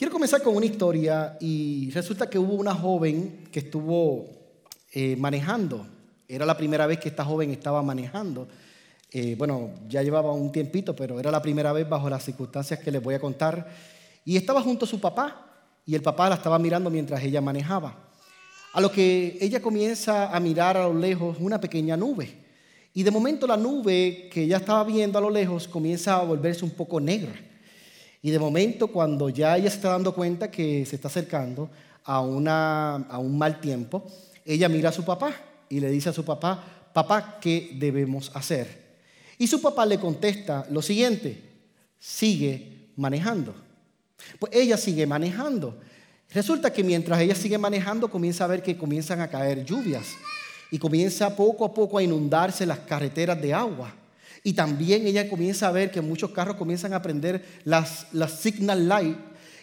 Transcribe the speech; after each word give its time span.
Quiero 0.00 0.14
comenzar 0.14 0.42
con 0.42 0.56
una 0.56 0.64
historia 0.64 1.36
y 1.40 1.90
resulta 1.90 2.30
que 2.30 2.38
hubo 2.38 2.54
una 2.54 2.74
joven 2.74 3.44
que 3.52 3.58
estuvo 3.58 4.30
eh, 4.94 5.14
manejando. 5.16 5.86
Era 6.26 6.46
la 6.46 6.56
primera 6.56 6.86
vez 6.86 6.98
que 6.98 7.10
esta 7.10 7.22
joven 7.22 7.50
estaba 7.50 7.82
manejando. 7.82 8.48
Eh, 9.10 9.34
bueno, 9.36 9.74
ya 9.90 10.02
llevaba 10.02 10.32
un 10.32 10.50
tiempito, 10.52 10.96
pero 10.96 11.20
era 11.20 11.30
la 11.30 11.42
primera 11.42 11.74
vez 11.74 11.86
bajo 11.86 12.08
las 12.08 12.24
circunstancias 12.24 12.80
que 12.80 12.90
les 12.90 13.02
voy 13.02 13.14
a 13.14 13.20
contar. 13.20 13.68
Y 14.24 14.38
estaba 14.38 14.62
junto 14.62 14.86
a 14.86 14.88
su 14.88 14.98
papá 14.98 15.68
y 15.84 15.94
el 15.94 16.00
papá 16.00 16.30
la 16.30 16.36
estaba 16.36 16.58
mirando 16.58 16.88
mientras 16.88 17.22
ella 17.22 17.42
manejaba. 17.42 17.94
A 18.72 18.80
lo 18.80 18.90
que 18.90 19.36
ella 19.38 19.60
comienza 19.60 20.34
a 20.34 20.40
mirar 20.40 20.78
a 20.78 20.88
lo 20.88 20.94
lejos 20.94 21.36
una 21.40 21.60
pequeña 21.60 21.94
nube. 21.98 22.38
Y 22.94 23.02
de 23.02 23.10
momento 23.10 23.46
la 23.46 23.58
nube 23.58 24.30
que 24.32 24.44
ella 24.44 24.56
estaba 24.56 24.82
viendo 24.82 25.18
a 25.18 25.20
lo 25.20 25.28
lejos 25.28 25.68
comienza 25.68 26.16
a 26.16 26.24
volverse 26.24 26.64
un 26.64 26.70
poco 26.70 27.00
negra. 27.00 27.49
Y 28.22 28.30
de 28.30 28.38
momento, 28.38 28.88
cuando 28.88 29.28
ya 29.28 29.56
ella 29.56 29.70
se 29.70 29.76
está 29.76 29.90
dando 29.90 30.14
cuenta 30.14 30.50
que 30.50 30.84
se 30.84 30.96
está 30.96 31.08
acercando 31.08 31.70
a, 32.04 32.20
una, 32.20 32.96
a 32.96 33.18
un 33.18 33.38
mal 33.38 33.60
tiempo, 33.60 34.06
ella 34.44 34.68
mira 34.68 34.90
a 34.90 34.92
su 34.92 35.04
papá 35.04 35.34
y 35.68 35.80
le 35.80 35.90
dice 35.90 36.10
a 36.10 36.12
su 36.12 36.24
papá, 36.24 36.62
papá, 36.92 37.38
¿qué 37.40 37.70
debemos 37.74 38.30
hacer? 38.34 38.98
Y 39.38 39.46
su 39.46 39.62
papá 39.62 39.86
le 39.86 39.98
contesta 39.98 40.66
lo 40.70 40.82
siguiente, 40.82 41.40
sigue 41.98 42.90
manejando. 42.96 43.54
Pues 44.38 44.52
ella 44.54 44.76
sigue 44.76 45.06
manejando. 45.06 45.78
Resulta 46.30 46.72
que 46.72 46.84
mientras 46.84 47.20
ella 47.20 47.34
sigue 47.34 47.58
manejando, 47.58 48.10
comienza 48.10 48.44
a 48.44 48.48
ver 48.48 48.62
que 48.62 48.76
comienzan 48.76 49.20
a 49.20 49.28
caer 49.28 49.64
lluvias 49.64 50.06
y 50.70 50.78
comienza 50.78 51.34
poco 51.34 51.64
a 51.64 51.74
poco 51.74 51.98
a 51.98 52.02
inundarse 52.02 52.66
las 52.66 52.80
carreteras 52.80 53.40
de 53.40 53.52
agua. 53.52 53.94
Y 54.42 54.54
también 54.54 55.06
ella 55.06 55.28
comienza 55.28 55.68
a 55.68 55.72
ver 55.72 55.90
que 55.90 56.00
muchos 56.00 56.30
carros 56.30 56.56
comienzan 56.56 56.92
a 56.92 57.02
prender 57.02 57.44
las, 57.64 58.06
las 58.12 58.40
signal 58.40 58.88
light. 58.88 59.18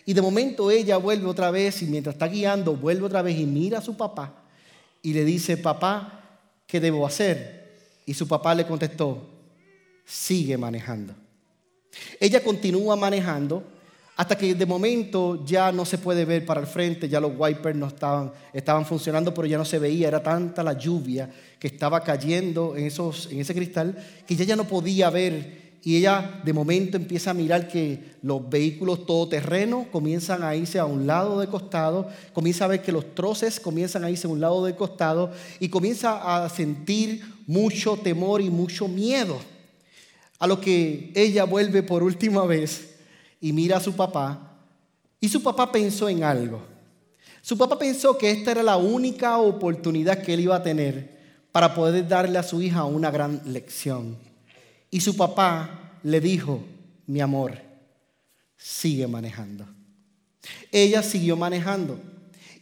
Y 0.05 0.13
de 0.13 0.21
momento 0.21 0.71
ella 0.71 0.97
vuelve 0.97 1.25
otra 1.27 1.51
vez 1.51 1.81
y 1.81 1.85
mientras 1.85 2.15
está 2.15 2.27
guiando, 2.27 2.75
vuelve 2.75 3.05
otra 3.05 3.21
vez 3.21 3.37
y 3.37 3.45
mira 3.45 3.79
a 3.79 3.81
su 3.81 3.97
papá 3.97 4.43
y 5.01 5.13
le 5.13 5.25
dice, 5.25 5.57
papá, 5.57 6.21
¿qué 6.65 6.79
debo 6.79 7.05
hacer? 7.05 7.75
Y 8.05 8.13
su 8.13 8.27
papá 8.27 8.55
le 8.55 8.65
contestó, 8.65 9.27
sigue 10.05 10.57
manejando. 10.57 11.13
Ella 12.19 12.43
continúa 12.43 12.95
manejando 12.95 13.63
hasta 14.17 14.35
que 14.35 14.55
de 14.55 14.65
momento 14.65 15.45
ya 15.45 15.71
no 15.71 15.85
se 15.85 15.99
puede 15.99 16.25
ver 16.25 16.43
para 16.43 16.59
el 16.59 16.65
frente, 16.65 17.07
ya 17.07 17.19
los 17.19 17.33
wipers 17.37 17.77
no 17.77 17.85
estaban, 17.85 18.31
estaban 18.51 18.83
funcionando, 18.83 19.31
pero 19.31 19.45
ya 19.45 19.59
no 19.59 19.63
se 19.63 19.77
veía, 19.77 20.07
era 20.07 20.23
tanta 20.23 20.63
la 20.63 20.73
lluvia 20.73 21.29
que 21.59 21.67
estaba 21.67 22.03
cayendo 22.03 22.75
en, 22.75 22.85
esos, 22.85 23.29
en 23.31 23.39
ese 23.39 23.53
cristal 23.53 23.95
que 24.25 24.33
ella 24.33 24.43
ya 24.43 24.55
no 24.55 24.63
podía 24.63 25.11
ver. 25.11 25.67
Y 25.83 25.97
ella 25.97 26.41
de 26.43 26.51
momento 26.51 26.97
empieza 26.97 27.29
a 27.29 27.35
mirar 27.35 27.67
que 27.67 28.15
los 28.23 28.49
vehículos 28.49 29.05
todoterreno 29.05 29.85
comienzan 29.91 30.41
a 30.43 30.55
irse 30.55 30.79
a 30.79 30.85
un 30.85 31.05
lado 31.05 31.39
de 31.39 31.47
costado, 31.47 32.09
comienza 32.33 32.65
a 32.65 32.69
ver 32.69 32.81
que 32.81 32.91
los 32.91 33.13
troces 33.13 33.59
comienzan 33.59 34.03
a 34.03 34.09
irse 34.09 34.25
a 34.25 34.31
un 34.31 34.41
lado 34.41 34.65
de 34.65 34.75
costado 34.75 35.31
y 35.59 35.69
comienza 35.69 36.43
a 36.43 36.49
sentir 36.49 37.21
mucho 37.45 37.95
temor 37.97 38.41
y 38.41 38.49
mucho 38.49 38.87
miedo. 38.87 39.37
A 40.39 40.47
lo 40.47 40.59
que 40.59 41.11
ella 41.13 41.43
vuelve 41.43 41.83
por 41.83 42.01
última 42.01 42.43
vez 42.47 42.96
y 43.39 43.53
mira 43.53 43.77
a 43.77 43.81
su 43.81 43.95
papá 43.95 44.47
y 45.19 45.29
su 45.29 45.41
papá 45.41 45.71
pensó 45.71 46.09
en 46.09 46.23
algo. 46.23 46.61
Su 47.41 47.57
papá 47.57 47.77
pensó 47.79 48.17
que 48.17 48.29
esta 48.29 48.51
era 48.51 48.63
la 48.63 48.77
única 48.77 49.37
oportunidad 49.37 50.21
que 50.21 50.33
él 50.33 50.41
iba 50.41 50.55
a 50.55 50.63
tener 50.63 51.17
para 51.51 51.73
poder 51.73 52.07
darle 52.07 52.37
a 52.37 52.43
su 52.43 52.61
hija 52.61 52.83
una 52.85 53.09
gran 53.09 53.41
lección. 53.45 54.17
Y 54.91 54.99
su 54.99 55.15
papá 55.15 55.99
le 56.03 56.19
dijo, 56.19 56.61
mi 57.07 57.21
amor, 57.21 57.57
sigue 58.57 59.07
manejando. 59.07 59.65
Ella 60.71 61.01
siguió 61.01 61.35
manejando 61.35 61.99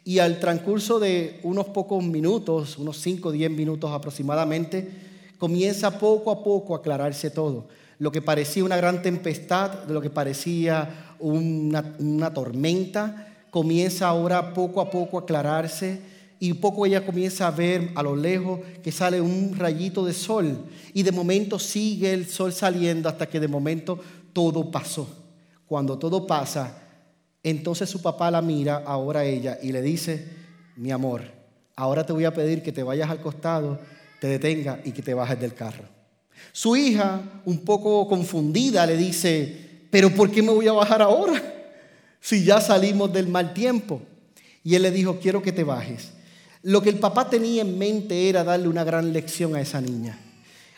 y 0.04 0.20
al 0.20 0.40
transcurso 0.40 1.00
de 1.00 1.40
unos 1.44 1.68
pocos 1.68 2.04
minutos, 2.04 2.78
unos 2.78 2.98
5 3.02 3.30
o 3.30 3.32
10 3.32 3.52
minutos 3.52 3.92
aproximadamente, 3.92 4.88
comienza 5.38 6.00
poco 6.00 6.32
a 6.32 6.44
poco 6.44 6.76
a 6.76 6.78
aclararse 6.78 7.32
todo 7.32 7.68
lo 7.98 8.12
que 8.12 8.22
parecía 8.22 8.64
una 8.64 8.78
gran 8.78 9.02
tempestad, 9.02 9.86
lo 9.88 10.02
que 10.02 10.10
parecía 10.10 11.16
una, 11.20 12.34
tormenta, 12.34 13.28
comienza 13.50 14.08
ahora 14.08 14.54
poco 14.54 14.82
a 14.82 14.90
poco 14.90 15.18
a 15.18 15.22
aclararse 15.22 16.02
y 16.40 16.54
poco 16.54 16.86
ella 16.86 17.06
comienza 17.06 17.48
a 17.48 17.52
ver 17.52 17.92
a 17.96 18.04
lo 18.04 18.16
lejos 18.16 18.60
que 18.84 18.92
sale 18.92 19.22
un 19.22 19.56
rayito 19.58 20.06
de 20.06 20.14
sol 20.14 20.66
y 20.94 21.04
de 21.04 21.12
momento 21.12 21.58
sigue 21.58 22.14
el 22.14 22.28
sol 22.28 22.52
saliendo 22.52 23.08
hasta 23.08 23.28
que 23.28 23.40
de 23.40 23.48
momento 23.48 24.00
todo 24.34 24.70
pasó. 24.70 25.08
Cuando 25.66 25.98
todo 25.98 26.28
pasa, 26.28 26.82
entonces 27.42 27.90
su 27.90 28.02
papá 28.02 28.30
la 28.30 28.42
mira 28.42 28.84
ahora 28.86 29.22
a 29.22 29.26
ella 29.26 29.58
y 29.62 29.72
le 29.72 29.82
dice, 29.82 30.28
mi 30.76 30.92
amor, 30.92 31.24
ahora 31.76 32.06
te 32.06 32.12
voy 32.12 32.26
a 32.26 32.34
pedir 32.34 32.62
que 32.62 32.74
te 32.74 32.84
vayas 32.84 33.10
al 33.10 33.22
costado, 33.22 33.80
te 34.20 34.28
detenga 34.28 34.82
y 34.84 34.92
que 34.92 35.02
te 35.02 35.14
bajes 35.14 35.40
del 35.40 35.54
carro. 35.54 35.95
Su 36.52 36.76
hija, 36.76 37.22
un 37.46 37.60
poco 37.60 38.08
confundida, 38.08 38.86
le 38.86 38.98
dice, 38.98 39.88
pero 39.90 40.10
¿por 40.14 40.32
qué 40.32 40.42
me 40.42 40.52
voy 40.52 40.68
a 40.68 40.74
bajar 40.74 41.02
ahora? 41.02 41.42
Si 42.20 42.44
ya 42.44 42.62
salimos 42.62 43.12
del 43.14 43.28
mal 43.28 43.54
tiempo. 43.54 44.02
Y 44.64 44.76
él 44.76 44.82
le 44.82 44.92
dijo, 44.92 45.20
quiero 45.20 45.42
que 45.42 45.52
te 45.52 45.64
bajes. 45.64 46.12
Lo 46.64 46.82
que 46.82 46.90
el 46.90 46.98
papá 46.98 47.30
tenía 47.30 47.62
en 47.62 47.78
mente 47.78 48.28
era 48.28 48.44
darle 48.44 48.68
una 48.68 48.84
gran 48.84 49.14
lección 49.14 49.56
a 49.56 49.62
esa 49.62 49.80
niña. 49.80 50.20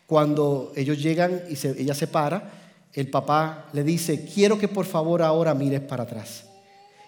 Cuando 0.05 0.73
ellos 0.75 1.01
llegan 1.01 1.41
y 1.49 1.67
ella 1.81 1.93
se 1.93 2.07
para, 2.07 2.51
el 2.93 3.09
papá 3.09 3.69
le 3.73 3.83
dice, 3.83 4.25
quiero 4.25 4.57
que 4.57 4.67
por 4.67 4.85
favor 4.85 5.21
ahora 5.21 5.53
mires 5.53 5.81
para 5.81 6.03
atrás. 6.03 6.45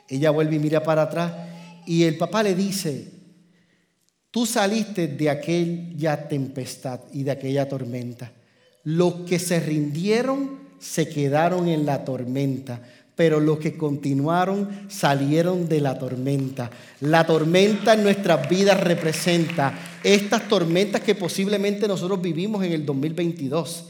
Ella 0.07 0.31
vuelve 0.31 0.55
y 0.55 0.59
mira 0.59 0.83
para 0.83 1.03
atrás 1.03 1.31
y 1.85 2.03
el 2.03 2.17
papá 2.17 2.43
le 2.43 2.55
dice, 2.55 3.11
tú 4.31 4.45
saliste 4.45 5.07
de 5.07 5.29
aquella 5.29 6.27
tempestad 6.27 6.99
y 7.11 7.23
de 7.23 7.31
aquella 7.31 7.67
tormenta. 7.67 8.31
Los 8.83 9.13
que 9.27 9.39
se 9.39 9.59
rindieron 9.59 10.59
se 10.79 11.09
quedaron 11.09 11.67
en 11.67 11.85
la 11.85 12.05
tormenta, 12.05 12.81
pero 13.15 13.41
los 13.41 13.59
que 13.59 13.77
continuaron 13.77 14.69
salieron 14.87 15.67
de 15.67 15.81
la 15.81 15.99
tormenta. 15.99 16.71
La 17.01 17.25
tormenta 17.27 17.93
en 17.93 18.03
nuestras 18.03 18.47
vidas 18.47 18.79
representa 18.79 19.77
estas 20.03 20.47
tormentas 20.47 21.01
que 21.01 21.15
posiblemente 21.15 21.87
nosotros 21.87 22.21
vivimos 22.21 22.63
en 22.63 22.71
el 22.71 22.85
2022. 22.85 23.85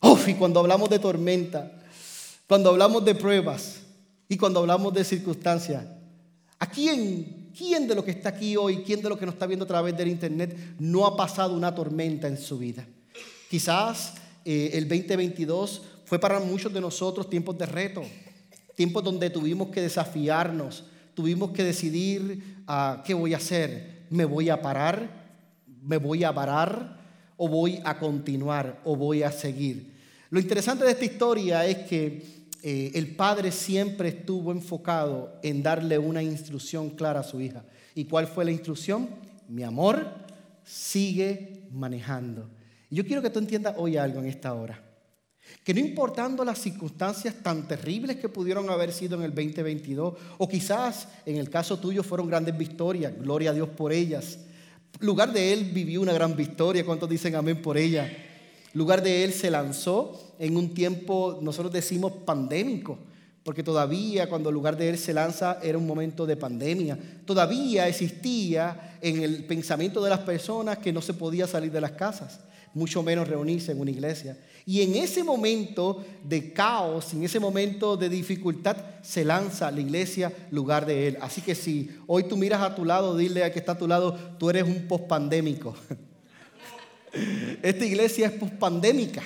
Uf, 0.00 0.28
y 0.28 0.34
cuando 0.34 0.60
hablamos 0.60 0.88
de 0.88 1.00
tormenta, 1.00 1.72
cuando 2.46 2.70
hablamos 2.70 3.04
de 3.04 3.16
pruebas 3.16 3.80
y 4.28 4.36
cuando 4.36 4.60
hablamos 4.60 4.94
de 4.94 5.02
circunstancias, 5.02 5.84
¿a 6.60 6.70
quién, 6.70 7.50
quién 7.56 7.88
de 7.88 7.96
los 7.96 8.04
que 8.04 8.12
está 8.12 8.28
aquí 8.28 8.56
hoy, 8.56 8.84
quién 8.86 9.02
de 9.02 9.08
los 9.08 9.18
que 9.18 9.26
nos 9.26 9.34
está 9.34 9.46
viendo 9.46 9.64
a 9.64 9.68
través 9.68 9.96
del 9.96 10.06
internet 10.06 10.56
no 10.78 11.04
ha 11.06 11.16
pasado 11.16 11.56
una 11.56 11.74
tormenta 11.74 12.28
en 12.28 12.38
su 12.38 12.58
vida? 12.58 12.86
Quizás 13.50 14.14
eh, 14.44 14.70
el 14.74 14.88
2022 14.88 15.82
fue 16.04 16.18
para 16.18 16.40
muchos 16.40 16.72
de 16.72 16.80
nosotros 16.80 17.28
tiempos 17.28 17.56
de 17.58 17.66
reto, 17.66 18.02
tiempos 18.74 19.02
donde 19.02 19.30
tuvimos 19.30 19.68
que 19.68 19.82
desafiarnos, 19.82 20.84
tuvimos 21.14 21.50
que 21.50 21.64
decidir 21.64 22.62
ah, 22.66 23.02
qué 23.04 23.14
voy 23.14 23.34
a 23.34 23.38
hacer, 23.38 24.06
me 24.10 24.24
voy 24.24 24.50
a 24.50 24.60
parar, 24.60 25.26
me 25.82 25.96
voy 25.96 26.24
a 26.24 26.34
parar 26.34 26.96
o 27.36 27.48
voy 27.48 27.80
a 27.84 27.98
continuar 27.98 28.80
o 28.84 28.96
voy 28.96 29.22
a 29.22 29.32
seguir. 29.32 29.94
Lo 30.30 30.40
interesante 30.40 30.84
de 30.84 30.90
esta 30.90 31.04
historia 31.04 31.64
es 31.66 31.78
que 31.88 32.46
eh, 32.62 32.90
el 32.94 33.14
padre 33.14 33.52
siempre 33.52 34.08
estuvo 34.08 34.50
enfocado 34.50 35.38
en 35.42 35.62
darle 35.62 35.98
una 35.98 36.22
instrucción 36.22 36.90
clara 36.90 37.20
a 37.20 37.24
su 37.24 37.40
hija. 37.40 37.64
¿Y 37.94 38.04
cuál 38.06 38.26
fue 38.26 38.44
la 38.44 38.50
instrucción? 38.50 39.08
Mi 39.48 39.62
amor, 39.62 40.06
sigue 40.64 41.62
manejando. 41.70 42.48
Yo 42.90 43.04
quiero 43.04 43.22
que 43.22 43.30
tú 43.30 43.38
entiendas 43.38 43.74
hoy 43.76 43.96
algo 43.96 44.20
en 44.20 44.26
esta 44.26 44.54
hora. 44.54 44.82
Que 45.64 45.74
no 45.74 45.80
importando 45.80 46.44
las 46.44 46.58
circunstancias 46.58 47.34
tan 47.42 47.66
terribles 47.66 48.16
que 48.16 48.28
pudieron 48.28 48.70
haber 48.70 48.92
sido 48.92 49.16
en 49.16 49.22
el 49.22 49.34
2022, 49.34 50.14
o 50.38 50.48
quizás 50.48 51.08
en 51.24 51.36
el 51.36 51.50
caso 51.50 51.78
tuyo 51.78 52.02
fueron 52.02 52.28
grandes 52.28 52.56
victorias, 52.56 53.12
gloria 53.18 53.50
a 53.50 53.54
Dios 53.54 53.68
por 53.70 53.92
ellas. 53.92 54.38
Lugar 55.00 55.32
de 55.32 55.52
él 55.52 55.70
vivió 55.72 56.00
una 56.00 56.12
gran 56.12 56.36
victoria, 56.36 56.84
¿cuántos 56.84 57.08
dicen 57.08 57.34
amén 57.34 57.60
por 57.60 57.76
ella? 57.76 58.10
Lugar 58.72 59.02
de 59.02 59.24
él 59.24 59.32
se 59.32 59.50
lanzó 59.50 60.34
en 60.38 60.56
un 60.56 60.74
tiempo, 60.74 61.38
nosotros 61.42 61.72
decimos 61.72 62.12
pandémico, 62.24 62.98
porque 63.46 63.62
todavía 63.62 64.28
cuando 64.28 64.50
el 64.50 64.54
lugar 64.54 64.76
de 64.76 64.90
él 64.90 64.98
se 64.98 65.14
lanza 65.14 65.60
era 65.62 65.78
un 65.78 65.86
momento 65.86 66.26
de 66.26 66.36
pandemia. 66.36 66.98
Todavía 67.24 67.88
existía 67.88 68.98
en 69.00 69.22
el 69.22 69.44
pensamiento 69.44 70.02
de 70.02 70.10
las 70.10 70.18
personas 70.18 70.78
que 70.78 70.92
no 70.92 71.00
se 71.00 71.14
podía 71.14 71.46
salir 71.46 71.70
de 71.70 71.80
las 71.80 71.92
casas 71.92 72.40
mucho 72.76 73.02
menos 73.02 73.26
reunirse 73.26 73.72
en 73.72 73.80
una 73.80 73.90
iglesia. 73.90 74.36
Y 74.66 74.82
en 74.82 74.96
ese 74.96 75.24
momento 75.24 76.04
de 76.22 76.52
caos, 76.52 77.14
en 77.14 77.24
ese 77.24 77.40
momento 77.40 77.96
de 77.96 78.10
dificultad, 78.10 78.76
se 79.00 79.24
lanza 79.24 79.70
la 79.70 79.80
iglesia 79.80 80.30
lugar 80.50 80.84
de 80.84 81.08
Él. 81.08 81.18
Así 81.22 81.40
que 81.40 81.54
si 81.54 81.88
hoy 82.06 82.24
tú 82.24 82.36
miras 82.36 82.60
a 82.60 82.74
tu 82.74 82.84
lado, 82.84 83.16
dile 83.16 83.44
a 83.44 83.52
que 83.52 83.60
está 83.60 83.72
a 83.72 83.78
tu 83.78 83.88
lado, 83.88 84.12
tú 84.38 84.50
eres 84.50 84.64
un 84.64 84.86
pospandémico. 84.86 85.74
Esta 87.62 87.84
iglesia 87.86 88.26
es 88.26 88.32
pospandémica. 88.32 89.22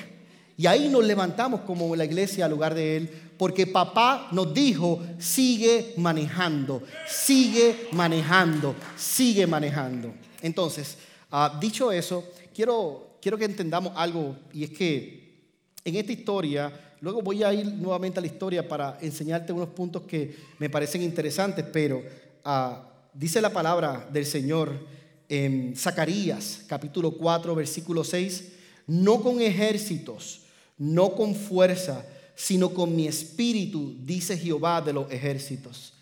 Y 0.60 0.66
ahí 0.66 0.90
nos 0.90 1.02
levantamos 1.06 1.62
como 1.62 1.96
la 1.96 2.04
iglesia 2.04 2.44
al 2.44 2.50
lugar 2.50 2.74
de 2.74 2.98
Él, 2.98 3.10
porque 3.38 3.66
papá 3.66 4.28
nos 4.30 4.52
dijo, 4.52 5.02
sigue 5.18 5.94
manejando, 5.96 6.82
sigue 7.08 7.88
manejando, 7.92 8.74
sigue 8.94 9.46
manejando. 9.46 10.12
Entonces, 10.42 10.98
ah, 11.30 11.58
dicho 11.58 11.90
eso, 11.90 12.28
quiero, 12.54 13.16
quiero 13.22 13.38
que 13.38 13.46
entendamos 13.46 13.94
algo, 13.96 14.36
y 14.52 14.64
es 14.64 14.70
que 14.72 15.46
en 15.82 15.96
esta 15.96 16.12
historia, 16.12 16.70
luego 17.00 17.22
voy 17.22 17.42
a 17.42 17.54
ir 17.54 17.64
nuevamente 17.64 18.18
a 18.18 18.20
la 18.20 18.26
historia 18.26 18.68
para 18.68 18.98
enseñarte 19.00 19.54
unos 19.54 19.70
puntos 19.70 20.02
que 20.02 20.36
me 20.58 20.68
parecen 20.68 21.00
interesantes, 21.00 21.64
pero 21.72 22.02
ah, 22.44 22.86
dice 23.14 23.40
la 23.40 23.50
palabra 23.50 24.06
del 24.12 24.26
Señor 24.26 24.78
en 25.26 25.74
Zacarías 25.74 26.64
capítulo 26.66 27.12
4, 27.12 27.54
versículo 27.54 28.04
6, 28.04 28.52
no 28.88 29.22
con 29.22 29.40
ejércitos, 29.40 30.42
no 30.80 31.14
con 31.14 31.34
fuerza, 31.34 32.06
sino 32.34 32.72
con 32.72 32.96
mi 32.96 33.06
espíritu, 33.06 33.94
dice 34.00 34.36
Jehová 34.36 34.80
de 34.80 34.94
los 34.94 35.12
ejércitos. 35.12 35.92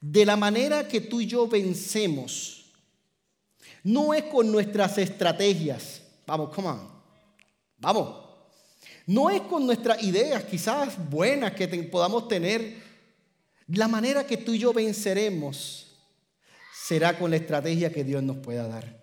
De 0.00 0.24
la 0.24 0.34
manera 0.34 0.88
que 0.88 1.02
tú 1.02 1.20
y 1.20 1.26
yo 1.26 1.46
vencemos, 1.46 2.72
no 3.82 4.14
es 4.14 4.22
con 4.24 4.50
nuestras 4.50 4.96
estrategias. 4.96 6.00
Vamos, 6.26 6.54
come 6.54 6.68
on. 6.68 6.88
Vamos. 7.76 8.24
No 9.06 9.28
es 9.28 9.42
con 9.42 9.66
nuestras 9.66 10.02
ideas, 10.02 10.44
quizás 10.44 10.94
buenas 11.10 11.52
que 11.52 11.68
podamos 11.68 12.26
tener. 12.26 12.82
La 13.66 13.88
manera 13.88 14.26
que 14.26 14.38
tú 14.38 14.54
y 14.54 14.58
yo 14.58 14.72
venceremos 14.72 15.98
será 16.82 17.18
con 17.18 17.30
la 17.30 17.36
estrategia 17.36 17.92
que 17.92 18.04
Dios 18.04 18.22
nos 18.22 18.38
pueda 18.38 18.66
dar. 18.66 19.02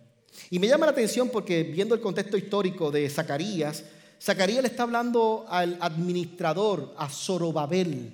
Y 0.49 0.57
me 0.57 0.67
llama 0.67 0.87
la 0.87 0.93
atención 0.93 1.29
porque 1.29 1.61
viendo 1.61 1.93
el 1.93 2.01
contexto 2.01 2.37
histórico 2.37 2.89
de 2.89 3.07
Zacarías, 3.07 3.83
Zacarías 4.21 4.61
le 4.61 4.67
está 4.67 4.83
hablando 4.83 5.47
al 5.49 5.77
administrador, 5.81 6.93
a 6.95 7.09
Zorobabel. 7.09 8.13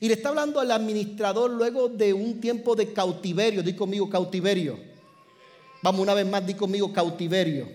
Y 0.00 0.08
le 0.08 0.14
está 0.14 0.30
hablando 0.30 0.60
al 0.60 0.70
administrador 0.70 1.50
luego 1.50 1.88
de 1.88 2.14
un 2.14 2.40
tiempo 2.40 2.74
de 2.74 2.92
cautiverio. 2.94 3.62
Di 3.62 3.74
conmigo 3.74 4.08
cautiverio. 4.08 4.78
Vamos 5.82 6.00
una 6.00 6.14
vez 6.14 6.26
más, 6.26 6.46
di 6.46 6.54
conmigo 6.54 6.90
cautiverio. 6.90 7.68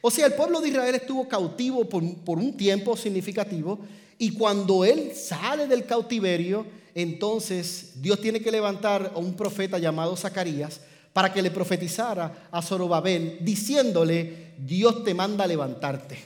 O 0.00 0.10
sea, 0.10 0.26
el 0.26 0.34
pueblo 0.34 0.60
de 0.60 0.68
Israel 0.68 0.96
estuvo 0.96 1.28
cautivo 1.28 1.88
por, 1.88 2.02
por 2.24 2.38
un 2.38 2.56
tiempo 2.56 2.96
significativo. 2.96 3.78
Y 4.18 4.32
cuando 4.32 4.84
él 4.84 5.12
sale 5.14 5.68
del 5.68 5.86
cautiverio, 5.86 6.66
entonces 6.96 7.92
Dios 8.02 8.20
tiene 8.20 8.40
que 8.40 8.50
levantar 8.50 9.12
a 9.14 9.18
un 9.18 9.34
profeta 9.34 9.78
llamado 9.78 10.16
Zacarías 10.16 10.80
para 11.14 11.32
que 11.32 11.40
le 11.40 11.52
profetizara 11.52 12.48
a 12.50 12.60
Zorobabel 12.60 13.38
diciéndole, 13.40 14.54
Dios 14.58 15.04
te 15.04 15.14
manda 15.14 15.44
a 15.44 15.46
levantarte. 15.46 16.18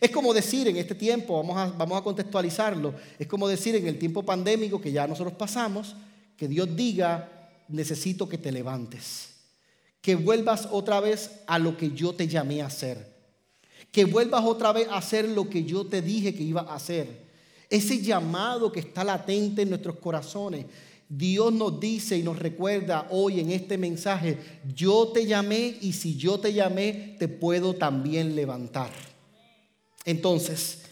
Es 0.00 0.10
como 0.10 0.32
decir 0.32 0.66
en 0.66 0.78
este 0.78 0.94
tiempo, 0.94 1.36
vamos 1.36 1.58
a, 1.58 1.66
vamos 1.76 1.98
a 1.98 2.02
contextualizarlo, 2.02 2.94
es 3.18 3.26
como 3.26 3.46
decir 3.46 3.76
en 3.76 3.86
el 3.86 3.98
tiempo 3.98 4.22
pandémico 4.22 4.80
que 4.80 4.92
ya 4.92 5.06
nosotros 5.06 5.34
pasamos, 5.34 5.94
que 6.38 6.48
Dios 6.48 6.74
diga, 6.74 7.50
necesito 7.68 8.26
que 8.26 8.38
te 8.38 8.50
levantes, 8.50 9.34
que 10.00 10.14
vuelvas 10.14 10.68
otra 10.70 11.00
vez 11.00 11.42
a 11.46 11.58
lo 11.58 11.76
que 11.76 11.90
yo 11.90 12.14
te 12.14 12.26
llamé 12.26 12.62
a 12.62 12.66
hacer, 12.66 13.14
que 13.92 14.06
vuelvas 14.06 14.42
otra 14.42 14.72
vez 14.72 14.88
a 14.88 14.96
hacer 14.96 15.28
lo 15.28 15.50
que 15.50 15.64
yo 15.64 15.84
te 15.86 16.00
dije 16.00 16.34
que 16.34 16.44
iba 16.44 16.62
a 16.62 16.76
hacer. 16.76 17.28
Ese 17.68 18.00
llamado 18.00 18.72
que 18.72 18.80
está 18.80 19.04
latente 19.04 19.62
en 19.62 19.68
nuestros 19.68 19.96
corazones, 19.96 20.64
Dios 21.08 21.52
nos 21.52 21.80
dice 21.80 22.18
y 22.18 22.22
nos 22.22 22.38
recuerda 22.38 23.08
hoy 23.10 23.40
en 23.40 23.50
este 23.50 23.78
mensaje, 23.78 24.38
yo 24.74 25.08
te 25.08 25.24
llamé 25.26 25.78
y 25.80 25.94
si 25.94 26.16
yo 26.16 26.38
te 26.38 26.52
llamé, 26.52 27.16
te 27.18 27.28
puedo 27.28 27.74
también 27.74 28.36
levantar. 28.36 28.90
Entonces, 30.04 30.82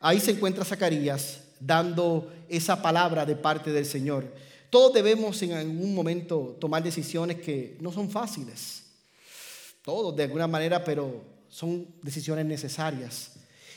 ahí 0.00 0.18
se 0.18 0.32
encuentra 0.32 0.64
Zacarías 0.64 1.40
dando 1.60 2.32
esa 2.48 2.80
palabra 2.80 3.26
de 3.26 3.36
parte 3.36 3.70
del 3.70 3.84
Señor. 3.84 4.32
Todos 4.70 4.94
debemos 4.94 5.40
en 5.42 5.52
algún 5.52 5.94
momento 5.94 6.56
tomar 6.58 6.82
decisiones 6.82 7.40
que 7.40 7.76
no 7.80 7.92
son 7.92 8.10
fáciles. 8.10 8.82
Todos 9.82 10.16
de 10.16 10.24
alguna 10.24 10.46
manera, 10.46 10.82
pero 10.84 11.22
son 11.48 11.86
decisiones 12.02 12.44
necesarias. 12.46 13.32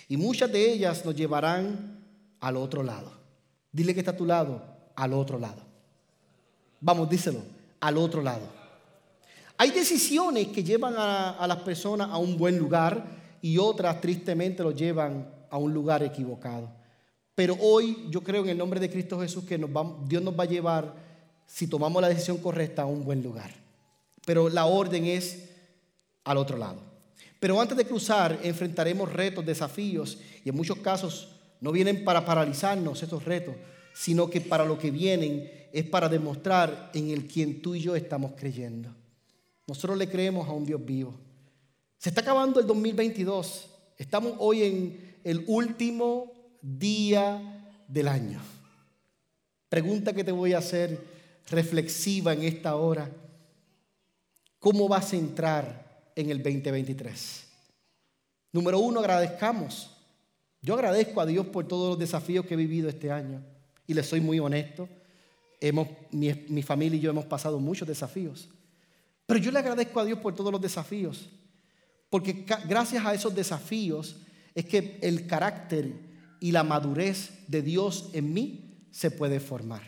Y 0.08 0.18
muchas 0.18 0.52
de 0.52 0.74
ellas 0.74 1.06
nos 1.06 1.16
llevarán 1.16 2.04
al 2.40 2.58
otro 2.58 2.84
lado. 2.84 3.12
Dile 3.72 3.94
que 3.94 4.00
está 4.00 4.12
a 4.12 4.18
tu 4.18 4.26
lado, 4.26 4.92
al 4.96 5.14
otro 5.14 5.38
lado. 5.38 5.69
Vamos, 6.82 7.10
díselo, 7.10 7.42
al 7.80 7.98
otro 7.98 8.22
lado. 8.22 8.60
Hay 9.58 9.72
decisiones 9.72 10.48
que 10.48 10.64
llevan 10.64 10.94
a, 10.98 11.46
las 11.46 11.58
personas 11.58 12.10
a 12.12 12.18
un 12.18 12.38
buen 12.38 12.58
lugar 12.58 13.04
y 13.42 13.58
otras 13.58 14.00
tristemente 14.00 14.64
lo 14.64 14.72
llevan 14.72 15.28
a 15.50 15.58
un 15.58 15.74
lugar 15.74 16.02
equivocado. 16.04 16.70
Pero 17.36 17.58
hoy 17.60 18.08
yo 18.10 18.22
creo 18.22 18.44
en 18.44 18.50
el 18.50 18.58
nombre 18.58 18.80
de 18.80 18.90
Cristo 18.90 19.20
Jesús 19.20 19.44
que 19.44 19.58
Dios 19.58 20.24
nos 20.24 20.40
va 20.40 20.44
a 20.44 20.48
llevar, 20.48 20.94
si 21.46 21.68
tomamos 21.68 22.02
la 22.02 22.08
decisión 22.08 22.38
correcta, 22.38 22.84
a 22.84 22.86
un 22.86 23.04
buen 23.04 23.22
lugar. 23.22 23.52
Pero 24.26 24.48
la 24.48 24.66
orden 24.66 25.06
es 25.06 25.50
al 26.24 26.38
otro 26.38 26.58
lado. 26.58 26.78
Pero 27.40 27.60
antes 27.60 27.78
de 27.78 27.86
cruzar, 27.86 28.40
enfrentaremos 28.44 29.12
retos, 29.12 29.46
desafíos 29.46 30.20
y 30.44 30.50
en 30.50 30.56
muchos 30.56 30.78
casos 30.78 31.30
no 31.62 31.72
vienen 31.72 32.04
para 32.04 32.26
paralizarnos 32.26 33.02
estos 33.04 33.26
retos, 33.26 33.56
sino 34.00 34.30
que 34.30 34.40
para 34.40 34.64
lo 34.64 34.80
que 34.80 34.92
vienen 34.92 35.52
es 35.74 35.84
para 35.84 36.08
demostrar 36.08 36.90
en 36.94 37.10
el 37.10 37.28
quien 37.28 37.62
tú 37.62 37.76
y 37.76 37.82
yo 37.82 37.98
estamos 37.98 38.32
creyendo. 38.32 38.96
Nosotros 39.68 39.98
le 39.98 40.08
creemos 40.08 40.48
a 40.48 40.54
un 40.54 40.66
Dios 40.66 40.80
vivo. 40.86 41.20
Se 41.98 42.08
está 42.08 42.22
acabando 42.22 42.62
el 42.62 42.66
2022. 42.66 43.68
Estamos 43.98 44.36
hoy 44.38 44.64
en 44.64 45.18
el 45.26 45.44
último 45.48 46.32
día 46.62 47.84
del 47.90 48.08
año. 48.08 48.40
Pregunta 49.68 50.14
que 50.14 50.24
te 50.24 50.32
voy 50.32 50.54
a 50.54 50.60
hacer 50.60 50.98
reflexiva 51.50 52.32
en 52.32 52.44
esta 52.44 52.78
hora. 52.78 53.12
¿Cómo 54.60 54.88
vas 54.88 55.12
a 55.12 55.18
entrar 55.18 56.14
en 56.16 56.30
el 56.30 56.38
2023? 56.42 57.48
Número 58.54 58.80
uno, 58.80 59.02
agradezcamos. 59.02 59.92
Yo 60.62 60.76
agradezco 60.76 61.20
a 61.20 61.26
Dios 61.26 61.48
por 61.48 61.68
todos 61.68 61.90
los 61.90 62.00
desafíos 62.00 62.46
que 62.46 62.54
he 62.54 62.58
vivido 62.58 62.88
este 62.88 63.12
año. 63.12 63.44
Y 63.90 63.96
le 63.96 64.04
soy 64.04 64.22
muy 64.22 64.40
honesto 64.40 64.88
mi, 66.12 66.62
familia 66.62 66.98
y 66.98 67.02
yo 67.02 67.10
hemos 67.10 67.26
pasado 67.26 67.60
muchos 67.60 67.88
desafíos. 67.88 68.48
Pero 69.26 69.40
yo 69.40 69.52
le 69.52 69.58
agradezco 69.60 70.00
a 70.00 70.06
Dios 70.06 70.20
por 70.20 70.36
todos 70.36 70.52
los 70.52 70.62
desafíos. 70.62 71.28
Porque 72.10 72.46
gracias 72.68 73.04
a 73.04 73.14
esos 73.16 73.34
desafíos 73.36 74.18
es 74.56 74.66
que 74.66 75.00
el 75.02 75.28
carácter 75.28 75.92
y 76.40 76.52
la 76.52 76.64
madurez 76.64 77.32
de 77.48 77.64
Dios 77.64 78.10
en 78.14 78.32
mí 78.32 78.88
se 78.92 79.12
puede 79.12 79.40
formar. 79.40 79.82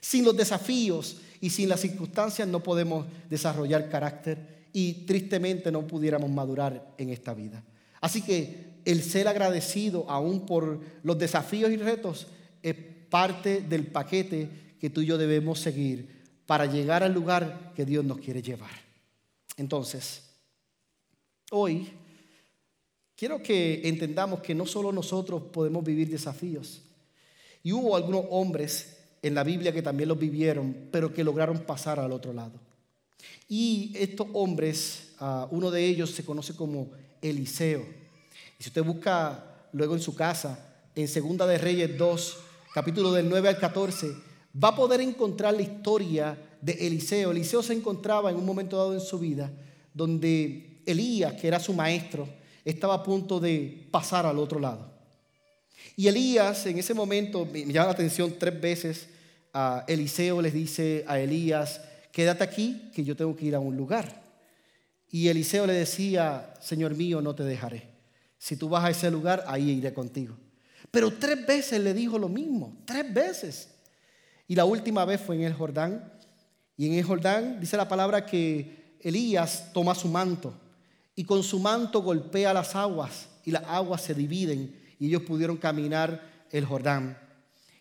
Sin 0.00 0.24
los 0.24 0.36
desafíos 0.36 1.20
y 1.40 1.50
sin 1.50 1.68
las 1.68 1.80
circunstancias 1.80 2.48
no 2.48 2.62
podemos 2.62 3.06
desarrollar 3.28 3.90
carácter 3.90 4.68
y 4.72 5.06
tristemente 5.06 5.70
no 5.70 5.86
pudiéramos 5.86 6.30
madurar 6.30 6.94
en 6.98 7.10
esta 7.10 7.34
vida. 7.34 7.64
Así 8.00 8.22
que 8.22 8.80
el 8.84 9.02
ser 9.02 9.28
agradecido 9.28 10.08
aún 10.08 10.46
por 10.46 10.80
los 11.02 11.18
desafíos 11.18 11.70
y 11.70 11.76
retos 11.76 12.28
es 12.62 12.74
parte 13.10 13.62
del 13.62 13.86
paquete 13.86 14.48
que 14.80 14.90
tú 14.90 15.00
y 15.00 15.06
yo 15.06 15.18
debemos 15.18 15.60
seguir 15.60 16.18
para 16.46 16.66
llegar 16.66 17.02
al 17.02 17.12
lugar 17.12 17.72
que 17.74 17.84
Dios 17.84 18.04
nos 18.04 18.18
quiere 18.18 18.42
llevar. 18.42 18.70
Entonces, 19.56 20.22
hoy 21.50 21.88
quiero 23.16 23.42
que 23.42 23.86
entendamos 23.88 24.40
que 24.40 24.54
no 24.54 24.64
solo 24.64 24.92
nosotros 24.92 25.42
podemos 25.52 25.84
vivir 25.84 26.08
desafíos. 26.08 26.82
Y 27.62 27.72
hubo 27.72 27.96
algunos 27.96 28.24
hombres 28.30 28.96
en 29.20 29.34
la 29.34 29.44
Biblia 29.44 29.72
que 29.72 29.82
también 29.82 30.08
los 30.08 30.18
vivieron, 30.18 30.88
pero 30.90 31.12
que 31.12 31.24
lograron 31.24 31.58
pasar 31.58 31.98
al 31.98 32.12
otro 32.12 32.32
lado. 32.32 32.58
Y 33.48 33.92
estos 33.96 34.28
hombres, 34.32 35.14
ah, 35.18 35.48
uno 35.50 35.70
de 35.70 35.84
ellos 35.84 36.12
se 36.12 36.24
conoce 36.24 36.54
como 36.54 36.92
Eliseo. 37.20 37.84
Y 38.58 38.62
si 38.62 38.68
usted 38.68 38.84
busca 38.84 39.68
luego 39.72 39.94
en 39.94 40.00
su 40.00 40.14
casa, 40.14 40.64
en 40.94 41.08
Segunda 41.08 41.46
de 41.46 41.58
Reyes 41.58 41.98
2, 41.98 42.38
capítulo 42.72 43.12
del 43.12 43.28
9 43.28 43.48
al 43.48 43.58
14, 43.58 44.14
va 44.62 44.68
a 44.68 44.76
poder 44.76 45.00
encontrar 45.00 45.54
la 45.54 45.62
historia 45.62 46.38
de 46.60 46.72
Eliseo. 46.72 47.30
Eliseo 47.30 47.62
se 47.62 47.72
encontraba 47.72 48.30
en 48.30 48.36
un 48.36 48.44
momento 48.44 48.76
dado 48.76 48.94
en 48.94 49.00
su 49.00 49.18
vida 49.18 49.50
donde 49.94 50.82
Elías, 50.86 51.34
que 51.34 51.48
era 51.48 51.58
su 51.58 51.72
maestro, 51.72 52.28
estaba 52.64 52.94
a 52.94 53.02
punto 53.02 53.40
de 53.40 53.88
pasar 53.90 54.26
al 54.26 54.38
otro 54.38 54.60
lado. 54.60 54.92
Y 55.96 56.06
Elías 56.06 56.66
en 56.66 56.78
ese 56.78 56.94
momento, 56.94 57.46
me 57.46 57.64
llama 57.64 57.86
la 57.86 57.92
atención 57.92 58.34
tres 58.38 58.60
veces, 58.60 59.08
Eliseo 59.88 60.40
les 60.40 60.52
dice 60.52 61.04
a 61.08 61.18
Elías, 61.18 61.80
quédate 62.12 62.44
aquí, 62.44 62.90
que 62.94 63.02
yo 63.02 63.16
tengo 63.16 63.34
que 63.34 63.46
ir 63.46 63.54
a 63.54 63.60
un 63.60 63.76
lugar. 63.76 64.22
Y 65.10 65.28
Eliseo 65.28 65.66
le 65.66 65.72
decía, 65.72 66.54
Señor 66.60 66.94
mío, 66.94 67.20
no 67.20 67.34
te 67.34 67.42
dejaré. 67.42 67.88
Si 68.38 68.56
tú 68.56 68.68
vas 68.68 68.84
a 68.84 68.90
ese 68.90 69.10
lugar, 69.10 69.42
ahí 69.48 69.70
iré 69.70 69.92
contigo. 69.92 70.36
Pero 70.90 71.12
tres 71.12 71.46
veces 71.46 71.80
le 71.80 71.94
dijo 71.94 72.18
lo 72.18 72.28
mismo, 72.28 72.76
tres 72.84 73.12
veces. 73.12 73.68
Y 74.46 74.54
la 74.54 74.64
última 74.64 75.04
vez 75.04 75.20
fue 75.20 75.36
en 75.36 75.42
el 75.42 75.52
Jordán. 75.52 76.12
Y 76.76 76.86
en 76.86 76.94
el 76.94 77.04
Jordán 77.04 77.60
dice 77.60 77.76
la 77.76 77.88
palabra 77.88 78.24
que 78.24 78.96
Elías 79.00 79.72
toma 79.72 79.94
su 79.94 80.08
manto 80.08 80.54
y 81.14 81.24
con 81.24 81.42
su 81.42 81.58
manto 81.58 82.00
golpea 82.02 82.54
las 82.54 82.76
aguas 82.76 83.28
y 83.44 83.50
las 83.50 83.64
aguas 83.64 84.02
se 84.02 84.14
dividen 84.14 84.74
y 84.98 85.06
ellos 85.06 85.22
pudieron 85.22 85.56
caminar 85.56 86.46
el 86.50 86.64
Jordán. 86.64 87.18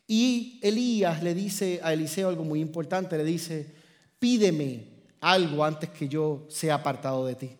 Y 0.07 0.59
Elías 0.63 1.21
le 1.21 1.33
dice 1.33 1.79
a 1.83 1.93
Eliseo 1.93 2.29
algo 2.29 2.43
muy 2.43 2.61
importante, 2.61 3.17
le 3.17 3.23
dice, 3.23 3.67
pídeme 4.19 4.85
algo 5.19 5.63
antes 5.63 5.89
que 5.89 6.07
yo 6.07 6.47
sea 6.49 6.75
apartado 6.75 7.25
de 7.25 7.35
ti. 7.35 7.51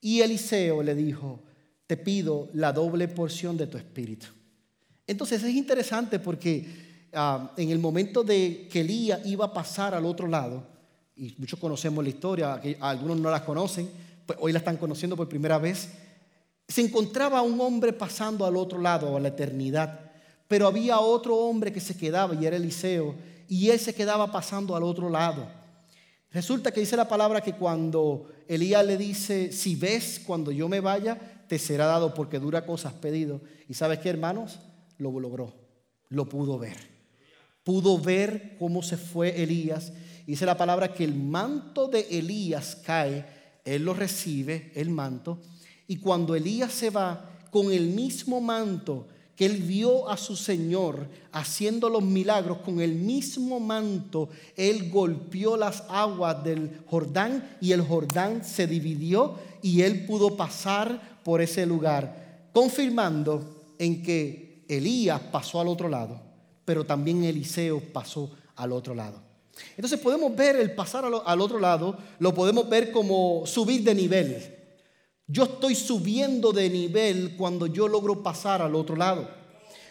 Y 0.00 0.20
Eliseo 0.20 0.82
le 0.82 0.94
dijo, 0.94 1.42
te 1.86 1.96
pido 1.96 2.48
la 2.52 2.72
doble 2.72 3.08
porción 3.08 3.56
de 3.56 3.66
tu 3.66 3.78
espíritu. 3.78 4.26
Entonces 5.08 5.42
es 5.42 5.54
interesante 5.54 6.18
porque 6.18 7.08
ah, 7.14 7.50
en 7.56 7.70
el 7.70 7.78
momento 7.78 8.22
de 8.22 8.68
que 8.70 8.82
Elías 8.82 9.20
iba 9.24 9.46
a 9.46 9.52
pasar 9.52 9.94
al 9.94 10.04
otro 10.04 10.28
lado, 10.28 10.62
y 11.16 11.34
muchos 11.38 11.58
conocemos 11.58 12.04
la 12.04 12.10
historia, 12.10 12.60
algunos 12.78 13.18
no 13.18 13.30
la 13.30 13.44
conocen, 13.44 13.90
pues 14.26 14.38
hoy 14.40 14.52
la 14.52 14.58
están 14.58 14.76
conociendo 14.76 15.16
por 15.16 15.28
primera 15.28 15.58
vez, 15.58 15.88
se 16.68 16.82
encontraba 16.82 17.40
un 17.40 17.58
hombre 17.60 17.94
pasando 17.94 18.44
al 18.44 18.56
otro 18.56 18.78
lado, 18.78 19.16
a 19.16 19.20
la 19.20 19.28
eternidad, 19.28 19.98
pero 20.46 20.66
había 20.66 21.00
otro 21.00 21.36
hombre 21.36 21.72
que 21.72 21.80
se 21.80 21.96
quedaba 21.96 22.34
y 22.34 22.44
era 22.44 22.56
Eliseo, 22.56 23.14
y 23.48 23.70
él 23.70 23.80
se 23.80 23.94
quedaba 23.94 24.30
pasando 24.30 24.76
al 24.76 24.82
otro 24.82 25.08
lado. 25.08 25.48
Resulta 26.30 26.70
que 26.70 26.80
dice 26.80 26.96
la 26.96 27.08
palabra 27.08 27.40
que 27.40 27.54
cuando 27.54 28.30
Elías 28.46 28.84
le 28.84 28.98
dice, 28.98 29.50
si 29.52 29.74
ves 29.74 30.20
cuando 30.26 30.52
yo 30.52 30.68
me 30.68 30.80
vaya, 30.80 31.18
te 31.48 31.58
será 31.58 31.86
dado 31.86 32.12
porque 32.12 32.38
dura 32.38 32.66
cosas 32.66 32.92
pedido. 32.92 33.40
¿Y 33.66 33.72
sabes 33.72 34.00
qué, 34.00 34.10
hermanos? 34.10 34.58
Lo 34.98 35.18
logró, 35.18 35.54
lo 36.08 36.28
pudo 36.28 36.58
ver. 36.58 36.76
Pudo 37.64 37.98
ver 37.98 38.56
cómo 38.58 38.82
se 38.82 38.96
fue 38.96 39.42
Elías. 39.42 39.92
Dice 40.26 40.46
la 40.46 40.56
palabra 40.56 40.92
que 40.92 41.04
el 41.04 41.14
manto 41.14 41.88
de 41.88 42.00
Elías 42.10 42.76
cae, 42.84 43.24
él 43.64 43.84
lo 43.84 43.94
recibe, 43.94 44.72
el 44.74 44.90
manto, 44.90 45.40
y 45.86 45.96
cuando 45.96 46.34
Elías 46.34 46.72
se 46.72 46.90
va 46.90 47.38
con 47.50 47.72
el 47.72 47.88
mismo 47.88 48.40
manto, 48.40 49.08
que 49.38 49.46
él 49.46 49.62
vio 49.62 50.08
a 50.10 50.16
su 50.16 50.34
Señor 50.34 51.08
haciendo 51.30 51.88
los 51.88 52.02
milagros 52.02 52.58
con 52.58 52.80
el 52.80 52.96
mismo 52.96 53.60
manto, 53.60 54.28
él 54.56 54.90
golpeó 54.90 55.56
las 55.56 55.84
aguas 55.88 56.42
del 56.42 56.82
Jordán 56.86 57.56
y 57.60 57.70
el 57.70 57.82
Jordán 57.82 58.44
se 58.44 58.66
dividió 58.66 59.36
y 59.62 59.82
él 59.82 60.06
pudo 60.06 60.36
pasar 60.36 61.20
por 61.22 61.40
ese 61.40 61.66
lugar, 61.66 62.50
confirmando 62.52 63.74
en 63.78 64.02
que 64.02 64.47
Elías 64.68 65.20
pasó 65.32 65.60
al 65.60 65.68
otro 65.68 65.88
lado, 65.88 66.20
pero 66.64 66.84
también 66.84 67.24
Eliseo 67.24 67.80
pasó 67.92 68.30
al 68.56 68.72
otro 68.72 68.94
lado. 68.94 69.20
Entonces 69.76 69.98
podemos 69.98 70.34
ver 70.36 70.56
el 70.56 70.74
pasar 70.74 71.04
al 71.04 71.40
otro 71.40 71.58
lado, 71.58 71.96
lo 72.18 72.34
podemos 72.34 72.68
ver 72.68 72.92
como 72.92 73.42
subir 73.46 73.82
de 73.82 73.94
nivel. 73.94 74.54
Yo 75.26 75.44
estoy 75.44 75.74
subiendo 75.74 76.52
de 76.52 76.70
nivel 76.70 77.36
cuando 77.36 77.66
yo 77.66 77.88
logro 77.88 78.22
pasar 78.22 78.62
al 78.62 78.74
otro 78.74 78.96
lado. 78.96 79.28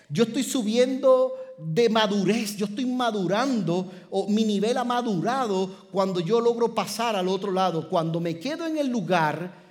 Yo 0.10 0.24
estoy 0.24 0.44
subiendo 0.44 1.34
de 1.58 1.90
madurez, 1.90 2.56
yo 2.56 2.66
estoy 2.66 2.86
madurando 2.86 3.92
o 4.10 4.28
mi 4.28 4.46
nivel 4.46 4.78
ha 4.78 4.84
madurado 4.84 5.70
cuando 5.92 6.20
yo 6.20 6.40
logro 6.40 6.74
pasar 6.74 7.16
al 7.16 7.28
otro 7.28 7.52
lado. 7.52 7.90
Cuando 7.90 8.20
me 8.20 8.40
quedo 8.40 8.66
en 8.66 8.78
el 8.78 8.88
lugar 8.88 9.66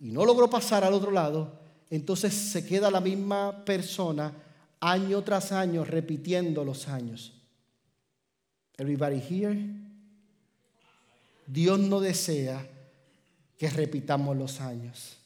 y 0.00 0.10
no 0.10 0.24
logro 0.24 0.50
pasar 0.50 0.84
al 0.84 0.92
otro 0.92 1.10
lado, 1.10 1.57
entonces 1.90 2.34
se 2.34 2.66
queda 2.66 2.90
la 2.90 3.00
misma 3.00 3.64
persona 3.64 4.32
año 4.80 5.22
tras 5.22 5.52
año 5.52 5.84
repitiendo 5.84 6.64
los 6.64 6.88
años. 6.88 7.32
Everybody 8.76 9.20
here? 9.20 9.58
Dios 11.46 11.78
no 11.80 12.00
desea 12.00 12.64
que 13.56 13.70
repitamos 13.70 14.36
los 14.36 14.60
años. 14.60 15.16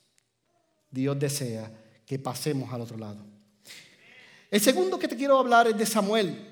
Dios 0.90 1.18
desea 1.18 1.70
que 2.06 2.18
pasemos 2.18 2.72
al 2.72 2.80
otro 2.82 2.96
lado. 2.96 3.24
El 4.50 4.60
segundo 4.60 4.98
que 4.98 5.08
te 5.08 5.16
quiero 5.16 5.38
hablar 5.38 5.66
es 5.66 5.76
de 5.76 5.86
Samuel. 5.86 6.48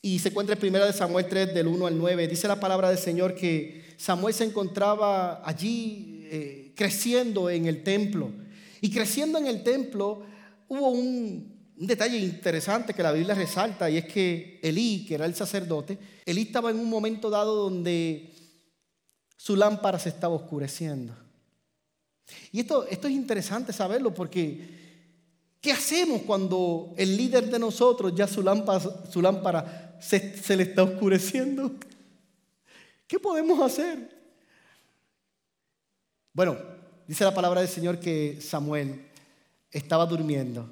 Y 0.00 0.18
se 0.18 0.28
encuentra 0.28 0.54
en 0.54 0.60
primera 0.60 0.84
de 0.84 0.92
Samuel 0.92 1.26
3, 1.26 1.54
del 1.54 1.66
1 1.66 1.86
al 1.86 1.98
9. 1.98 2.28
Dice 2.28 2.46
la 2.46 2.60
palabra 2.60 2.90
del 2.90 2.98
Señor 2.98 3.34
que 3.34 3.94
Samuel 3.96 4.34
se 4.34 4.44
encontraba 4.44 5.42
allí 5.46 6.26
eh, 6.30 6.72
creciendo 6.76 7.48
en 7.48 7.66
el 7.66 7.82
templo. 7.82 8.30
Y 8.84 8.90
creciendo 8.90 9.38
en 9.38 9.46
el 9.46 9.62
templo 9.62 10.20
hubo 10.68 10.90
un, 10.90 11.72
detalle 11.74 12.18
interesante 12.18 12.92
que 12.92 13.02
la 13.02 13.12
Biblia 13.12 13.34
resalta 13.34 13.88
y 13.88 13.96
es 13.96 14.04
que 14.04 14.60
Elí, 14.62 15.06
que 15.06 15.14
era 15.14 15.24
el 15.24 15.34
sacerdote, 15.34 15.98
Elí 16.26 16.42
estaba 16.42 16.70
en 16.70 16.78
un 16.78 16.90
momento 16.90 17.30
dado 17.30 17.54
donde 17.54 18.30
su 19.38 19.56
lámpara 19.56 19.98
se 19.98 20.10
estaba 20.10 20.34
oscureciendo. 20.34 21.16
Y 22.52 22.60
esto, 22.60 22.86
esto 22.86 23.08
es 23.08 23.14
interesante 23.14 23.72
saberlo 23.72 24.12
porque 24.12 24.68
¿qué 25.62 25.72
hacemos 25.72 26.20
cuando 26.20 26.92
el 26.98 27.16
líder 27.16 27.50
de 27.50 27.58
nosotros 27.58 28.14
ya 28.14 28.26
su 28.26 28.42
lámpara, 28.42 29.98
se 29.98 30.56
le 30.58 30.62
está 30.62 30.82
oscureciendo? 30.82 31.72
¿Qué 33.06 33.18
podemos 33.18 33.62
hacer? 33.62 34.14
Bueno, 36.34 36.73
dice 37.06 37.24
la 37.24 37.34
palabra 37.34 37.60
del 37.60 37.68
Señor 37.68 37.98
que 37.98 38.38
Samuel 38.40 39.06
estaba 39.70 40.06
durmiendo 40.06 40.68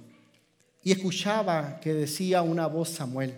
y 0.82 0.92
escuchaba 0.92 1.80
que 1.80 1.94
decía 1.94 2.42
una 2.42 2.66
voz 2.66 2.88
Samuel. 2.88 3.34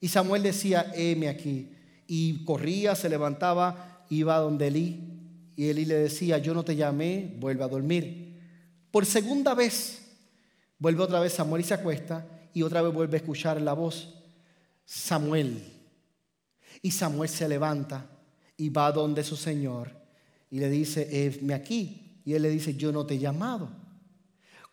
Y 0.00 0.08
Samuel 0.08 0.42
decía, 0.42 0.92
heme 0.94 1.28
aquí. 1.28 1.72
Y 2.06 2.44
corría, 2.44 2.94
se 2.94 3.08
levantaba 3.08 4.04
iba 4.10 4.38
donde 4.38 4.68
Elí 4.68 5.00
y 5.56 5.68
Elí 5.68 5.84
le 5.84 5.96
decía, 5.96 6.38
yo 6.38 6.54
no 6.54 6.64
te 6.64 6.76
llamé, 6.76 7.34
vuelve 7.38 7.64
a 7.64 7.68
dormir. 7.68 8.38
Por 8.90 9.06
segunda 9.06 9.54
vez, 9.54 10.02
vuelve 10.78 11.02
otra 11.02 11.20
vez 11.20 11.32
Samuel 11.32 11.62
y 11.62 11.64
se 11.64 11.74
acuesta 11.74 12.26
y 12.52 12.62
otra 12.62 12.82
vez 12.82 12.92
vuelve 12.92 13.16
a 13.16 13.20
escuchar 13.20 13.60
la 13.60 13.72
voz, 13.72 14.14
Samuel. 14.84 15.62
Y 16.82 16.90
Samuel 16.90 17.28
se 17.28 17.48
levanta 17.48 18.06
y 18.56 18.68
va 18.68 18.92
donde 18.92 19.24
su 19.24 19.36
Señor 19.36 19.90
y 20.50 20.60
le 20.60 20.68
dice, 20.68 21.26
Esme 21.26 21.54
aquí. 21.54 22.05
Y 22.26 22.34
él 22.34 22.42
le 22.42 22.50
dice, 22.50 22.74
yo 22.74 22.90
no 22.90 23.06
te 23.06 23.14
he 23.14 23.18
llamado. 23.18 23.70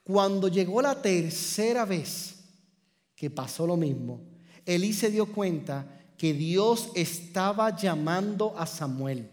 Cuando 0.04 0.48
llegó 0.50 0.82
la 0.82 1.02
tercera 1.02 1.86
vez 1.86 2.36
que 3.16 3.30
pasó 3.30 3.68
lo 3.68 3.78
mismo, 3.78 4.22
Elí 4.66 4.92
se 4.92 5.12
dio 5.12 5.28
cuenta 5.28 6.02
que 6.18 6.34
Dios 6.34 6.90
estaba 6.96 7.76
llamando 7.76 8.58
a 8.58 8.66
Samuel. 8.66 9.30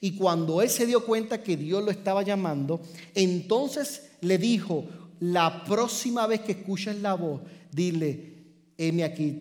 Y 0.00 0.16
cuando 0.16 0.62
él 0.62 0.70
se 0.70 0.86
dio 0.86 1.04
cuenta 1.04 1.42
que 1.42 1.56
Dios 1.56 1.84
lo 1.84 1.90
estaba 1.90 2.22
llamando, 2.22 2.80
entonces 3.14 4.12
le 4.20 4.38
dijo, 4.38 4.86
la 5.18 5.64
próxima 5.64 6.28
vez 6.28 6.40
que 6.40 6.52
escuches 6.52 7.00
la 7.00 7.14
voz, 7.14 7.40
dile, 7.72 8.44
heme 8.78 9.02
aquí, 9.02 9.40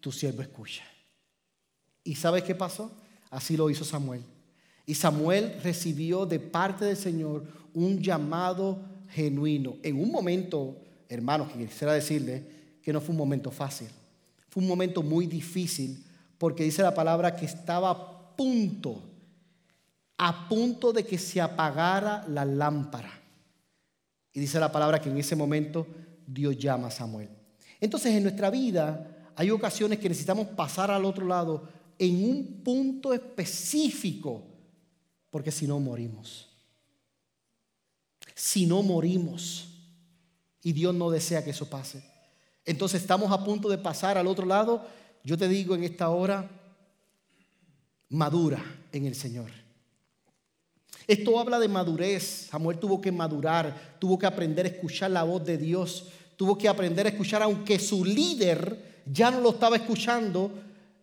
tu 0.00 0.12
siervo 0.12 0.42
escucha. 0.42 0.84
¿Y 2.04 2.16
sabes 2.16 2.42
qué 2.42 2.54
pasó? 2.54 2.92
Así 3.30 3.56
lo 3.56 3.70
hizo 3.70 3.84
Samuel. 3.84 4.24
Y 4.90 4.94
Samuel 4.96 5.54
recibió 5.62 6.26
de 6.26 6.40
parte 6.40 6.84
del 6.84 6.96
Señor 6.96 7.44
un 7.74 8.02
llamado 8.02 8.82
genuino. 9.10 9.76
En 9.84 10.02
un 10.02 10.10
momento, 10.10 10.78
hermanos, 11.08 11.52
que 11.52 11.64
quisiera 11.64 11.92
decirle 11.92 12.44
que 12.82 12.92
no 12.92 13.00
fue 13.00 13.12
un 13.12 13.18
momento 13.18 13.52
fácil. 13.52 13.86
Fue 14.48 14.60
un 14.60 14.68
momento 14.68 15.04
muy 15.04 15.26
difícil 15.26 16.04
porque 16.38 16.64
dice 16.64 16.82
la 16.82 16.92
palabra 16.92 17.36
que 17.36 17.46
estaba 17.46 17.90
a 17.90 18.34
punto, 18.34 19.00
a 20.18 20.48
punto 20.48 20.92
de 20.92 21.04
que 21.04 21.18
se 21.18 21.40
apagara 21.40 22.26
la 22.26 22.44
lámpara. 22.44 23.12
Y 24.32 24.40
dice 24.40 24.58
la 24.58 24.72
palabra 24.72 25.00
que 25.00 25.08
en 25.08 25.18
ese 25.18 25.36
momento 25.36 25.86
Dios 26.26 26.58
llama 26.58 26.88
a 26.88 26.90
Samuel. 26.90 27.28
Entonces 27.80 28.12
en 28.12 28.24
nuestra 28.24 28.50
vida 28.50 29.30
hay 29.36 29.52
ocasiones 29.52 30.00
que 30.00 30.08
necesitamos 30.08 30.48
pasar 30.48 30.90
al 30.90 31.04
otro 31.04 31.28
lado 31.28 31.68
en 31.96 32.24
un 32.24 32.62
punto 32.64 33.14
específico, 33.14 34.49
porque 35.30 35.50
si 35.50 35.66
no 35.66 35.78
morimos. 35.80 36.48
Si 38.34 38.66
no 38.66 38.82
morimos. 38.82 39.68
Y 40.62 40.72
Dios 40.72 40.94
no 40.94 41.10
desea 41.10 41.42
que 41.42 41.50
eso 41.50 41.70
pase. 41.70 42.04
Entonces 42.64 43.00
estamos 43.00 43.32
a 43.32 43.42
punto 43.42 43.68
de 43.68 43.78
pasar 43.78 44.18
al 44.18 44.26
otro 44.26 44.44
lado. 44.44 44.84
Yo 45.24 45.38
te 45.38 45.48
digo 45.48 45.74
en 45.74 45.84
esta 45.84 46.10
hora, 46.10 46.50
madura 48.10 48.62
en 48.92 49.06
el 49.06 49.14
Señor. 49.14 49.50
Esto 51.06 51.38
habla 51.40 51.58
de 51.58 51.68
madurez. 51.68 52.48
Samuel 52.50 52.78
tuvo 52.78 53.00
que 53.00 53.10
madurar, 53.10 53.96
tuvo 53.98 54.18
que 54.18 54.26
aprender 54.26 54.66
a 54.66 54.68
escuchar 54.68 55.10
la 55.10 55.22
voz 55.22 55.44
de 55.44 55.56
Dios, 55.56 56.08
tuvo 56.36 56.56
que 56.56 56.68
aprender 56.68 57.06
a 57.06 57.10
escuchar, 57.10 57.42
aunque 57.42 57.78
su 57.78 58.04
líder 58.04 59.02
ya 59.06 59.30
no 59.30 59.40
lo 59.40 59.50
estaba 59.50 59.76
escuchando, 59.76 60.52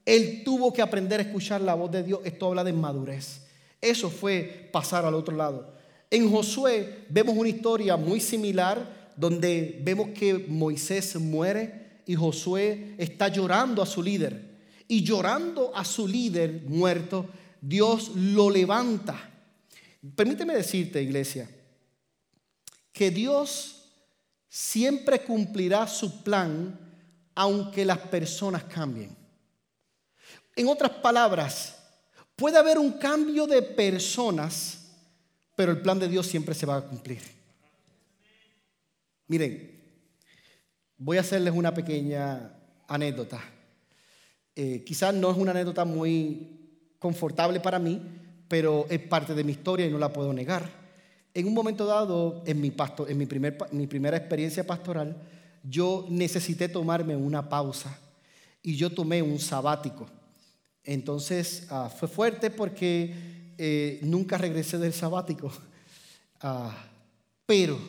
él 0.05 0.43
tuvo 0.45 0.71
que 0.71 0.81
aprender 0.81 1.19
a 1.19 1.23
escuchar 1.23 1.61
la 1.61 1.73
voz 1.73 1.91
de 1.91 2.03
Dios. 2.03 2.21
Esto 2.23 2.47
habla 2.47 2.63
de 2.63 2.73
madurez. 2.73 3.46
Eso 3.81 4.09
fue 4.09 4.69
pasar 4.71 5.05
al 5.05 5.13
otro 5.13 5.35
lado. 5.35 5.73
En 6.09 6.29
Josué 6.31 7.05
vemos 7.09 7.35
una 7.35 7.49
historia 7.49 7.97
muy 7.97 8.19
similar 8.19 9.11
donde 9.15 9.79
vemos 9.83 10.09
que 10.09 10.33
Moisés 10.47 11.15
muere 11.15 12.01
y 12.05 12.15
Josué 12.15 12.95
está 12.97 13.27
llorando 13.27 13.81
a 13.81 13.85
su 13.85 14.01
líder. 14.01 14.47
Y 14.87 15.03
llorando 15.03 15.75
a 15.75 15.83
su 15.83 16.07
líder 16.07 16.63
muerto, 16.65 17.25
Dios 17.59 18.11
lo 18.15 18.49
levanta. 18.49 19.19
Permíteme 20.15 20.55
decirte, 20.55 21.01
iglesia, 21.01 21.49
que 22.93 23.11
Dios 23.11 23.89
siempre 24.47 25.23
cumplirá 25.23 25.85
su 25.87 26.23
plan 26.23 26.79
aunque 27.35 27.85
las 27.85 27.99
personas 27.99 28.63
cambien. 28.63 29.15
En 30.55 30.67
otras 30.67 30.91
palabras, 30.91 31.76
puede 32.37 32.57
haber 32.57 32.77
un 32.77 32.93
cambio 32.93 33.47
de 33.47 33.61
personas, 33.61 34.85
pero 35.55 35.71
el 35.71 35.81
plan 35.81 35.99
de 35.99 36.07
Dios 36.07 36.27
siempre 36.27 36.55
se 36.55 36.65
va 36.65 36.77
a 36.77 36.81
cumplir. 36.81 37.19
Miren, 39.27 39.71
voy 40.97 41.17
a 41.17 41.21
hacerles 41.21 41.53
una 41.53 41.73
pequeña 41.73 42.53
anécdota. 42.87 43.41
Eh, 44.55 44.83
quizás 44.85 45.13
no 45.13 45.31
es 45.31 45.37
una 45.37 45.51
anécdota 45.51 45.83
muy 45.83 46.95
confortable 46.99 47.59
para 47.59 47.79
mí, 47.79 48.01
pero 48.47 48.85
es 48.89 48.99
parte 48.99 49.33
de 49.33 49.43
mi 49.43 49.51
historia 49.51 49.87
y 49.87 49.91
no 49.91 49.97
la 49.97 50.13
puedo 50.13 50.31
negar. 50.31 50.69
En 51.33 51.47
un 51.47 51.53
momento 51.53 51.85
dado, 51.85 52.43
en 52.45 52.61
mi, 52.61 52.71
en 53.07 53.27
primer, 53.27 53.57
mi 53.71 53.87
primera 53.87 54.15
experiencia 54.15 54.65
pastoral, 54.65 55.15
yo 55.63 56.05
necesité 56.09 56.69
tomarme 56.69 57.15
una 57.15 57.49
pausa 57.49 57.99
y 58.61 58.75
yo 58.75 58.91
tomé 58.91 59.21
un 59.21 59.39
sabático. 59.39 60.07
Entonces 60.87 61.67
ah, 61.69 61.91
fue 61.95 62.07
fuerte 62.07 62.49
porque 62.49 63.13
eh, 63.57 63.99
nunca 64.01 64.39
regresé 64.39 64.79
del 64.79 64.93
sabático. 64.93 65.51
Ah, 66.39 66.85
pero 67.47 67.79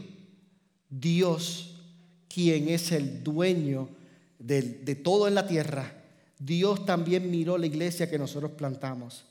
Dios, 0.88 1.82
quien 2.28 2.70
es 2.70 2.92
el 2.92 3.22
dueño 3.22 3.90
de 4.38 4.94
todo 4.94 5.28
en 5.28 5.34
la 5.34 5.46
tierra, 5.46 5.92
Dios 6.38 6.86
también 6.86 7.30
miró 7.30 7.58
la 7.58 7.66
iglesia 7.66 8.08
que 8.08 8.18
nosotros 8.18 8.52
plantamos 8.52 9.26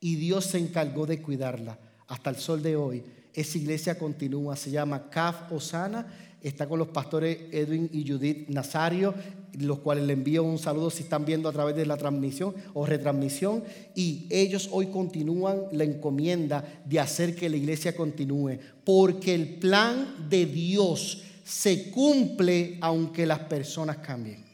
y 0.00 0.16
Dios 0.16 0.46
se 0.46 0.58
encargó 0.58 1.04
de 1.06 1.20
cuidarla 1.20 1.78
hasta 2.06 2.30
el 2.30 2.36
sol 2.36 2.62
de 2.62 2.76
hoy. 2.76 3.02
Esa 3.32 3.58
iglesia 3.58 3.98
continúa, 3.98 4.54
se 4.54 4.70
llama 4.70 5.10
CAF 5.10 5.50
Osana, 5.52 6.06
está 6.48 6.68
con 6.68 6.78
los 6.78 6.88
pastores 6.88 7.38
Edwin 7.50 7.88
y 7.92 8.06
Judith 8.06 8.48
Nazario, 8.48 9.14
los 9.58 9.78
cuales 9.78 10.04
le 10.04 10.12
envío 10.12 10.42
un 10.42 10.58
saludo 10.58 10.90
si 10.90 11.04
están 11.04 11.24
viendo 11.24 11.48
a 11.48 11.52
través 11.52 11.74
de 11.74 11.86
la 11.86 11.96
transmisión 11.96 12.54
o 12.74 12.84
retransmisión, 12.84 13.64
y 13.94 14.26
ellos 14.30 14.68
hoy 14.70 14.88
continúan 14.88 15.62
la 15.72 15.84
encomienda 15.84 16.82
de 16.84 17.00
hacer 17.00 17.34
que 17.34 17.48
la 17.48 17.56
iglesia 17.56 17.96
continúe, 17.96 18.58
porque 18.84 19.34
el 19.34 19.58
plan 19.58 20.28
de 20.28 20.46
Dios 20.46 21.22
se 21.44 21.90
cumple 21.90 22.78
aunque 22.80 23.26
las 23.26 23.40
personas 23.40 23.98
cambien. 23.98 24.44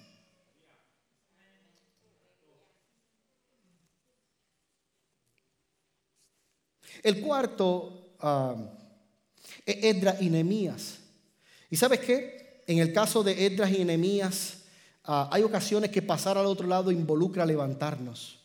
El 7.03 7.21
cuarto 7.21 8.15
es 9.65 9.85
Edras 9.85 10.21
y 10.21 10.29
Nehemías. 10.29 11.00
¿Y 11.71 11.77
sabes 11.77 12.01
qué? 12.01 12.65
En 12.67 12.79
el 12.79 12.93
caso 12.93 13.23
de 13.23 13.47
Edras 13.47 13.71
y 13.71 13.85
Nehemías, 13.85 14.65
ah, 15.05 15.31
hay 15.33 15.43
ocasiones 15.43 15.91
que 15.91 16.03
pasar 16.03 16.37
al 16.37 16.47
otro 16.47 16.67
lado 16.67 16.91
involucra 16.91 17.47
levantarnos, 17.47 18.41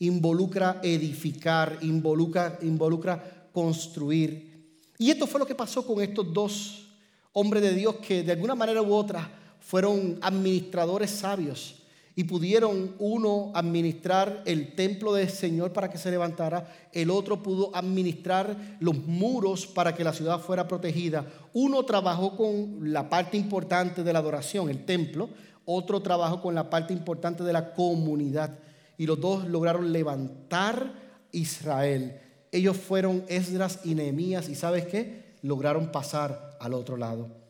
involucra 0.00 0.80
edificar, 0.82 1.78
involucra, 1.82 2.58
involucra 2.62 3.48
construir. 3.52 4.82
Y 4.98 5.10
esto 5.10 5.26
fue 5.26 5.40
lo 5.40 5.46
que 5.46 5.54
pasó 5.54 5.86
con 5.86 6.02
estos 6.02 6.32
dos 6.32 6.88
hombres 7.32 7.62
de 7.62 7.74
Dios 7.74 7.96
que 7.96 8.22
de 8.22 8.32
alguna 8.32 8.54
manera 8.54 8.82
u 8.82 8.92
otra 8.92 9.30
fueron 9.60 10.18
administradores 10.20 11.10
sabios 11.10 11.76
y 12.16 12.24
pudieron 12.24 12.94
uno 12.98 13.50
administrar 13.54 14.42
el 14.46 14.74
templo 14.74 15.12
del 15.12 15.28
Señor 15.28 15.72
para 15.72 15.90
que 15.90 15.98
se 15.98 16.10
levantara, 16.10 16.72
el 16.92 17.10
otro 17.10 17.42
pudo 17.42 17.74
administrar 17.74 18.76
los 18.78 18.96
muros 18.96 19.66
para 19.66 19.94
que 19.94 20.04
la 20.04 20.12
ciudad 20.12 20.38
fuera 20.38 20.68
protegida. 20.68 21.26
Uno 21.52 21.84
trabajó 21.84 22.36
con 22.36 22.92
la 22.92 23.08
parte 23.10 23.36
importante 23.36 24.04
de 24.04 24.12
la 24.12 24.20
adoración, 24.20 24.70
el 24.70 24.84
templo, 24.84 25.28
otro 25.64 26.02
trabajó 26.02 26.40
con 26.40 26.54
la 26.54 26.70
parte 26.70 26.92
importante 26.92 27.42
de 27.42 27.52
la 27.52 27.74
comunidad 27.74 28.58
y 28.96 29.06
los 29.06 29.20
dos 29.20 29.46
lograron 29.48 29.92
levantar 29.92 30.92
Israel. 31.32 32.20
Ellos 32.52 32.76
fueron 32.76 33.24
Esdras 33.28 33.80
y 33.82 33.96
Nehemías 33.96 34.48
y 34.48 34.54
sabes 34.54 34.86
qué? 34.86 35.34
Lograron 35.42 35.90
pasar 35.90 36.56
al 36.60 36.74
otro 36.74 36.96
lado. 36.96 37.43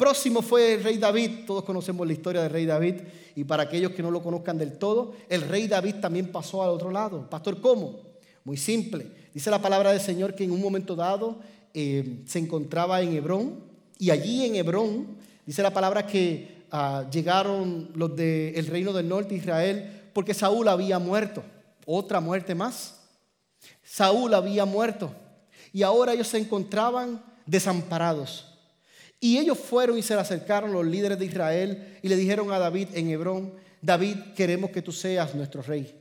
Próximo 0.00 0.40
fue 0.40 0.72
el 0.72 0.82
rey 0.82 0.96
David, 0.96 1.44
todos 1.46 1.62
conocemos 1.62 2.06
la 2.06 2.14
historia 2.14 2.40
del 2.40 2.50
rey 2.50 2.64
David, 2.64 2.94
y 3.36 3.44
para 3.44 3.64
aquellos 3.64 3.92
que 3.92 4.02
no 4.02 4.10
lo 4.10 4.22
conozcan 4.22 4.56
del 4.56 4.78
todo, 4.78 5.12
el 5.28 5.42
rey 5.42 5.68
David 5.68 5.96
también 5.96 6.32
pasó 6.32 6.62
al 6.62 6.70
otro 6.70 6.90
lado. 6.90 7.28
Pastor, 7.28 7.60
¿cómo? 7.60 8.00
Muy 8.42 8.56
simple. 8.56 9.06
Dice 9.34 9.50
la 9.50 9.60
palabra 9.60 9.92
del 9.92 10.00
Señor 10.00 10.34
que 10.34 10.44
en 10.44 10.52
un 10.52 10.62
momento 10.62 10.96
dado 10.96 11.40
eh, 11.74 12.22
se 12.24 12.38
encontraba 12.38 13.02
en 13.02 13.14
Hebrón, 13.14 13.56
y 13.98 14.08
allí 14.08 14.46
en 14.46 14.54
Hebrón, 14.54 15.18
dice 15.44 15.62
la 15.62 15.74
palabra 15.74 16.06
que 16.06 16.64
ah, 16.70 17.04
llegaron 17.12 17.90
los 17.94 18.16
del 18.16 18.66
reino 18.68 18.94
del 18.94 19.06
norte, 19.06 19.34
Israel, 19.34 20.08
porque 20.14 20.32
Saúl 20.32 20.68
había 20.68 20.98
muerto, 20.98 21.42
otra 21.84 22.20
muerte 22.20 22.54
más. 22.54 23.02
Saúl 23.84 24.32
había 24.32 24.64
muerto, 24.64 25.12
y 25.74 25.82
ahora 25.82 26.14
ellos 26.14 26.28
se 26.28 26.38
encontraban 26.38 27.22
desamparados. 27.44 28.49
Y 29.20 29.36
ellos 29.36 29.58
fueron 29.58 29.98
y 29.98 30.02
se 30.02 30.14
le 30.14 30.20
acercaron 30.20 30.72
los 30.72 30.86
líderes 30.86 31.18
de 31.18 31.26
Israel 31.26 31.98
y 32.00 32.08
le 32.08 32.16
dijeron 32.16 32.50
a 32.50 32.58
David 32.58 32.88
en 32.94 33.10
Hebrón, 33.10 33.52
David, 33.82 34.16
queremos 34.34 34.70
que 34.70 34.80
tú 34.80 34.92
seas 34.92 35.34
nuestro 35.34 35.60
rey. 35.60 35.94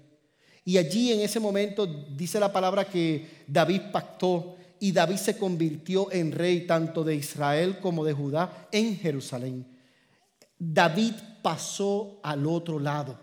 Y 0.64 0.78
allí 0.78 1.12
en 1.12 1.20
ese 1.20 1.40
momento 1.40 1.86
dice 1.86 2.40
la 2.40 2.54
palabra 2.54 2.86
que 2.86 3.44
David 3.46 3.82
pactó 3.92 4.56
y 4.80 4.94
David 4.94 5.18
se 5.18 5.38
convirtió 5.38 6.10
en 6.12 6.32
rey 6.32 6.66
tanto 6.66 7.04
de 7.04 7.16
Israel 7.16 7.80
como 7.82 8.06
de 8.06 8.14
Judá 8.14 8.68
en 8.72 8.98
Jerusalén. 8.98 9.68
David 10.58 11.14
pasó 11.42 12.20
al 12.24 12.46
otro 12.48 12.80
lado. 12.80 13.20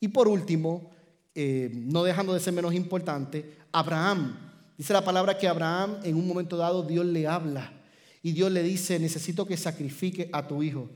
Y 0.00 0.08
por 0.08 0.26
último, 0.26 0.90
eh, 1.34 1.70
no 1.72 2.02
dejando 2.02 2.34
de 2.34 2.40
ser 2.40 2.54
menos 2.54 2.74
importante, 2.74 3.56
Abraham. 3.70 4.36
Dice 4.76 4.92
la 4.92 5.04
palabra 5.04 5.38
que 5.38 5.46
Abraham 5.46 5.98
en 6.02 6.16
un 6.16 6.26
momento 6.26 6.56
dado 6.56 6.82
Dios 6.82 7.04
le 7.06 7.26
habla 7.26 7.77
y 8.22 8.32
Dios 8.32 8.50
le 8.50 8.62
dice, 8.62 8.98
necesito 8.98 9.46
que 9.46 9.56
sacrifique 9.56 10.28
a 10.32 10.46
tu 10.46 10.62
hijo. 10.62 10.88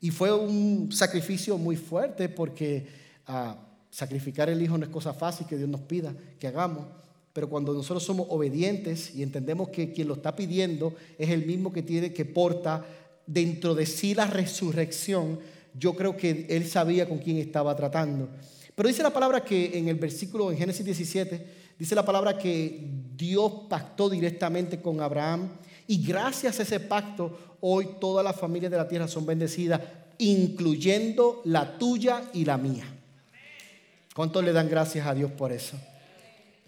Y 0.00 0.10
fue 0.10 0.34
un 0.34 0.90
sacrificio 0.92 1.58
muy 1.58 1.76
fuerte 1.76 2.28
porque 2.28 2.86
ah, 3.26 3.56
sacrificar 3.90 4.48
el 4.48 4.62
hijo 4.62 4.78
no 4.78 4.84
es 4.84 4.90
cosa 4.90 5.12
fácil 5.12 5.46
que 5.46 5.56
Dios 5.56 5.68
nos 5.68 5.82
pida 5.82 6.14
que 6.38 6.46
hagamos. 6.46 6.86
Pero 7.32 7.48
cuando 7.48 7.72
nosotros 7.72 8.02
somos 8.02 8.26
obedientes 8.30 9.14
y 9.14 9.22
entendemos 9.22 9.68
que 9.68 9.92
quien 9.92 10.08
lo 10.08 10.14
está 10.14 10.34
pidiendo 10.34 10.94
es 11.18 11.30
el 11.30 11.46
mismo 11.46 11.72
que 11.72 11.82
tiene 11.82 12.12
que 12.12 12.24
porta 12.24 12.84
dentro 13.26 13.74
de 13.74 13.86
sí 13.86 14.14
la 14.14 14.26
resurrección, 14.26 15.38
yo 15.78 15.94
creo 15.94 16.16
que 16.16 16.46
él 16.48 16.66
sabía 16.66 17.08
con 17.08 17.18
quién 17.18 17.36
estaba 17.36 17.76
tratando. 17.76 18.28
Pero 18.74 18.88
dice 18.88 19.02
la 19.02 19.12
palabra 19.12 19.44
que 19.44 19.78
en 19.78 19.88
el 19.88 19.96
versículo 19.96 20.50
en 20.50 20.58
Génesis 20.58 20.84
17 20.84 21.46
dice 21.78 21.94
la 21.94 22.04
palabra 22.04 22.38
que 22.38 22.88
Dios 23.16 23.52
pactó 23.68 24.08
directamente 24.08 24.80
con 24.80 25.00
Abraham 25.00 25.50
y 25.90 26.04
gracias 26.04 26.60
a 26.60 26.62
ese 26.62 26.78
pacto, 26.78 27.56
hoy 27.62 27.96
todas 28.00 28.24
las 28.24 28.36
familias 28.36 28.70
de 28.70 28.76
la 28.76 28.86
tierra 28.86 29.08
son 29.08 29.26
bendecidas, 29.26 29.80
incluyendo 30.18 31.42
la 31.46 31.78
tuya 31.78 32.30
y 32.32 32.44
la 32.44 32.56
mía. 32.56 32.84
¿Cuántos 34.14 34.44
le 34.44 34.52
dan 34.52 34.68
gracias 34.68 35.04
a 35.04 35.14
Dios 35.14 35.32
por 35.32 35.50
eso? 35.50 35.76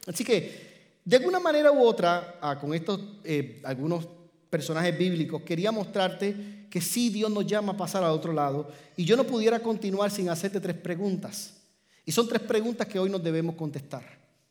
Así 0.08 0.24
que, 0.24 0.98
de 1.04 1.16
alguna 1.18 1.38
manera 1.38 1.70
u 1.70 1.84
otra, 1.84 2.40
ah, 2.42 2.58
con 2.58 2.74
estos 2.74 2.98
eh, 3.22 3.60
algunos 3.62 4.08
personajes 4.50 4.98
bíblicos, 4.98 5.42
quería 5.42 5.70
mostrarte 5.70 6.66
que 6.68 6.80
sí 6.80 7.08
Dios 7.08 7.30
nos 7.30 7.46
llama 7.46 7.74
a 7.74 7.76
pasar 7.76 8.02
al 8.02 8.10
otro 8.10 8.32
lado. 8.32 8.72
Y 8.96 9.04
yo 9.04 9.16
no 9.16 9.22
pudiera 9.22 9.60
continuar 9.60 10.10
sin 10.10 10.30
hacerte 10.30 10.58
tres 10.58 10.74
preguntas. 10.74 11.58
Y 12.04 12.10
son 12.10 12.26
tres 12.26 12.42
preguntas 12.42 12.88
que 12.88 12.98
hoy 12.98 13.08
nos 13.08 13.22
debemos 13.22 13.54
contestar. 13.54 14.02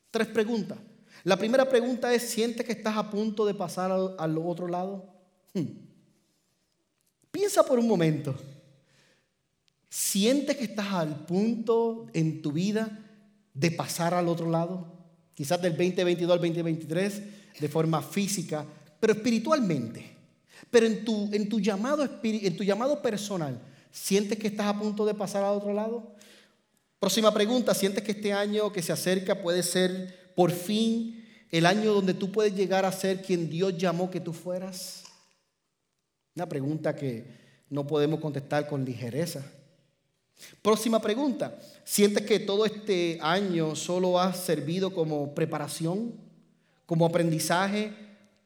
Tres 0.10 0.28
preguntas. 0.28 0.78
La 1.24 1.38
primera 1.38 1.70
pregunta 1.70 2.14
es, 2.14 2.24
¿sientes 2.30 2.66
que 2.66 2.72
estás 2.72 2.98
a 2.98 3.10
punto 3.10 3.46
de 3.46 3.54
pasar 3.54 3.92
al, 3.92 4.38
otro 4.38 4.68
lado? 4.68 5.06
Hmm. 5.54 5.68
Piensa 7.30 7.64
por 7.64 7.80
un 7.80 7.88
momento. 7.88 8.36
¿Sientes 9.88 10.58
que 10.58 10.64
estás 10.64 10.88
al 10.94 11.26
punto 11.26 12.08
en 12.14 12.42
tu 12.42 12.52
vida 12.52 13.00
de 13.54 13.72
pasar 13.72 14.14
al 14.14 14.28
otro 14.28 14.50
lado? 14.50 14.88
Quizás 15.34 15.62
del 15.62 15.74
2022 15.74 16.32
al 16.32 16.40
2023 16.40 17.22
de 17.60 17.70
forma 17.70 18.02
física, 18.02 18.66
pero 19.00 19.14
espiritualmente. 19.14 20.18
Pero 20.70 20.86
en 20.86 21.04
tu, 21.04 21.30
en 21.34 21.50
tu, 21.50 21.60
llamado, 21.60 22.08
en 22.24 22.58
tu 22.58 22.64
llamado 22.64 23.02
personal, 23.02 23.60
¿sientes 23.92 24.38
que 24.40 24.48
estás 24.48 24.68
a 24.68 24.80
punto 24.80 25.06
de 25.06 25.14
pasar 25.14 25.44
al 25.44 25.58
otro 25.58 25.74
lado? 25.74 26.16
Próxima 27.00 27.34
pregunta, 27.34 27.74
¿sientes 27.74 28.04
que 28.04 28.12
este 28.12 28.32
año 28.32 28.72
que 28.72 28.82
se 28.82 28.94
acerca 28.94 29.42
puede 29.42 29.64
ser 29.64 30.21
por 30.36 30.52
fin 30.52 31.26
el 31.52 31.66
año 31.66 31.94
donde 31.94 32.14
tú 32.14 32.32
puedes 32.32 32.56
llegar 32.56 32.86
a 32.86 32.92
ser 32.92 33.22
quien 33.22 33.50
Dios 33.50 33.78
llamó 33.78 34.10
que 34.10 34.20
tú 34.20 34.34
fueras? 34.34 35.04
Una 36.36 36.48
pregunta 36.48 36.96
que 36.96 37.26
no 37.70 37.86
podemos 37.86 38.20
contestar 38.20 38.68
con 38.68 38.86
ligereza. 38.86 39.44
Próxima 40.62 41.02
pregunta. 41.02 41.60
¿Sientes 41.84 42.26
que 42.26 42.40
todo 42.40 42.66
este 42.66 43.20
año 43.22 43.76
solo 43.76 44.20
ha 44.20 44.34
servido 44.34 44.94
como 44.94 45.36
preparación, 45.36 46.14
como 46.86 47.06
aprendizaje 47.06 47.94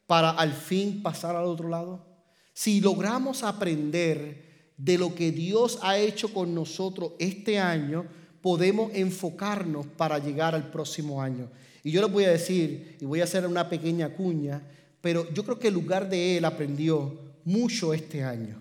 para 0.07 0.31
al 0.31 0.53
fin 0.53 1.01
pasar 1.01 1.35
al 1.35 1.45
otro 1.45 1.69
lado? 1.69 2.15
si 2.55 2.79
logramos 2.79 3.43
aprender 3.43 4.71
de 4.77 4.97
lo 4.97 5.13
que 5.13 5.31
Dios 5.31 5.77
ha 5.81 5.97
hecho 5.97 6.33
con 6.33 6.55
nosotros 6.55 7.11
este 7.19 7.59
año, 7.59 8.05
podemos 8.41 8.91
enfocarnos 8.93 9.85
para 9.85 10.19
llegar 10.19 10.55
al 10.55 10.71
próximo 10.71 11.21
año. 11.21 11.49
Y 11.85 11.91
yo 11.91 12.01
les 12.01 12.11
voy 12.11 12.23
a 12.23 12.31
decir, 12.31 12.97
y 12.99 13.05
voy 13.05 13.21
a 13.21 13.25
hacer 13.25 13.45
una 13.45 13.69
pequeña 13.69 14.09
cuña, 14.09 14.59
pero 15.01 15.31
yo 15.31 15.43
creo 15.43 15.59
que 15.59 15.67
el 15.67 15.75
lugar 15.75 16.09
de 16.09 16.35
él 16.35 16.43
aprendió 16.43 17.15
mucho 17.43 17.93
este 17.93 18.23
año. 18.23 18.59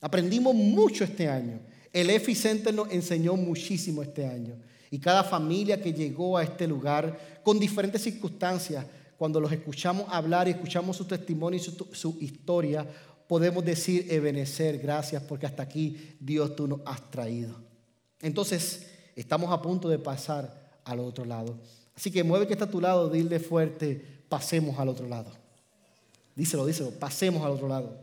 Aprendimos 0.00 0.54
mucho 0.54 1.02
este 1.02 1.28
año. 1.28 1.58
El 1.92 2.08
EFI 2.08 2.36
Center 2.36 2.72
nos 2.72 2.88
enseñó 2.92 3.34
muchísimo 3.34 4.00
este 4.00 4.24
año. 4.24 4.54
Y 4.92 5.00
cada 5.00 5.24
familia 5.24 5.82
que 5.82 5.92
llegó 5.92 6.38
a 6.38 6.44
este 6.44 6.68
lugar 6.68 7.40
con 7.42 7.58
diferentes 7.58 8.00
circunstancias, 8.00 8.86
cuando 9.18 9.40
los 9.40 9.50
escuchamos 9.50 10.06
hablar 10.08 10.46
y 10.46 10.52
escuchamos 10.52 10.96
su 10.96 11.04
testimonio 11.04 11.58
y 11.58 11.96
su, 11.96 12.16
historia, 12.20 12.86
podemos 13.26 13.64
decir, 13.64 14.06
Ebenecer, 14.08 14.78
gracias 14.78 15.20
porque 15.24 15.46
hasta 15.46 15.64
aquí 15.64 16.16
Dios 16.20 16.54
tú 16.54 16.68
nos 16.68 16.80
has 16.84 17.10
traído. 17.10 17.60
Entonces, 18.20 18.86
estamos 19.16 19.50
a 19.50 19.60
punto 19.60 19.88
de 19.88 19.98
pasar 19.98 20.80
al 20.84 21.00
otro 21.00 21.24
lado. 21.24 21.58
Así 21.96 22.10
que 22.10 22.24
mueve 22.24 22.46
que 22.46 22.54
está 22.54 22.64
a 22.64 22.70
tu 22.70 22.80
lado, 22.80 23.08
dile 23.08 23.38
fuerte, 23.38 24.24
pasemos 24.28 24.78
al 24.78 24.88
otro 24.88 25.08
lado. 25.08 25.30
Díselo, 26.34 26.64
díselo, 26.64 26.90
pasemos 26.90 27.44
al 27.44 27.52
otro 27.52 27.68
lado. 27.68 27.96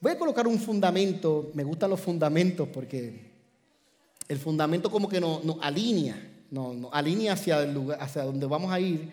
Voy 0.00 0.12
a 0.12 0.18
colocar 0.18 0.46
un 0.46 0.58
fundamento, 0.58 1.50
me 1.54 1.64
gustan 1.64 1.90
los 1.90 2.00
fundamentos 2.00 2.68
porque 2.68 3.32
el 4.28 4.38
fundamento 4.38 4.90
como 4.90 5.08
que 5.08 5.20
nos, 5.20 5.40
alinea, 5.62 6.46
nos, 6.50 6.92
alinea 6.92 7.32
hacia 7.32 7.62
el 7.62 7.72
lugar, 7.72 7.98
hacia 8.02 8.24
donde 8.24 8.46
vamos 8.46 8.70
a 8.70 8.80
ir. 8.80 9.10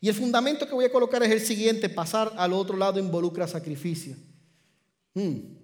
Y 0.00 0.08
el 0.08 0.14
fundamento 0.14 0.66
que 0.66 0.74
voy 0.74 0.84
a 0.84 0.92
colocar 0.92 1.22
es 1.22 1.30
el 1.30 1.40
siguiente, 1.40 1.88
pasar 1.88 2.32
al 2.36 2.52
otro 2.52 2.76
lado 2.76 2.98
involucra 2.98 3.46
sacrificio. 3.46 4.16
Hmm. 5.14 5.61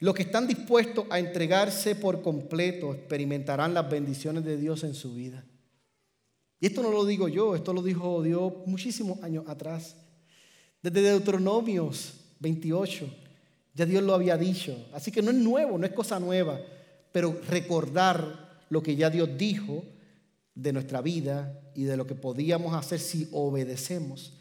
Los 0.00 0.14
que 0.14 0.22
están 0.22 0.46
dispuestos 0.46 1.04
a 1.10 1.18
entregarse 1.18 1.94
por 1.94 2.22
completo 2.22 2.94
experimentarán 2.94 3.74
las 3.74 3.88
bendiciones 3.88 4.44
de 4.44 4.56
Dios 4.56 4.82
en 4.82 4.94
su 4.94 5.14
vida. 5.14 5.44
Y 6.58 6.66
esto 6.66 6.82
no 6.82 6.90
lo 6.90 7.04
digo 7.04 7.28
yo, 7.28 7.54
esto 7.54 7.74
lo 7.74 7.82
dijo 7.82 8.22
Dios 8.22 8.52
muchísimos 8.64 9.22
años 9.22 9.44
atrás. 9.46 9.96
Desde 10.82 11.02
Deuteronomios 11.02 12.14
28, 12.40 13.14
ya 13.74 13.84
Dios 13.84 14.02
lo 14.02 14.14
había 14.14 14.38
dicho. 14.38 14.74
Así 14.94 15.12
que 15.12 15.20
no 15.20 15.30
es 15.30 15.36
nuevo, 15.36 15.76
no 15.76 15.84
es 15.84 15.92
cosa 15.92 16.18
nueva, 16.18 16.58
pero 17.12 17.38
recordar 17.48 18.62
lo 18.70 18.82
que 18.82 18.96
ya 18.96 19.10
Dios 19.10 19.28
dijo 19.36 19.84
de 20.54 20.72
nuestra 20.72 21.02
vida 21.02 21.60
y 21.74 21.84
de 21.84 21.98
lo 21.98 22.06
que 22.06 22.14
podíamos 22.14 22.74
hacer 22.74 23.00
si 23.00 23.28
obedecemos. 23.32 24.32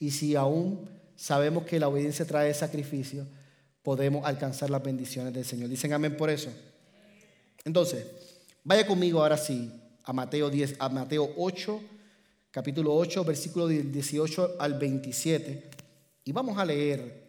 Y 0.00 0.10
si 0.10 0.34
aún 0.34 0.88
sabemos 1.14 1.64
que 1.64 1.78
la 1.78 1.86
obediencia 1.86 2.24
trae 2.24 2.52
sacrificio, 2.52 3.26
podemos 3.84 4.26
alcanzar 4.26 4.70
las 4.70 4.82
bendiciones 4.82 5.32
del 5.32 5.44
Señor. 5.44 5.68
Dicen 5.68 5.92
amén 5.92 6.16
por 6.16 6.30
eso. 6.30 6.50
Entonces, 7.64 8.04
vaya 8.64 8.84
conmigo 8.84 9.22
ahora 9.22 9.36
sí 9.36 9.70
a 10.02 10.12
Mateo 10.12 10.50
10, 10.50 10.74
a 10.80 10.88
Mateo 10.88 11.30
8, 11.36 11.80
capítulo 12.50 12.96
8, 12.96 13.24
versículo 13.24 13.68
18 13.68 14.56
al 14.58 14.74
27 14.74 15.70
y 16.24 16.32
vamos 16.32 16.58
a 16.58 16.64
leer 16.64 17.24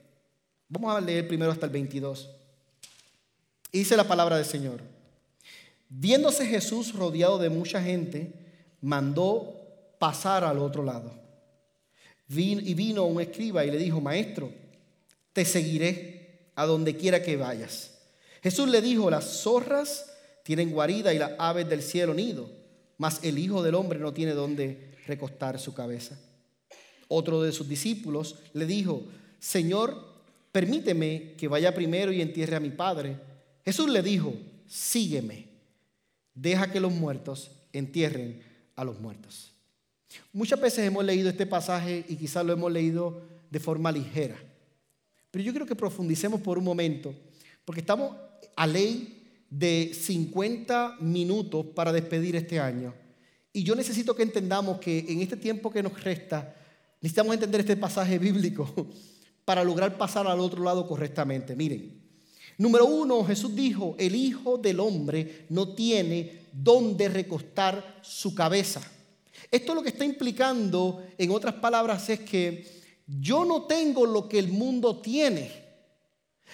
Vamos 0.68 0.96
a 0.96 1.00
leer 1.00 1.28
primero 1.28 1.52
hasta 1.52 1.68
el 1.68 1.72
22. 1.72 2.30
Y 3.72 3.80
dice 3.80 3.96
la 3.96 4.08
palabra 4.08 4.38
del 4.38 4.46
Señor. 4.46 4.82
Viéndose 5.90 6.46
Jesús 6.46 6.94
rodeado 6.94 7.38
de 7.38 7.50
mucha 7.50 7.82
gente, 7.82 8.34
mandó 8.82 9.54
pasar 10.00 10.44
al 10.44 10.58
otro 10.58 10.84
lado. 10.84 11.14
y 12.28 12.74
vino 12.74 13.06
un 13.06 13.22
escriba 13.22 13.64
y 13.64 13.72
le 13.72 13.78
dijo, 13.78 14.02
maestro, 14.02 14.52
te 15.32 15.46
seguiré 15.46 16.15
a 16.56 16.66
donde 16.66 16.96
quiera 16.96 17.22
que 17.22 17.38
vayas. 17.38 17.92
Jesús 18.42 18.68
le 18.70 18.82
dijo, 18.82 19.10
las 19.10 19.42
zorras 19.42 20.12
tienen 20.44 20.72
guarida 20.72 21.14
y 21.14 21.20
las 21.20 21.32
aves 21.38 21.68
del 21.68 21.82
cielo 21.82 22.14
nido, 22.14 22.50
mas 22.98 23.20
el 23.24 23.40
Hijo 23.40 23.64
del 23.64 23.76
Hombre 23.76 24.00
no 24.00 24.14
tiene 24.14 24.34
donde 24.34 24.96
recostar 25.08 25.60
su 25.60 25.74
cabeza. 25.74 26.18
Otro 27.08 27.42
de 27.42 27.52
sus 27.52 27.68
discípulos 27.68 28.36
le 28.54 28.66
dijo, 28.66 29.04
Señor, 29.40 30.16
permíteme 30.52 31.34
que 31.38 31.48
vaya 31.48 31.76
primero 31.76 32.12
y 32.12 32.22
entierre 32.22 32.56
a 32.56 32.60
mi 32.60 32.70
padre. 32.70 33.18
Jesús 33.64 33.90
le 33.90 34.02
dijo, 34.02 34.34
sígueme, 34.68 35.48
deja 36.34 36.72
que 36.72 36.80
los 36.80 36.94
muertos 36.94 37.52
entierren 37.74 38.42
a 38.76 38.84
los 38.84 39.00
muertos. 39.00 39.52
Muchas 40.34 40.60
veces 40.60 40.86
hemos 40.86 41.04
leído 41.04 41.30
este 41.30 41.46
pasaje 41.46 42.06
y 42.08 42.16
quizás 42.16 42.46
lo 42.46 42.54
hemos 42.54 42.72
leído 42.72 43.22
de 43.50 43.60
forma 43.60 43.92
ligera, 43.92 44.38
pero 45.36 45.44
yo 45.44 45.52
quiero 45.52 45.66
que 45.66 45.76
profundicemos 45.76 46.40
por 46.40 46.58
un 46.58 46.64
momento, 46.64 47.14
porque 47.66 47.82
estamos 47.82 48.16
a 48.56 48.66
ley 48.66 49.44
de 49.50 49.92
50 49.94 51.00
minutos 51.02 51.66
para 51.76 51.92
despedir 51.92 52.38
este 52.38 52.58
año. 52.58 52.94
Y 53.52 53.62
yo 53.62 53.76
necesito 53.76 54.16
que 54.16 54.24
entendamos 54.24 54.80
que 54.80 55.00
en 55.00 55.20
este 55.20 55.36
tiempo 55.36 55.70
que 55.70 55.84
nos 55.84 56.02
resta, 56.02 56.56
necesitamos 57.02 57.34
entender 57.34 57.60
este 57.60 57.76
pasaje 57.76 58.18
bíblico 58.18 58.88
para 59.44 59.62
lograr 59.62 59.98
pasar 59.98 60.26
al 60.26 60.40
otro 60.40 60.64
lado 60.64 60.88
correctamente. 60.88 61.54
Miren, 61.54 62.02
número 62.58 62.86
uno, 62.86 63.22
Jesús 63.26 63.54
dijo, 63.54 63.94
el 64.00 64.16
Hijo 64.16 64.58
del 64.58 64.80
Hombre 64.80 65.48
no 65.50 65.76
tiene 65.76 66.44
dónde 66.54 67.10
recostar 67.10 68.00
su 68.02 68.34
cabeza. 68.34 68.82
Esto 69.52 69.76
lo 69.76 69.84
que 69.84 69.90
está 69.90 70.06
implicando, 70.06 71.06
en 71.18 71.32
otras 71.32 71.56
palabras, 71.56 72.10
es 72.10 72.22
que 72.22 72.85
yo 73.08 73.46
no 73.46 73.64
tengo 73.64 74.06
lo 74.06 74.28
que 74.28 74.40
el 74.40 74.50
mundo 74.50 75.02
tiene. 75.02 75.52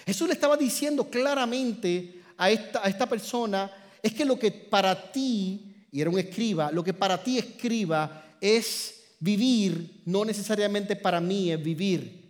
Jesús 0.06 0.28
le 0.28 0.34
estaba 0.34 0.56
diciendo 0.56 1.08
claramente 1.08 2.22
a 2.36 2.50
esta, 2.50 2.84
a 2.84 2.88
esta 2.88 3.06
persona, 3.08 3.70
es 4.02 4.12
que 4.12 4.24
lo 4.24 4.38
que 4.38 4.50
para 4.50 5.12
ti, 5.12 5.86
y 5.90 6.00
era 6.00 6.10
un 6.10 6.18
escriba, 6.18 6.72
lo 6.72 6.82
que 6.82 6.92
para 6.92 7.22
ti 7.22 7.38
escriba 7.38 8.36
es 8.40 9.02
vivir, 9.20 10.02
no 10.04 10.24
necesariamente 10.24 10.96
para 10.96 11.20
mí 11.20 11.52
es 11.52 11.62
vivir. 11.62 12.22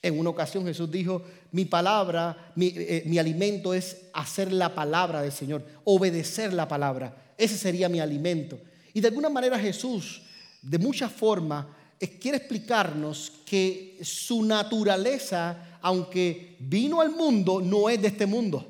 En 0.00 0.18
una 0.18 0.30
ocasión 0.30 0.64
Jesús 0.64 0.88
dijo, 0.88 1.22
mi 1.50 1.64
palabra, 1.64 2.52
eh, 2.56 3.02
mi, 3.06 3.18
alimento 3.18 3.74
es 3.74 4.02
hacer 4.12 4.52
la 4.52 4.72
palabra 4.72 5.22
del 5.22 5.32
Señor, 5.32 5.64
obedecer 5.82 6.52
la 6.52 6.68
palabra. 6.68 7.32
Ese 7.36 7.58
sería 7.58 7.88
mi 7.88 7.98
alimento. 7.98 8.60
Y 8.94 9.00
de 9.00 9.08
alguna 9.08 9.28
manera 9.28 9.58
Jesús, 9.58 10.22
de 10.62 10.78
muchas 10.78 11.10
formas, 11.10 11.66
quiere 11.98 12.38
explicarnos 12.38 13.32
que 13.44 13.98
su 14.02 14.42
naturaleza, 14.42 15.78
aunque 15.80 16.56
vino 16.58 17.00
al 17.00 17.10
mundo, 17.10 17.60
no 17.60 17.88
es 17.88 18.00
de 18.00 18.08
este 18.08 18.26
mundo. 18.26 18.66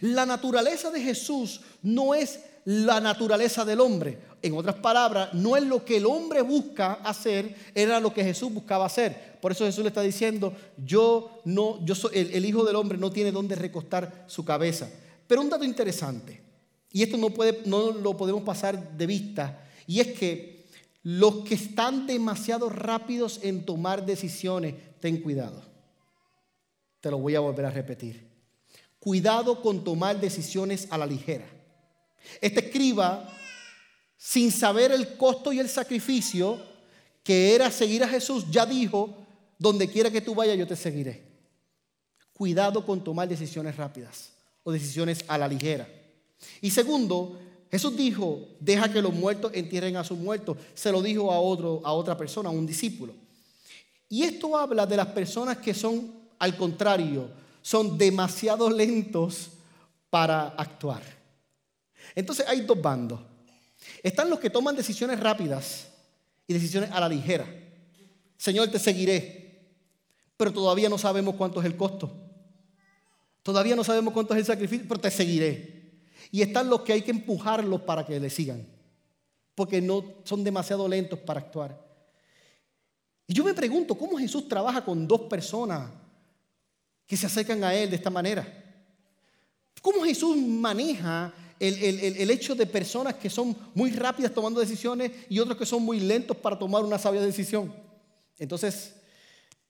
La 0.00 0.26
naturaleza 0.26 0.90
de 0.90 1.00
Jesús 1.00 1.60
no 1.82 2.14
es 2.14 2.40
la 2.64 3.00
naturaleza 3.00 3.64
del 3.64 3.80
hombre. 3.80 4.18
En 4.42 4.54
otras 4.56 4.76
palabras, 4.76 5.32
no 5.34 5.56
es 5.56 5.62
lo 5.62 5.84
que 5.84 5.98
el 5.98 6.06
hombre 6.06 6.42
busca 6.42 6.94
hacer, 6.94 7.54
era 7.74 8.00
lo 8.00 8.12
que 8.12 8.24
Jesús 8.24 8.52
buscaba 8.52 8.86
hacer. 8.86 9.38
Por 9.40 9.52
eso 9.52 9.64
Jesús 9.64 9.82
le 9.84 9.88
está 9.88 10.02
diciendo, 10.02 10.52
yo 10.76 11.42
no, 11.44 11.84
yo 11.84 11.94
soy, 11.94 12.10
el, 12.32 12.44
Hijo 12.44 12.64
del 12.64 12.76
Hombre 12.76 12.98
no 12.98 13.10
tiene 13.10 13.32
dónde 13.32 13.54
recostar 13.54 14.24
su 14.26 14.44
cabeza. 14.44 14.90
Pero 15.26 15.40
un 15.40 15.50
dato 15.50 15.64
interesante, 15.64 16.42
y 16.90 17.02
esto 17.02 17.16
no, 17.16 17.30
puede, 17.30 17.62
no 17.66 17.92
lo 17.92 18.16
podemos 18.16 18.42
pasar 18.42 18.96
de 18.96 19.06
vista, 19.06 19.64
y 19.86 20.00
es 20.00 20.08
que 20.08 20.51
los 21.02 21.44
que 21.44 21.54
están 21.54 22.06
demasiado 22.06 22.68
rápidos 22.68 23.40
en 23.42 23.64
tomar 23.64 24.06
decisiones, 24.06 24.74
ten 25.00 25.20
cuidado. 25.20 25.62
Te 27.00 27.10
lo 27.10 27.18
voy 27.18 27.34
a 27.34 27.40
volver 27.40 27.66
a 27.66 27.70
repetir. 27.70 28.28
Cuidado 29.00 29.60
con 29.60 29.82
tomar 29.82 30.20
decisiones 30.20 30.86
a 30.90 30.98
la 30.98 31.06
ligera. 31.06 31.46
Este 32.40 32.66
escriba, 32.66 33.28
sin 34.16 34.52
saber 34.52 34.92
el 34.92 35.16
costo 35.16 35.52
y 35.52 35.58
el 35.58 35.68
sacrificio 35.68 36.60
que 37.24 37.54
era 37.54 37.70
seguir 37.70 38.04
a 38.04 38.08
Jesús, 38.08 38.46
ya 38.50 38.64
dijo, 38.64 39.16
donde 39.58 39.88
quiera 39.88 40.10
que 40.10 40.20
tú 40.20 40.34
vayas, 40.34 40.56
yo 40.56 40.66
te 40.66 40.76
seguiré. 40.76 41.22
Cuidado 42.32 42.84
con 42.86 43.02
tomar 43.02 43.28
decisiones 43.28 43.76
rápidas 43.76 44.30
o 44.62 44.70
decisiones 44.70 45.24
a 45.26 45.38
la 45.38 45.48
ligera. 45.48 45.88
Y 46.60 46.70
segundo, 46.70 47.38
Jesús 47.72 47.96
dijo, 47.96 48.48
deja 48.60 48.92
que 48.92 49.00
los 49.00 49.14
muertos 49.14 49.50
entierren 49.54 49.96
a 49.96 50.04
sus 50.04 50.18
muertos. 50.18 50.58
Se 50.74 50.92
lo 50.92 51.00
dijo 51.00 51.32
a, 51.32 51.40
otro, 51.40 51.80
a 51.84 51.94
otra 51.94 52.18
persona, 52.18 52.50
a 52.50 52.52
un 52.52 52.66
discípulo. 52.66 53.14
Y 54.10 54.24
esto 54.24 54.58
habla 54.58 54.84
de 54.84 54.98
las 54.98 55.06
personas 55.06 55.56
que 55.56 55.72
son, 55.72 56.12
al 56.38 56.54
contrario, 56.58 57.30
son 57.62 57.96
demasiado 57.96 58.68
lentos 58.68 59.52
para 60.10 60.48
actuar. 60.48 61.02
Entonces 62.14 62.46
hay 62.46 62.60
dos 62.60 62.78
bandos. 62.80 63.20
Están 64.02 64.28
los 64.28 64.38
que 64.38 64.50
toman 64.50 64.76
decisiones 64.76 65.18
rápidas 65.18 65.88
y 66.46 66.52
decisiones 66.52 66.90
a 66.90 67.00
la 67.00 67.08
ligera. 67.08 67.46
Señor, 68.36 68.68
te 68.68 68.78
seguiré, 68.78 69.62
pero 70.36 70.52
todavía 70.52 70.90
no 70.90 70.98
sabemos 70.98 71.36
cuánto 71.36 71.60
es 71.60 71.64
el 71.64 71.78
costo. 71.78 72.12
Todavía 73.42 73.74
no 73.74 73.82
sabemos 73.82 74.12
cuánto 74.12 74.34
es 74.34 74.40
el 74.40 74.46
sacrificio, 74.46 74.84
pero 74.86 75.00
te 75.00 75.10
seguiré. 75.10 75.71
Y 76.32 76.42
están 76.42 76.68
los 76.68 76.80
que 76.80 76.94
hay 76.94 77.02
que 77.02 77.10
empujarlos 77.12 77.82
para 77.82 78.04
que 78.04 78.18
le 78.18 78.30
sigan, 78.30 78.66
porque 79.54 79.80
no 79.80 80.02
son 80.24 80.42
demasiado 80.42 80.88
lentos 80.88 81.18
para 81.20 81.40
actuar. 81.40 81.78
Y 83.26 83.34
yo 83.34 83.44
me 83.44 83.54
pregunto, 83.54 83.94
¿cómo 83.94 84.16
Jesús 84.16 84.48
trabaja 84.48 84.84
con 84.84 85.06
dos 85.06 85.20
personas 85.22 85.90
que 87.06 87.16
se 87.16 87.26
acercan 87.26 87.62
a 87.62 87.74
Él 87.74 87.90
de 87.90 87.96
esta 87.96 88.08
manera? 88.08 88.46
¿Cómo 89.82 90.02
Jesús 90.04 90.34
maneja 90.36 91.34
el, 91.60 92.30
hecho 92.30 92.54
de 92.54 92.66
personas 92.66 93.14
que 93.14 93.28
son 93.28 93.54
muy 93.74 93.90
rápidas 93.90 94.32
tomando 94.32 94.58
decisiones 94.58 95.12
y 95.28 95.38
otros 95.38 95.58
que 95.58 95.66
son 95.66 95.82
muy 95.82 96.00
lentos 96.00 96.36
para 96.38 96.58
tomar 96.58 96.82
una 96.82 96.98
sabia 96.98 97.20
decisión? 97.20 97.74
Entonces, 98.38 98.94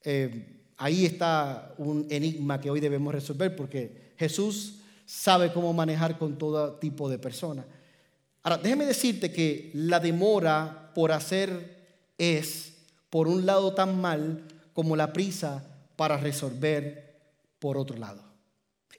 eh, 0.05 0.62
ahí 0.77 1.07
está 1.07 1.75
un 1.77 2.07
enigma 2.09 2.61
que 2.61 2.70
hoy 2.70 2.79
debemos 2.79 3.12
resolver 3.12 3.57
porque 3.57 4.14
Jesús 4.16 4.77
sabe 5.12 5.53
cómo 5.53 5.75
manejar 5.75 6.16
con 6.18 6.38
todo 6.38 6.72
tipo 6.77 7.09
de 7.11 7.18
personas. 7.18 7.66
Ahora, 8.42 8.57
déjeme 8.57 8.87
decirte 8.87 9.31
que 9.31 9.70
la 9.75 10.01
demora 10.01 10.90
por 10.94 11.12
hacer 11.12 11.77
es, 12.16 12.72
por 13.11 13.29
un 13.29 13.44
lado, 13.44 13.75
tan 13.75 14.01
mal 14.01 14.42
como 14.72 14.96
la 14.96 15.12
prisa 15.12 15.62
para 15.96 16.16
resolver 16.16 17.14
por 17.59 17.77
otro 17.77 17.98
lado. 17.98 18.22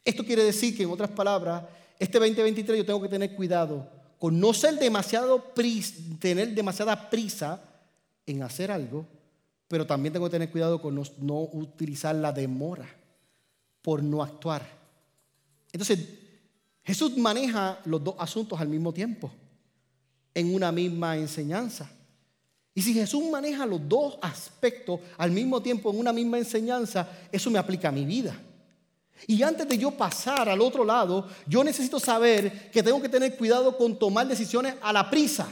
Esto 0.06 0.24
quiere 0.24 0.44
decir 0.44 0.78
que, 0.78 0.84
en 0.84 0.92
otras 0.92 1.10
palabras, 1.10 1.64
este 1.98 2.20
2023 2.20 2.78
yo 2.78 2.86
tengo 2.86 3.02
que 3.02 3.10
tener 3.10 3.34
cuidado 3.36 3.90
con 4.20 4.40
no 4.40 4.54
ser 4.54 4.76
demasiado 4.76 5.52
tener 6.20 6.54
demasiada 6.54 7.10
prisa 7.10 7.60
en 8.28 8.44
hacer 8.44 8.72
algo, 8.72 9.08
pero 9.68 9.88
también 9.88 10.14
tengo 10.14 10.28
que 10.28 10.34
tener 10.34 10.52
cuidado 10.52 10.80
con 10.80 10.94
no, 10.94 11.02
no 11.18 11.40
utilizar 11.54 12.14
la 12.14 12.32
demora 12.32 12.88
por 13.82 14.04
no 14.04 14.22
actuar. 14.22 14.83
Entonces, 15.74 16.00
Jesús 16.84 17.18
maneja 17.18 17.80
los 17.86 18.02
dos 18.02 18.16
asuntos 18.20 18.62
al 18.62 18.70
mismo 18.70 18.94
tiempo, 18.94 19.32
en 20.34 20.54
una 20.54 20.72
misma 20.72 21.18
enseñanza. 21.18 21.90
Y 22.76 22.82
si 22.82 22.94
Jesús 22.94 23.24
maneja 23.30 23.66
los 23.66 23.88
dos 23.88 24.18
aspectos 24.22 25.00
al 25.18 25.32
mismo 25.32 25.62
tiempo 25.62 25.92
en 25.92 26.00
una 26.00 26.14
misma 26.14 26.38
enseñanza, 26.38 27.08
eso 27.32 27.52
me 27.52 27.60
aplica 27.60 27.90
a 27.90 27.92
mi 27.92 28.06
vida. 28.06 28.40
Y 29.28 29.42
antes 29.42 29.68
de 29.68 29.78
yo 29.78 29.92
pasar 29.92 30.50
al 30.50 30.62
otro 30.62 30.84
lado, 30.84 31.28
yo 31.48 31.64
necesito 31.64 32.00
saber 32.00 32.72
que 32.72 32.84
tengo 32.84 33.02
que 33.02 33.10
tener 33.10 33.38
cuidado 33.38 33.78
con 33.78 33.98
tomar 33.98 34.28
decisiones 34.28 34.76
a 34.82 34.92
la 34.92 35.10
prisa. 35.10 35.48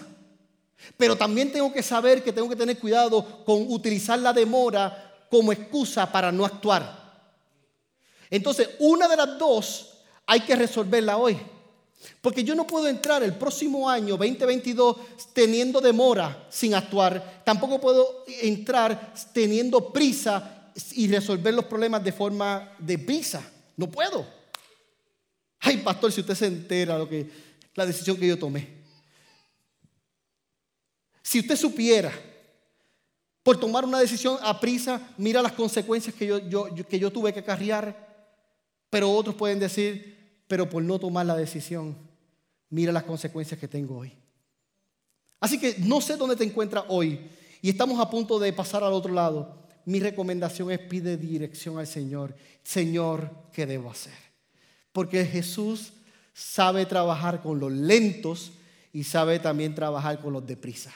Pero 0.98 1.16
también 1.16 1.52
tengo 1.52 1.72
que 1.72 1.84
saber 1.84 2.24
que 2.24 2.34
tengo 2.34 2.50
que 2.50 2.56
tener 2.56 2.78
cuidado 2.80 3.44
con 3.46 3.72
utilizar 3.72 4.20
la 4.20 4.34
demora 4.34 5.28
como 5.30 5.52
excusa 5.52 6.12
para 6.12 6.32
no 6.32 6.44
actuar. 6.44 7.00
Entonces, 8.30 8.70
una 8.80 9.08
de 9.08 9.18
las 9.18 9.38
dos 9.38 9.91
hay 10.26 10.42
que 10.42 10.56
resolverla 10.56 11.18
hoy. 11.18 11.38
Porque 12.22 12.44
yo 12.44 12.56
no 12.56 12.66
puedo 12.66 12.88
entrar 12.88 13.24
el 13.24 13.36
próximo 13.36 13.90
año 13.90 14.18
2022 14.18 14.98
teniendo 15.34 15.82
demora 15.82 16.48
sin 16.50 16.74
actuar. 16.74 17.44
Tampoco 17.46 17.80
puedo 17.80 18.26
entrar 18.42 19.14
teniendo 19.34 19.92
prisa 19.92 20.72
y 20.94 21.08
resolver 21.08 21.54
los 21.54 21.66
problemas 21.66 22.04
de 22.04 22.12
forma 22.12 22.74
de 22.80 22.98
prisa. 22.98 23.42
No 23.78 23.90
puedo. 23.90 24.26
Ay, 25.60 25.78
pastor, 25.78 26.12
si 26.12 26.22
usted 26.22 26.36
se 26.36 26.48
entera 26.48 26.98
lo 26.98 27.08
que 27.08 27.30
la 27.76 27.86
decisión 27.86 28.18
que 28.18 28.28
yo 28.28 28.38
tomé. 28.38 28.68
Si 31.22 31.40
usted 31.40 31.56
supiera 31.56 32.12
por 33.44 33.60
tomar 33.60 33.86
una 33.86 34.00
decisión 34.00 34.38
a 34.42 34.60
prisa, 34.60 35.02
mira 35.18 35.42
las 35.42 35.54
consecuencias 35.54 36.14
que 36.16 36.28
yo, 36.28 36.76
que 36.88 37.00
yo 37.00 37.12
tuve 37.12 37.34
que 37.34 37.40
acarrear. 37.40 38.11
Pero 38.92 39.10
otros 39.10 39.36
pueden 39.36 39.58
decir, 39.58 40.44
pero 40.48 40.70
por 40.70 40.84
no 40.84 41.00
tomar 41.00 41.26
la 41.26 41.38
decisión, 41.38 41.96
mira 42.70 42.92
las 42.92 43.04
consecuencias 43.04 43.58
que 43.58 43.70
tengo 43.70 43.98
hoy. 43.98 44.14
Así 45.40 45.58
que 45.58 45.78
no 45.80 46.02
sé 46.02 46.18
dónde 46.18 46.36
te 46.36 46.44
encuentras 46.44 46.84
hoy 46.90 47.20
y 47.62 47.70
estamos 47.70 48.00
a 48.00 48.10
punto 48.10 48.38
de 48.38 48.52
pasar 48.52 48.84
al 48.84 48.92
otro 48.92 49.14
lado. 49.14 49.58
Mi 49.86 50.02
recomendación 50.02 50.70
es 50.72 50.80
pide 50.80 51.16
dirección 51.16 51.80
al 51.80 51.88
Señor. 51.88 52.36
Señor, 52.64 53.32
¿qué 53.54 53.66
debo 53.66 53.90
hacer? 53.90 54.14
Porque 54.92 55.26
Jesús 55.26 55.94
sabe 56.34 56.86
trabajar 56.86 57.42
con 57.42 57.62
los 57.62 57.72
lentos 57.72 58.52
y 58.92 59.06
sabe 59.06 59.40
también 59.40 59.74
trabajar 59.74 60.20
con 60.20 60.34
los 60.34 60.46
deprisa. 60.46 60.94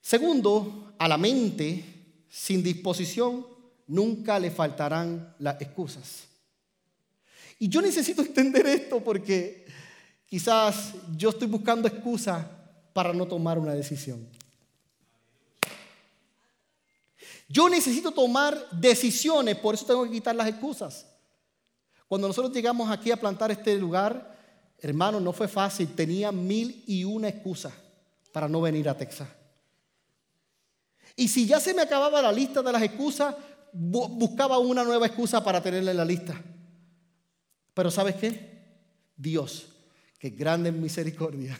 Segundo, 0.00 0.94
a 0.98 1.06
la 1.06 1.16
mente 1.16 1.95
sin 2.36 2.62
disposición 2.62 3.46
nunca 3.86 4.38
le 4.38 4.50
faltarán 4.50 5.34
las 5.38 5.58
excusas. 5.58 6.24
Y 7.58 7.70
yo 7.70 7.80
necesito 7.80 8.20
entender 8.26 8.66
esto 8.66 9.02
porque 9.02 9.64
quizás 10.26 10.92
yo 11.16 11.30
estoy 11.30 11.48
buscando 11.48 11.88
excusas 11.88 12.44
para 12.92 13.14
no 13.14 13.26
tomar 13.26 13.58
una 13.58 13.72
decisión. 13.72 14.28
Yo 17.48 17.70
necesito 17.70 18.12
tomar 18.12 18.68
decisiones, 18.70 19.56
por 19.56 19.74
eso 19.74 19.86
tengo 19.86 20.04
que 20.04 20.10
quitar 20.10 20.36
las 20.36 20.48
excusas. 20.48 21.06
Cuando 22.06 22.28
nosotros 22.28 22.52
llegamos 22.54 22.90
aquí 22.90 23.10
a 23.10 23.16
plantar 23.16 23.50
este 23.50 23.76
lugar, 23.78 24.36
hermano, 24.78 25.20
no 25.20 25.32
fue 25.32 25.48
fácil. 25.48 25.94
Tenía 25.94 26.32
mil 26.32 26.84
y 26.86 27.02
una 27.04 27.28
excusas 27.28 27.72
para 28.30 28.46
no 28.46 28.60
venir 28.60 28.90
a 28.90 28.96
Texas. 28.96 29.28
Y 31.16 31.28
si 31.28 31.46
ya 31.46 31.58
se 31.58 31.72
me 31.72 31.82
acababa 31.82 32.20
la 32.20 32.30
lista 32.30 32.62
de 32.62 32.70
las 32.70 32.82
excusas, 32.82 33.34
buscaba 33.72 34.58
una 34.58 34.84
nueva 34.84 35.06
excusa 35.06 35.42
para 35.42 35.62
tenerla 35.62 35.90
en 35.90 35.96
la 35.96 36.04
lista. 36.04 36.40
Pero 37.74 37.90
¿sabes 37.90 38.16
qué? 38.16 38.56
Dios, 39.16 39.68
que 40.18 40.28
es 40.28 40.36
grande 40.36 40.68
en 40.68 40.80
misericordia, 40.80 41.58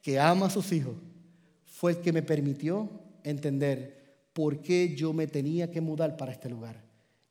que 0.00 0.20
ama 0.20 0.46
a 0.46 0.50
sus 0.50 0.70
hijos, 0.72 0.94
fue 1.64 1.92
el 1.92 1.98
que 1.98 2.12
me 2.12 2.22
permitió 2.22 2.88
entender 3.24 4.28
por 4.32 4.60
qué 4.60 4.94
yo 4.94 5.12
me 5.12 5.26
tenía 5.26 5.70
que 5.70 5.80
mudar 5.80 6.16
para 6.16 6.32
este 6.32 6.48
lugar. 6.48 6.82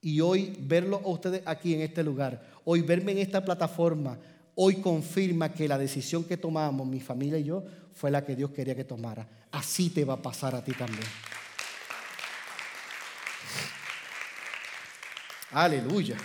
Y 0.01 0.19
hoy 0.19 0.53
verlo 0.59 1.01
a 1.03 1.09
ustedes 1.09 1.41
aquí 1.45 1.73
en 1.73 1.81
este 1.81 2.03
lugar, 2.03 2.45
hoy 2.65 2.81
verme 2.81 3.13
en 3.13 3.19
esta 3.19 3.43
plataforma, 3.43 4.19
hoy 4.55 4.81
confirma 4.81 5.53
que 5.53 5.67
la 5.67 5.77
decisión 5.77 6.23
que 6.23 6.37
tomamos, 6.37 6.87
mi 6.87 6.99
familia 6.99 7.37
y 7.39 7.45
yo, 7.45 7.63
fue 7.93 8.11
la 8.11 8.25
que 8.25 8.35
Dios 8.35 8.51
quería 8.51 8.75
que 8.75 8.83
tomara. 8.83 9.27
Así 9.51 9.89
te 9.89 10.05
va 10.05 10.15
a 10.15 10.21
pasar 10.21 10.55
a 10.55 10.63
ti 10.63 10.73
también. 10.73 11.07
Aleluya. 15.51 16.17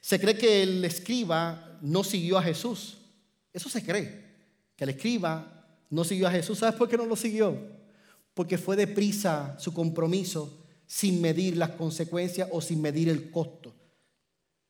Se 0.00 0.18
cree 0.20 0.36
que 0.36 0.62
el 0.62 0.84
escriba 0.84 1.78
no 1.80 2.02
siguió 2.02 2.38
a 2.38 2.42
Jesús. 2.42 2.98
Eso 3.52 3.68
se 3.68 3.84
cree, 3.84 4.24
que 4.76 4.84
el 4.84 4.90
escriba 4.90 5.66
no 5.90 6.04
siguió 6.04 6.26
a 6.26 6.32
Jesús. 6.32 6.58
¿Sabes 6.58 6.74
por 6.74 6.88
qué 6.88 6.96
no 6.96 7.06
lo 7.06 7.16
siguió? 7.16 7.56
Porque 8.34 8.58
fue 8.58 8.76
deprisa 8.76 9.56
su 9.58 9.72
compromiso 9.72 10.64
sin 10.86 11.20
medir 11.20 11.56
las 11.56 11.70
consecuencias 11.70 12.48
o 12.50 12.60
sin 12.60 12.82
medir 12.82 13.08
el 13.08 13.30
costo. 13.30 13.74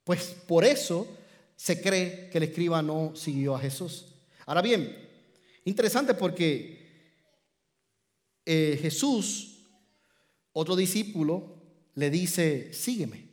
Pues 0.04 0.36
por 0.46 0.64
eso 0.64 1.06
se 1.62 1.80
cree 1.80 2.28
que 2.28 2.38
el 2.38 2.44
escriba 2.44 2.82
no 2.82 3.14
siguió 3.14 3.54
a 3.54 3.60
Jesús. 3.60 4.06
Ahora 4.46 4.62
bien, 4.62 4.98
interesante 5.64 6.12
porque 6.12 6.90
eh, 8.44 8.76
Jesús, 8.82 9.60
otro 10.52 10.74
discípulo, 10.74 11.62
le 11.94 12.10
dice, 12.10 12.72
sígueme. 12.72 13.28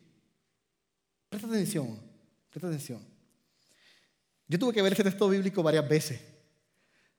Presta 1.27 1.47
atención, 1.47 1.99
presta 2.51 2.67
atención. 2.67 3.03
Yo 4.47 4.59
tuve 4.59 4.73
que 4.73 4.83
ver 4.83 4.91
este 4.91 5.05
texto 5.05 5.27
bíblico 5.27 5.63
varias 5.63 5.89
veces. 5.89 6.21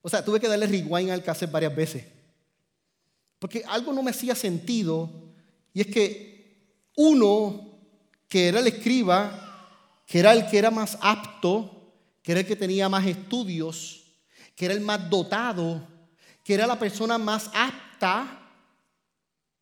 O 0.03 0.09
sea, 0.09 0.25
tuve 0.25 0.39
que 0.39 0.47
darle 0.47 0.69
rewind 0.69 1.11
al 1.11 1.25
cassette 1.25 1.51
varias 1.51 1.75
veces. 1.75 2.05
Porque 3.41 3.65
algo 3.67 3.93
no 3.93 4.05
me 4.05 4.13
hacía 4.13 4.37
sentido 4.37 5.11
y 5.75 5.81
es 5.81 5.89
que 5.89 6.87
uno, 6.95 7.81
que 8.29 8.47
era 8.47 8.61
el 8.61 8.69
escriba, 8.69 9.49
que 10.11 10.19
era 10.19 10.33
el 10.33 10.45
que 10.49 10.59
era 10.59 10.73
más 10.73 10.99
apto, 11.01 11.71
que 12.21 12.33
era 12.33 12.41
el 12.41 12.47
que 12.47 12.57
tenía 12.57 12.89
más 12.89 13.07
estudios, 13.07 14.03
que 14.57 14.65
era 14.65 14.75
el 14.75 14.81
más 14.81 15.09
dotado, 15.09 15.87
que 16.43 16.53
era 16.53 16.67
la 16.67 16.81
persona 16.81 17.17
más 17.17 17.49
apta 17.55 18.51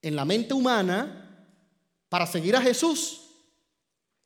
en 0.01 0.17
la 0.17 0.25
mente 0.25 0.55
humana 0.55 1.53
para 2.09 2.27
seguir 2.27 2.57
a 2.57 2.63
Jesús, 2.63 3.27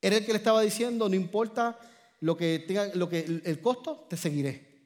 era 0.00 0.16
el 0.16 0.24
que 0.24 0.30
le 0.30 0.38
estaba 0.38 0.62
diciendo, 0.62 1.08
no 1.08 1.16
importa 1.16 1.76
lo 2.20 2.36
que 2.36 2.60
tenga, 2.68 2.94
lo 2.94 3.08
que 3.08 3.42
el 3.44 3.60
costo, 3.60 4.06
te 4.08 4.16
seguiré. 4.16 4.80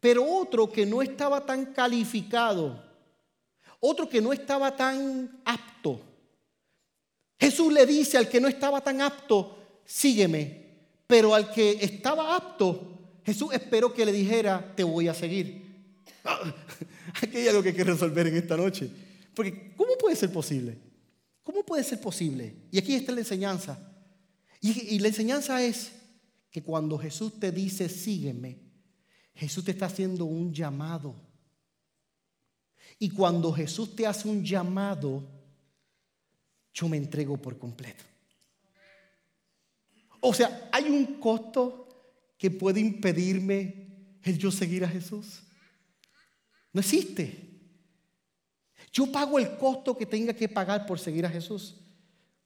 Pero 0.00 0.24
otro 0.24 0.72
que 0.72 0.86
no 0.86 1.02
estaba 1.02 1.44
tan 1.44 1.74
calificado, 1.74 2.82
otro 3.80 4.08
que 4.08 4.22
no 4.22 4.32
estaba 4.32 4.74
tan 4.74 5.42
apto. 5.44 6.00
Jesús 7.38 7.70
le 7.70 7.84
dice 7.84 8.16
al 8.16 8.30
que 8.30 8.40
no 8.40 8.48
estaba 8.48 8.80
tan 8.80 9.02
apto, 9.02 9.58
sígueme. 9.84 10.62
Pero 11.06 11.34
al 11.34 11.52
que 11.52 11.78
estaba 11.80 12.36
apto, 12.36 13.20
Jesús 13.24 13.52
esperó 13.52 13.92
que 13.92 14.06
le 14.06 14.12
dijera, 14.12 14.74
te 14.74 14.82
voy 14.84 15.08
a 15.08 15.14
seguir. 15.14 15.62
Aquí 17.22 17.36
hay 17.36 17.48
algo 17.48 17.62
que 17.62 17.70
hay 17.70 17.74
que 17.74 17.84
resolver 17.84 18.26
en 18.26 18.36
esta 18.36 18.56
noche. 18.56 18.88
Porque, 19.34 19.74
¿cómo 19.76 19.96
puede 19.98 20.16
ser 20.16 20.32
posible? 20.32 20.78
¿Cómo 21.42 21.64
puede 21.64 21.84
ser 21.84 22.00
posible? 22.00 22.54
Y 22.70 22.78
aquí 22.78 22.94
está 22.94 23.12
la 23.12 23.20
enseñanza. 23.20 23.78
Y, 24.60 25.00
la 25.00 25.08
enseñanza 25.08 25.62
es 25.62 25.90
que 26.50 26.62
cuando 26.62 26.96
Jesús 26.96 27.40
te 27.40 27.50
dice, 27.50 27.88
sígueme, 27.88 28.58
Jesús 29.34 29.64
te 29.64 29.72
está 29.72 29.86
haciendo 29.86 30.24
un 30.24 30.54
llamado. 30.54 31.16
Y 32.98 33.10
cuando 33.10 33.52
Jesús 33.52 33.96
te 33.96 34.06
hace 34.06 34.28
un 34.28 34.44
llamado, 34.44 35.28
yo 36.72 36.88
me 36.88 36.96
entrego 36.96 37.36
por 37.36 37.58
completo. 37.58 38.04
O 40.24 40.32
sea, 40.32 40.68
hay 40.70 40.84
un 40.84 41.18
costo 41.18 41.88
que 42.38 42.48
puede 42.48 42.78
impedirme 42.78 43.88
el 44.22 44.38
yo 44.38 44.52
seguir 44.52 44.84
a 44.84 44.88
Jesús. 44.88 45.42
No 46.72 46.80
existe. 46.80 47.50
Yo 48.92 49.10
pago 49.10 49.38
el 49.38 49.56
costo 49.56 49.98
que 49.98 50.06
tenga 50.06 50.32
que 50.32 50.48
pagar 50.48 50.86
por 50.86 51.00
seguir 51.00 51.26
a 51.26 51.30
Jesús 51.30 51.76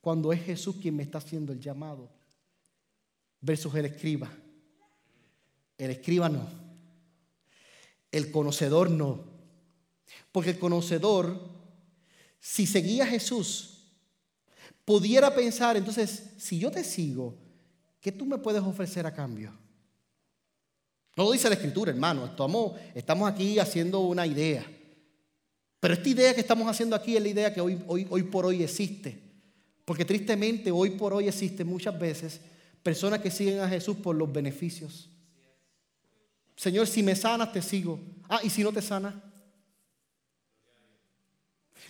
cuando 0.00 0.32
es 0.32 0.42
Jesús 0.42 0.76
quien 0.80 0.96
me 0.96 1.02
está 1.02 1.18
haciendo 1.18 1.52
el 1.52 1.60
llamado. 1.60 2.10
Versus 3.42 3.74
el 3.74 3.84
escriba. 3.84 4.32
El 5.76 5.90
escriba 5.90 6.30
no. 6.30 6.48
El 8.10 8.30
conocedor 8.30 8.90
no. 8.90 9.22
Porque 10.32 10.50
el 10.50 10.58
conocedor, 10.58 11.38
si 12.40 12.66
seguía 12.66 13.04
a 13.04 13.08
Jesús, 13.08 13.84
pudiera 14.86 15.34
pensar, 15.34 15.76
entonces, 15.76 16.30
si 16.38 16.58
yo 16.58 16.70
te 16.70 16.82
sigo, 16.82 17.45
¿qué 18.06 18.12
tú 18.12 18.24
me 18.24 18.38
puedes 18.38 18.62
ofrecer 18.62 19.04
a 19.04 19.12
cambio? 19.12 19.50
No 21.16 21.24
lo 21.24 21.32
dice 21.32 21.48
la 21.48 21.56
escritura, 21.56 21.90
hermano. 21.90 22.26
Estamos, 22.26 22.74
estamos 22.94 23.28
aquí 23.28 23.58
haciendo 23.58 23.98
una 23.98 24.24
idea. 24.24 24.64
Pero 25.80 25.94
esta 25.94 26.08
idea 26.08 26.32
que 26.32 26.40
estamos 26.40 26.68
haciendo 26.68 26.94
aquí 26.94 27.16
es 27.16 27.22
la 27.24 27.28
idea 27.30 27.52
que 27.52 27.60
hoy, 27.60 28.22
por 28.30 28.46
hoy 28.46 28.62
existe. 28.62 29.20
Porque 29.84 30.04
tristemente 30.04 30.70
hoy 30.70 30.90
por 30.90 31.14
hoy 31.14 31.26
existe 31.26 31.64
muchas 31.64 31.98
veces 31.98 32.40
personas 32.80 33.18
que 33.18 33.28
siguen 33.28 33.58
a 33.58 33.68
Jesús 33.68 33.96
por 33.96 34.14
los 34.14 34.32
beneficios. 34.32 35.10
Señor, 36.54 36.86
si 36.86 37.02
me 37.02 37.16
sanas, 37.16 37.52
te 37.52 37.60
sigo. 37.60 37.98
Ah, 38.28 38.38
y 38.40 38.50
si 38.50 38.62
no 38.62 38.72
te 38.72 38.82
sana. 38.82 39.20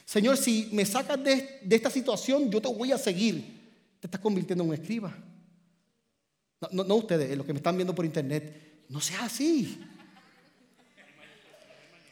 Señor, 0.07 0.39
si 0.39 0.71
me 0.73 0.87
sacas 0.87 1.23
de, 1.23 1.61
de 1.63 1.77
esta 1.77 1.91
situación, 1.91 2.51
yo 2.51 2.63
te 2.63 2.69
voy 2.69 2.91
a 2.91 2.97
seguir. 2.97 3.45
Te 4.01 4.07
estás 4.07 4.21
convirtiendo 4.23 4.65
en 4.65 4.71
un 4.71 4.75
escriba. 4.75 5.15
No, 6.73 6.95
ustedes, 6.97 7.37
los 7.37 7.47
que 7.47 7.53
me 7.53 7.59
están 7.59 7.77
viendo 7.77 7.95
por 7.95 8.05
internet, 8.05 8.85
no 8.89 9.01
sea 9.01 9.25
así. 9.25 9.79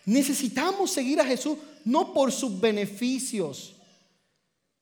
Necesitamos 0.04 0.90
seguir 0.90 1.20
a 1.20 1.24
Jesús 1.24 1.56
no 1.84 2.12
por 2.12 2.30
sus 2.30 2.60
beneficios. 2.60 3.72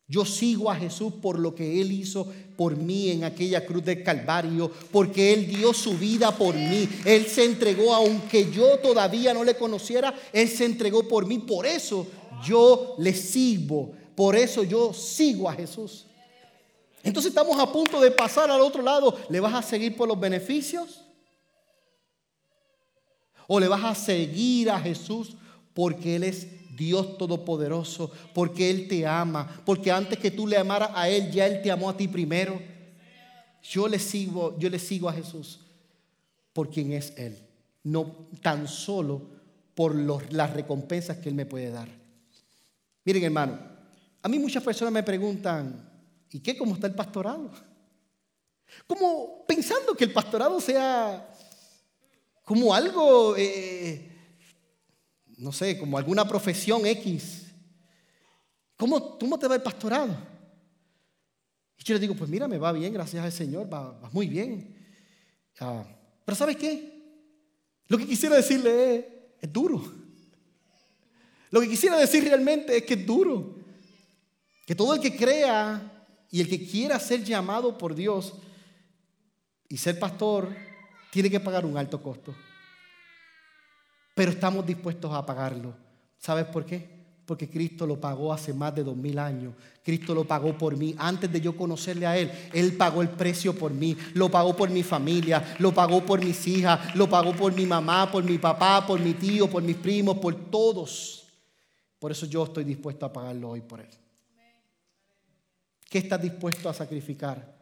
Yo 0.08 0.24
sigo 0.24 0.70
a 0.70 0.74
Jesús 0.74 1.14
por 1.22 1.38
lo 1.38 1.54
que 1.54 1.80
Él 1.80 1.92
hizo 1.92 2.26
por 2.56 2.76
mí 2.76 3.10
en 3.10 3.24
aquella 3.24 3.64
cruz 3.64 3.84
del 3.84 4.02
Calvario, 4.02 4.70
porque 4.90 5.32
Él 5.32 5.46
dio 5.46 5.72
su 5.72 5.96
vida 5.96 6.36
por 6.36 6.54
mí. 6.54 6.88
Él 7.04 7.26
se 7.26 7.44
entregó, 7.44 7.94
aunque 7.94 8.50
yo 8.50 8.78
todavía 8.80 9.32
no 9.32 9.44
le 9.44 9.54
conociera, 9.54 10.12
Él 10.32 10.48
se 10.48 10.64
entregó 10.64 11.06
por 11.06 11.24
mí. 11.24 11.38
Por 11.38 11.66
eso 11.66 12.06
yo 12.44 12.96
le 12.98 13.14
sigo, 13.14 13.92
por 14.14 14.34
eso 14.34 14.64
yo 14.64 14.92
sigo 14.92 15.48
a 15.48 15.54
Jesús. 15.54 16.06
Entonces 17.02 17.30
estamos 17.30 17.58
a 17.58 17.70
punto 17.72 18.00
de 18.00 18.10
pasar 18.10 18.50
al 18.50 18.60
otro 18.60 18.82
lado. 18.82 19.18
¿Le 19.28 19.40
vas 19.40 19.54
a 19.54 19.62
seguir 19.62 19.96
por 19.96 20.08
los 20.08 20.18
beneficios? 20.18 21.02
¿O 23.46 23.58
le 23.58 23.68
vas 23.68 23.84
a 23.84 23.94
seguir 23.94 24.70
a 24.70 24.80
Jesús 24.80 25.36
porque 25.74 26.16
Él 26.16 26.24
es 26.24 26.46
Dios 26.76 27.18
Todopoderoso, 27.18 28.10
porque 28.32 28.70
Él 28.70 28.88
te 28.88 29.06
ama, 29.06 29.62
porque 29.64 29.90
antes 29.90 30.18
que 30.18 30.30
tú 30.30 30.46
le 30.46 30.56
amaras 30.56 30.90
a 30.94 31.08
Él, 31.08 31.30
ya 31.30 31.46
Él 31.46 31.60
te 31.60 31.70
amó 31.70 31.90
a 31.90 31.96
ti 31.96 32.08
primero? 32.08 32.60
Yo 33.62 33.88
le 33.88 33.98
sigo, 33.98 34.58
yo 34.58 34.70
le 34.70 34.78
sigo 34.78 35.08
a 35.08 35.12
Jesús 35.12 35.60
por 36.52 36.70
quien 36.70 36.92
es 36.92 37.12
Él, 37.16 37.38
no 37.84 38.28
tan 38.40 38.66
solo 38.68 39.22
por 39.74 39.94
las 39.94 40.52
recompensas 40.52 41.18
que 41.18 41.28
Él 41.28 41.34
me 41.34 41.46
puede 41.46 41.70
dar. 41.70 41.88
Miren 43.04 43.24
hermano, 43.24 43.58
a 44.22 44.28
mí 44.28 44.38
muchas 44.38 44.62
personas 44.62 44.92
me 44.92 45.02
preguntan, 45.02 45.91
¿Y 46.32 46.40
qué? 46.40 46.56
¿Cómo 46.56 46.74
está 46.74 46.86
el 46.86 46.94
pastorado? 46.94 47.50
Como 48.86 49.44
pensando 49.46 49.94
que 49.94 50.04
el 50.04 50.12
pastorado 50.12 50.60
sea 50.60 51.28
como 52.42 52.74
algo, 52.74 53.36
eh, 53.36 54.10
no 55.36 55.52
sé, 55.52 55.78
como 55.78 55.98
alguna 55.98 56.26
profesión 56.26 56.86
X. 56.86 57.52
¿Cómo, 58.76 59.18
¿Cómo 59.18 59.38
te 59.38 59.46
va 59.46 59.56
el 59.56 59.62
pastorado? 59.62 60.16
Y 61.78 61.84
yo 61.84 61.94
le 61.94 62.00
digo, 62.00 62.14
pues 62.14 62.30
mira, 62.30 62.48
me 62.48 62.58
va 62.58 62.72
bien, 62.72 62.94
gracias 62.94 63.22
al 63.22 63.32
Señor, 63.32 63.72
va, 63.72 64.10
muy 64.12 64.26
bien. 64.26 64.74
Ah, 65.60 65.84
pero 66.24 66.34
¿sabes 66.34 66.56
qué? 66.56 67.02
Lo 67.88 67.98
que 67.98 68.06
quisiera 68.06 68.36
decirle 68.36 68.94
es, 68.96 69.04
es 69.42 69.52
duro. 69.52 69.82
Lo 71.50 71.60
que 71.60 71.68
quisiera 71.68 71.98
decir 71.98 72.24
realmente 72.24 72.78
es 72.78 72.84
que 72.84 72.94
es 72.94 73.06
duro. 73.06 73.56
Que 74.64 74.74
todo 74.74 74.94
el 74.94 75.00
que 75.00 75.14
crea 75.14 76.01
y 76.32 76.40
el 76.40 76.48
que 76.48 76.66
quiera 76.66 76.98
ser 76.98 77.22
llamado 77.22 77.76
por 77.76 77.94
Dios 77.94 78.32
y 79.68 79.76
ser 79.76 79.98
pastor, 79.98 80.48
tiene 81.10 81.30
que 81.30 81.38
pagar 81.38 81.66
un 81.66 81.76
alto 81.76 82.02
costo. 82.02 82.34
Pero 84.14 84.32
estamos 84.32 84.64
dispuestos 84.64 85.12
a 85.12 85.26
pagarlo. 85.26 85.74
¿Sabes 86.18 86.46
por 86.46 86.64
qué? 86.64 86.88
Porque 87.26 87.50
Cristo 87.50 87.86
lo 87.86 88.00
pagó 88.00 88.32
hace 88.32 88.54
más 88.54 88.74
de 88.74 88.82
dos 88.82 88.96
mil 88.96 89.18
años. 89.18 89.52
Cristo 89.84 90.14
lo 90.14 90.24
pagó 90.24 90.56
por 90.56 90.74
mí. 90.74 90.94
Antes 90.96 91.30
de 91.30 91.38
yo 91.38 91.54
conocerle 91.54 92.06
a 92.06 92.16
Él, 92.16 92.32
Él 92.54 92.78
pagó 92.78 93.02
el 93.02 93.10
precio 93.10 93.54
por 93.54 93.72
mí. 93.72 93.94
Lo 94.14 94.30
pagó 94.30 94.56
por 94.56 94.70
mi 94.70 94.82
familia, 94.82 95.56
lo 95.58 95.74
pagó 95.74 96.04
por 96.04 96.24
mis 96.24 96.46
hijas, 96.48 96.96
lo 96.96 97.10
pagó 97.10 97.36
por 97.36 97.52
mi 97.52 97.66
mamá, 97.66 98.10
por 98.10 98.24
mi 98.24 98.38
papá, 98.38 98.86
por 98.86 98.98
mi 99.00 99.12
tío, 99.12 99.50
por 99.50 99.62
mis 99.62 99.76
primos, 99.76 100.16
por 100.16 100.34
todos. 100.50 101.24
Por 101.98 102.10
eso 102.10 102.24
yo 102.24 102.44
estoy 102.44 102.64
dispuesto 102.64 103.04
a 103.04 103.12
pagarlo 103.12 103.50
hoy 103.50 103.60
por 103.60 103.80
Él. 103.80 104.01
¿Qué 105.92 105.98
estás 105.98 106.22
dispuesto 106.22 106.70
a 106.70 106.72
sacrificar 106.72 107.54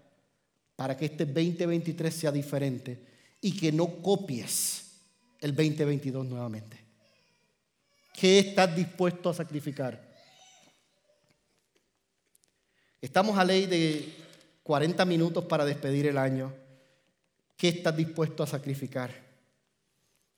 para 0.76 0.96
que 0.96 1.06
este 1.06 1.26
2023 1.26 2.14
sea 2.14 2.30
diferente 2.30 3.04
y 3.40 3.56
que 3.56 3.72
no 3.72 4.00
copies 4.00 5.00
el 5.40 5.50
2022 5.52 6.26
nuevamente? 6.26 6.78
¿Qué 8.14 8.38
estás 8.38 8.76
dispuesto 8.76 9.30
a 9.30 9.34
sacrificar? 9.34 10.00
Estamos 13.00 13.36
a 13.36 13.44
ley 13.44 13.66
de 13.66 14.14
40 14.62 15.04
minutos 15.06 15.44
para 15.46 15.64
despedir 15.64 16.06
el 16.06 16.16
año. 16.16 16.54
¿Qué 17.56 17.66
estás 17.66 17.96
dispuesto 17.96 18.44
a 18.44 18.46
sacrificar? 18.46 19.12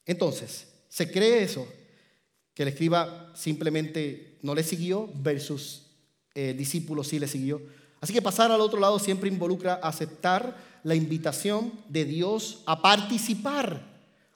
Entonces, 0.07 0.67
¿se 0.89 1.13
cree 1.13 1.43
eso? 1.43 1.69
Que 2.55 2.63
el 2.63 2.71
escriba 2.71 3.35
simplemente 3.37 4.39
no 4.41 4.55
le 4.55 4.63
siguió 4.63 5.11
versus 5.17 5.91
el 6.35 6.57
discípulo 6.57 7.05
sí 7.05 7.19
le 7.19 7.29
siguió. 7.29 7.82
Así 8.03 8.13
que 8.13 8.21
pasar 8.21 8.51
al 8.51 8.61
otro 8.61 8.81
lado 8.81 8.99
siempre 8.99 9.29
involucra 9.29 9.75
aceptar 9.75 10.57
la 10.83 10.97
invitación 10.97 11.73
de 11.89 12.05
Dios 12.05 12.65
a 12.67 12.83
participar 12.83 13.81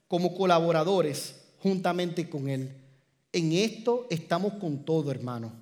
como 0.07 0.37
colaboradores 0.37 1.35
juntamente 1.59 2.29
con 2.31 2.49
Él. 2.49 2.71
En 3.33 3.53
esto 3.53 4.07
estamos 4.09 4.55
con 4.55 4.85
todo, 4.85 5.11
hermano. 5.11 5.53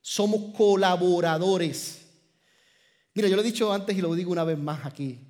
Somos 0.00 0.56
colaboradores. 0.56 2.00
Mira, 3.14 3.28
yo 3.28 3.36
lo 3.36 3.42
he 3.42 3.44
dicho 3.44 3.72
antes 3.72 3.96
y 3.96 4.00
lo 4.00 4.12
digo 4.16 4.32
una 4.32 4.42
vez 4.42 4.58
más 4.58 4.84
aquí. 4.84 5.20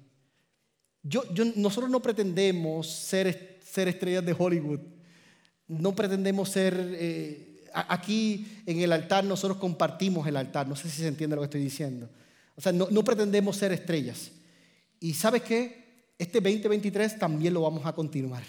Yo, 1.03 1.23
nosotros 1.57 1.91
no 1.91 2.01
pretendemos 2.01 2.89
ser, 2.89 3.27
estrellas 3.27 4.25
de 4.25 4.35
Hollywood. 4.39 4.81
No 5.69 5.95
pretendemos 5.95 6.49
ser... 6.49 6.75
Eh, 6.95 7.50
aquí 7.75 8.47
en 8.67 8.81
el 8.81 8.93
altar 8.93 9.25
nosotros 9.25 9.59
compartimos 9.59 10.27
el 10.27 10.37
altar. 10.37 10.67
No 10.69 10.77
sé 10.77 10.89
si 10.89 11.03
se 11.03 11.09
entiende 11.09 11.37
lo 11.37 11.43
que 11.43 11.47
estoy 11.47 11.63
diciendo. 11.63 12.09
O 12.57 12.61
sea, 12.61 12.73
no, 12.73 13.05
pretendemos 13.05 13.57
ser 13.57 13.73
estrellas. 13.73 14.31
Y 15.01 15.15
sabes 15.15 15.43
qué? 15.43 16.13
Este 16.19 16.41
2023 16.41 17.19
también 17.19 17.55
lo 17.55 17.63
vamos 17.63 17.87
a 17.87 17.95
continuar. 17.95 18.43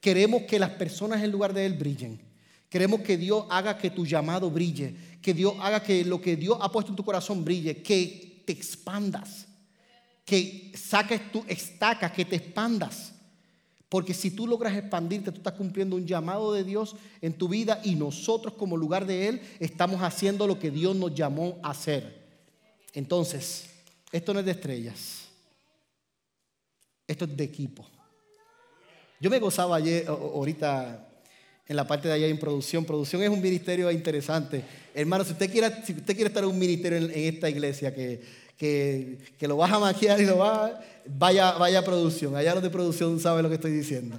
Queremos 0.00 0.42
que 0.42 0.58
las 0.58 0.70
personas 0.70 1.22
en 1.22 1.32
lugar 1.32 1.54
de 1.54 1.64
Él 1.64 1.74
brillen. 1.74 2.20
Queremos 2.68 3.00
que 3.00 3.16
Dios 3.16 3.46
haga 3.48 3.78
que 3.78 3.90
tu 3.90 4.04
llamado 4.04 4.50
brille. 4.50 4.94
Que 5.22 5.32
Dios 5.32 5.54
haga 5.60 5.82
que 5.82 6.04
lo 6.04 6.20
que 6.20 6.36
Dios 6.36 6.58
ha 6.60 6.70
puesto 6.70 6.92
en 6.92 6.96
tu 6.96 7.04
corazón 7.04 7.44
brille. 7.44 7.82
Que 7.82 8.42
te 8.44 8.52
expandas. 8.52 9.46
Que 10.24 10.72
saques 10.76 11.32
tu 11.32 11.42
estaca, 11.48 12.12
que 12.12 12.24
te 12.24 12.36
expandas. 12.36 13.14
Porque 13.88 14.14
si 14.14 14.30
tú 14.30 14.46
logras 14.46 14.76
expandirte, 14.76 15.30
tú 15.30 15.38
estás 15.38 15.52
cumpliendo 15.54 15.96
un 15.96 16.06
llamado 16.06 16.52
de 16.52 16.64
Dios 16.64 16.96
en 17.20 17.34
tu 17.34 17.48
vida 17.48 17.80
y 17.84 17.94
nosotros 17.94 18.54
como 18.54 18.76
lugar 18.76 19.06
de 19.06 19.28
Él 19.28 19.40
estamos 19.60 20.02
haciendo 20.02 20.46
lo 20.46 20.58
que 20.58 20.70
Dios 20.70 20.96
nos 20.96 21.14
llamó 21.14 21.58
a 21.62 21.70
hacer. 21.70 22.26
Entonces, 22.92 23.70
esto 24.10 24.34
no 24.34 24.40
es 24.40 24.46
de 24.46 24.52
estrellas, 24.52 25.28
esto 27.06 27.26
es 27.26 27.36
de 27.36 27.44
equipo. 27.44 27.86
Yo 29.20 29.30
me 29.30 29.38
gozaba 29.38 29.76
ayer, 29.76 30.06
ahorita 30.08 31.06
en 31.68 31.76
la 31.76 31.86
parte 31.86 32.08
de 32.08 32.14
allá 32.14 32.26
en 32.26 32.38
producción. 32.38 32.84
Producción 32.84 33.22
es 33.22 33.28
un 33.28 33.40
ministerio 33.40 33.90
interesante. 33.90 34.64
Hermano, 34.94 35.24
si 35.24 35.32
usted 35.32 35.50
quiere, 35.50 35.70
si 35.84 35.92
usted 35.92 36.14
quiere 36.14 36.28
estar 36.28 36.44
en 36.44 36.50
un 36.50 36.58
ministerio 36.58 36.98
en 36.98 37.10
esta 37.12 37.50
iglesia 37.50 37.94
que 37.94 38.20
que, 38.56 39.18
lo 39.40 39.56
vas 39.56 39.72
a 39.72 39.78
maquiar 39.78 40.20
y 40.20 40.24
lo 40.24 40.38
vas, 40.38 40.72
vaya, 41.06 41.52
vaya 41.52 41.84
producción. 41.84 42.34
Allá 42.36 42.54
los 42.54 42.62
de 42.62 42.70
producción 42.70 43.18
saben 43.20 43.42
lo 43.42 43.48
que 43.48 43.56
estoy 43.56 43.72
diciendo. 43.72 44.18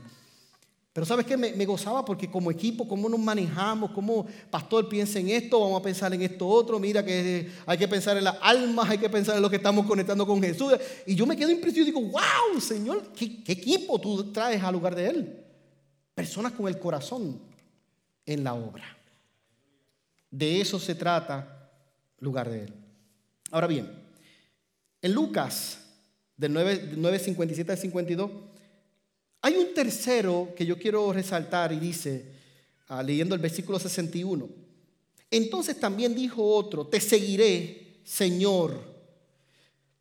Pero 0.94 1.06
¿sabes 1.06 1.28
qué? 1.28 1.38
Me, 1.38 1.54
me, 1.54 1.66
gozaba 1.66 2.04
porque 2.04 2.30
como 2.30 2.50
equipo, 2.50 2.88
cómo 2.88 3.08
nos 3.08 3.20
manejamos, 3.20 3.92
cómo 3.92 4.26
pastor 4.50 4.90
piensa 4.90 5.20
en 5.20 5.30
esto, 5.30 5.60
vamos 5.60 5.80
a 5.80 5.84
pensar 5.84 6.12
en 6.12 6.24
esto 6.24 6.48
otro, 6.48 6.80
mira 6.80 7.06
que 7.06 7.52
hay 7.68 7.78
que 7.78 7.88
pensar 7.88 8.18
en 8.18 8.24
las 8.24 8.38
almas, 8.42 8.90
hay 8.90 8.98
que 8.98 9.08
pensar 9.08 9.36
en 9.36 9.44
lo 9.44 9.50
que 9.50 9.58
estamos 9.58 9.86
conectando 9.86 10.26
con 10.26 10.42
Jesús. 10.42 10.74
Y 11.06 11.14
yo 11.14 11.28
me 11.28 11.38
quedo 11.38 11.52
impresionado 11.52 11.90
y 11.90 11.94
digo, 11.94 12.12
wow, 12.12 12.60
Señor, 12.60 13.12
¿qué, 13.16 13.44
qué 13.44 13.52
equipo 13.52 14.02
tú 14.02 14.32
traes 14.32 14.64
al 14.64 14.74
lugar 14.74 14.96
de 14.96 15.08
Él? 15.08 15.46
Personas 16.16 16.54
con 16.54 16.68
el 16.68 16.80
corazón 16.80 17.40
en 18.26 18.44
la 18.44 18.56
obra. 18.56 18.98
De 20.32 20.60
eso 20.60 20.80
se 20.80 20.96
trata 20.96 21.70
lugar 22.20 22.50
de 22.50 22.64
Él. 22.64 22.74
Ahora 23.52 23.68
bien, 23.68 24.07
en 25.08 25.14
Lucas, 25.14 25.80
del 26.36 26.54
9, 26.54 26.92
9.57 26.98 27.70
al 27.70 27.78
52, 27.78 28.32
hay 29.42 29.56
un 29.56 29.74
tercero 29.74 30.54
que 30.56 30.66
yo 30.66 30.78
quiero 30.78 31.12
resaltar 31.12 31.72
y 31.72 31.80
dice, 31.80 32.26
ah, 32.90 33.02
leyendo 33.02 33.34
el 33.34 33.42
versículo 33.42 33.80
61, 33.80 34.48
entonces 35.32 35.80
también 35.80 36.14
dijo 36.14 36.44
otro, 36.44 36.88
te 36.88 37.02
seguiré, 37.02 38.02
Señor, 38.04 38.80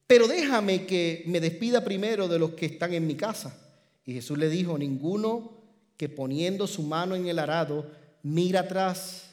pero 0.07 0.29
déjame 0.29 0.87
que 0.87 1.25
me 1.27 1.41
despida 1.41 1.85
primero 1.85 2.29
de 2.29 2.39
los 2.39 2.51
que 2.53 2.67
están 2.67 2.95
en 2.95 3.07
mi 3.07 3.17
casa. 3.17 3.59
Y 4.05 4.13
Jesús 4.13 4.39
le 4.39 4.49
dijo, 4.49 4.79
ninguno 4.79 5.53
que 5.97 6.09
poniendo 6.09 6.67
su 6.67 6.83
mano 6.83 7.17
en 7.17 7.27
el 7.27 7.41
arado 7.41 7.91
mira 8.23 8.61
atrás 8.61 9.31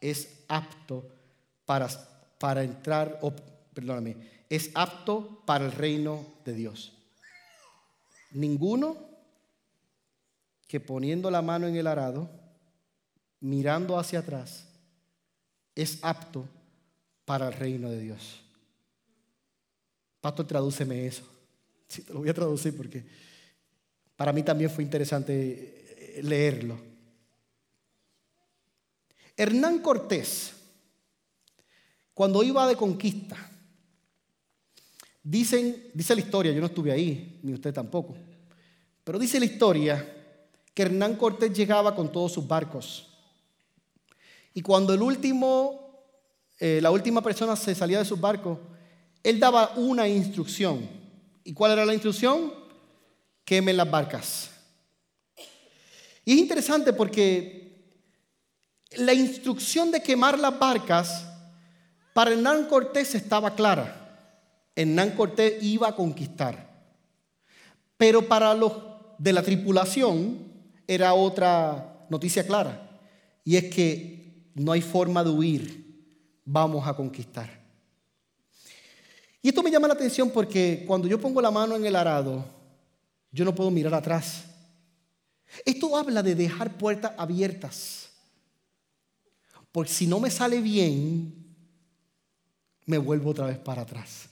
es 0.00 0.28
apto 0.48 1.04
para, 1.66 1.88
para 2.38 2.62
entrar, 2.62 3.18
o, 3.20 3.32
perdóname, 3.76 4.16
es 4.48 4.70
apto 4.72 5.42
para 5.44 5.66
el 5.66 5.72
reino 5.72 6.24
de 6.46 6.54
Dios. 6.54 6.94
Ninguno 8.30 8.96
que 10.66 10.80
poniendo 10.80 11.30
la 11.30 11.42
mano 11.42 11.68
en 11.68 11.76
el 11.76 11.86
arado, 11.86 12.30
mirando 13.40 13.98
hacia 13.98 14.20
atrás, 14.20 14.66
es 15.74 15.98
apto 16.00 16.48
para 17.26 17.48
el 17.48 17.52
reino 17.52 17.90
de 17.90 18.00
Dios. 18.00 18.40
Pastor, 20.22 20.46
tradúceme 20.46 21.06
eso. 21.06 21.28
Sí, 21.86 22.00
te 22.00 22.14
lo 22.14 22.20
voy 22.20 22.30
a 22.30 22.34
traducir 22.34 22.74
porque 22.74 23.04
para 24.16 24.32
mí 24.32 24.42
también 24.42 24.70
fue 24.70 24.84
interesante 24.84 26.16
eh, 26.16 26.22
leerlo. 26.22 26.78
Hernán 29.36 29.80
Cortés, 29.80 30.54
cuando 32.14 32.42
iba 32.42 32.66
de 32.66 32.74
conquista, 32.74 33.50
dicen, 35.28 35.90
dice 35.92 36.14
la 36.14 36.20
historia, 36.20 36.52
yo 36.52 36.60
no 36.60 36.66
estuve 36.66 36.92
ahí, 36.92 37.40
ni 37.42 37.52
usted 37.52 37.74
tampoco, 37.74 38.16
pero 39.02 39.18
dice 39.18 39.40
la 39.40 39.46
historia 39.46 40.12
que 40.72 40.82
Hernán 40.82 41.16
Cortés 41.16 41.52
llegaba 41.52 41.96
con 41.96 42.12
todos 42.12 42.32
sus 42.32 42.46
barcos. 42.46 43.08
Y 44.54 44.62
cuando 44.62 44.94
el 44.94 45.02
último, 45.02 46.04
eh, 46.58 46.78
la 46.80 46.90
última 46.90 47.22
persona 47.22 47.56
se 47.56 47.74
salía 47.74 47.98
de 47.98 48.04
sus 48.04 48.20
barcos, 48.20 48.58
él 49.22 49.40
daba 49.40 49.72
una 49.76 50.06
instrucción. 50.06 50.88
¿Y 51.42 51.52
cuál 51.52 51.72
era 51.72 51.84
la 51.84 51.92
instrucción? 51.92 52.52
Quemen 53.44 53.76
las 53.76 53.90
barcas. 53.90 54.50
Y 56.24 56.34
es 56.34 56.38
interesante 56.38 56.92
porque 56.92 58.00
la 58.96 59.12
instrucción 59.12 59.90
de 59.90 60.02
quemar 60.02 60.38
las 60.38 60.56
barcas 60.56 61.26
para 62.14 62.30
Hernán 62.30 62.66
Cortés 62.66 63.14
estaba 63.14 63.54
clara. 63.54 64.05
Hernán 64.76 65.12
Cortés 65.12 65.62
iba 65.62 65.88
a 65.88 65.96
conquistar. 65.96 66.66
Pero 67.96 68.28
para 68.28 68.54
los 68.54 68.72
de 69.18 69.32
la 69.32 69.42
tripulación, 69.42 70.38
era 70.86 71.14
otra 71.14 72.06
noticia 72.10 72.46
clara. 72.46 73.00
Y 73.42 73.56
es 73.56 73.64
que 73.64 74.50
no 74.54 74.72
hay 74.72 74.82
forma 74.82 75.24
de 75.24 75.30
huir, 75.30 76.04
vamos 76.44 76.86
a 76.86 76.94
conquistar. 76.94 77.48
Y 79.42 79.48
esto 79.48 79.62
me 79.62 79.70
llama 79.70 79.88
la 79.88 79.94
atención 79.94 80.30
porque 80.30 80.84
cuando 80.86 81.08
yo 81.08 81.20
pongo 81.20 81.40
la 81.40 81.50
mano 81.50 81.76
en 81.76 81.86
el 81.86 81.96
arado, 81.96 82.44
yo 83.30 83.44
no 83.44 83.54
puedo 83.54 83.70
mirar 83.70 83.94
atrás. 83.94 84.44
Esto 85.64 85.96
habla 85.96 86.22
de 86.22 86.34
dejar 86.34 86.76
puertas 86.76 87.12
abiertas. 87.16 88.10
Porque 89.72 89.92
si 89.92 90.06
no 90.06 90.20
me 90.20 90.30
sale 90.30 90.60
bien, 90.60 91.46
me 92.86 92.98
vuelvo 92.98 93.30
otra 93.30 93.46
vez 93.46 93.58
para 93.58 93.82
atrás. 93.82 94.28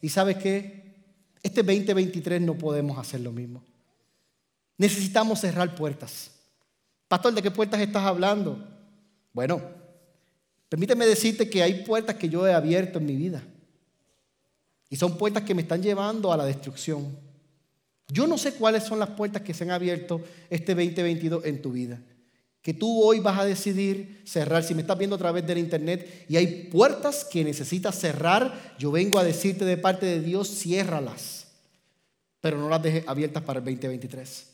¿Y 0.00 0.08
sabes 0.08 0.36
qué? 0.36 0.94
Este 1.42 1.62
2023 1.62 2.40
no 2.42 2.56
podemos 2.56 2.98
hacer 2.98 3.20
lo 3.20 3.32
mismo. 3.32 3.62
Necesitamos 4.78 5.40
cerrar 5.40 5.74
puertas. 5.74 6.32
Pastor, 7.08 7.34
¿de 7.34 7.42
qué 7.42 7.50
puertas 7.50 7.80
estás 7.80 8.04
hablando? 8.04 8.58
Bueno, 9.32 9.60
permíteme 10.68 11.06
decirte 11.06 11.48
que 11.48 11.62
hay 11.62 11.84
puertas 11.84 12.16
que 12.16 12.28
yo 12.28 12.46
he 12.46 12.52
abierto 12.52 12.98
en 12.98 13.06
mi 13.06 13.16
vida. 13.16 13.42
Y 14.88 14.96
son 14.96 15.16
puertas 15.16 15.42
que 15.44 15.54
me 15.54 15.62
están 15.62 15.82
llevando 15.82 16.32
a 16.32 16.36
la 16.36 16.44
destrucción. 16.44 17.16
Yo 18.08 18.26
no 18.26 18.38
sé 18.38 18.54
cuáles 18.54 18.84
son 18.84 18.98
las 18.98 19.10
puertas 19.10 19.42
que 19.42 19.54
se 19.54 19.64
han 19.64 19.70
abierto 19.70 20.22
este 20.48 20.74
2022 20.74 21.44
en 21.44 21.62
tu 21.62 21.72
vida. 21.72 22.00
Que 22.66 22.74
tú 22.74 23.00
hoy 23.00 23.20
vas 23.20 23.38
a 23.38 23.44
decidir 23.44 24.22
cerrar. 24.24 24.64
Si 24.64 24.74
me 24.74 24.80
estás 24.80 24.98
viendo 24.98 25.14
a 25.14 25.20
través 25.20 25.46
del 25.46 25.58
internet 25.58 26.26
y 26.28 26.36
hay 26.36 26.64
puertas 26.64 27.24
que 27.24 27.44
necesitas 27.44 27.96
cerrar, 27.96 28.74
yo 28.76 28.90
vengo 28.90 29.20
a 29.20 29.22
decirte 29.22 29.64
de 29.64 29.76
parte 29.76 30.04
de 30.04 30.20
Dios, 30.20 30.48
ciérralas. 30.48 31.46
Pero 32.40 32.58
no 32.58 32.68
las 32.68 32.82
dejes 32.82 33.06
abiertas 33.06 33.44
para 33.44 33.60
el 33.60 33.64
2023. 33.64 34.46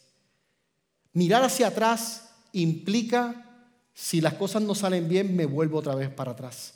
Mirar 1.15 1.43
hacia 1.43 1.69
atrás 1.69 2.29
implica, 2.53 3.71
si 3.95 4.21
las 4.21 4.35
cosas 4.35 4.61
no 4.61 4.75
salen 4.75 5.09
bien, 5.09 5.35
me 5.35 5.47
vuelvo 5.47 5.79
otra 5.79 5.95
vez 5.95 6.11
para 6.11 6.33
atrás. 6.33 6.75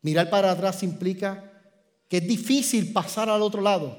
Mirar 0.00 0.30
para 0.30 0.50
atrás 0.50 0.82
implica 0.82 1.44
que 2.08 2.16
es 2.16 2.26
difícil 2.26 2.94
pasar 2.94 3.28
al 3.28 3.42
otro 3.42 3.60
lado 3.60 3.98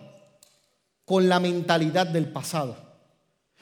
con 1.05 1.29
la 1.29 1.39
mentalidad 1.39 2.07
del 2.07 2.31
pasado. 2.31 2.92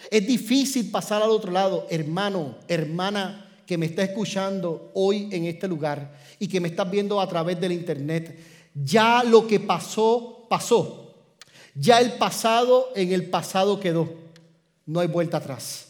Es 0.09 0.25
difícil 0.25 0.89
pasar 0.89 1.21
al 1.21 1.29
otro 1.29 1.51
lado, 1.51 1.87
hermano, 1.89 2.55
hermana 2.67 3.47
que 3.65 3.77
me 3.77 3.85
está 3.85 4.03
escuchando 4.03 4.91
hoy 4.93 5.29
en 5.31 5.45
este 5.45 5.67
lugar 5.67 6.13
y 6.39 6.47
que 6.47 6.59
me 6.59 6.67
estás 6.67 6.89
viendo 6.89 7.21
a 7.21 7.27
través 7.27 7.59
del 7.59 7.71
internet. 7.71 8.37
Ya 8.73 9.23
lo 9.23 9.47
que 9.47 9.59
pasó, 9.59 10.45
pasó. 10.49 11.13
Ya 11.75 11.99
el 11.99 12.13
pasado 12.13 12.89
en 12.95 13.13
el 13.13 13.29
pasado 13.29 13.79
quedó 13.79 14.21
no 14.85 14.99
hay 14.99 15.07
vuelta 15.07 15.37
atrás. 15.37 15.87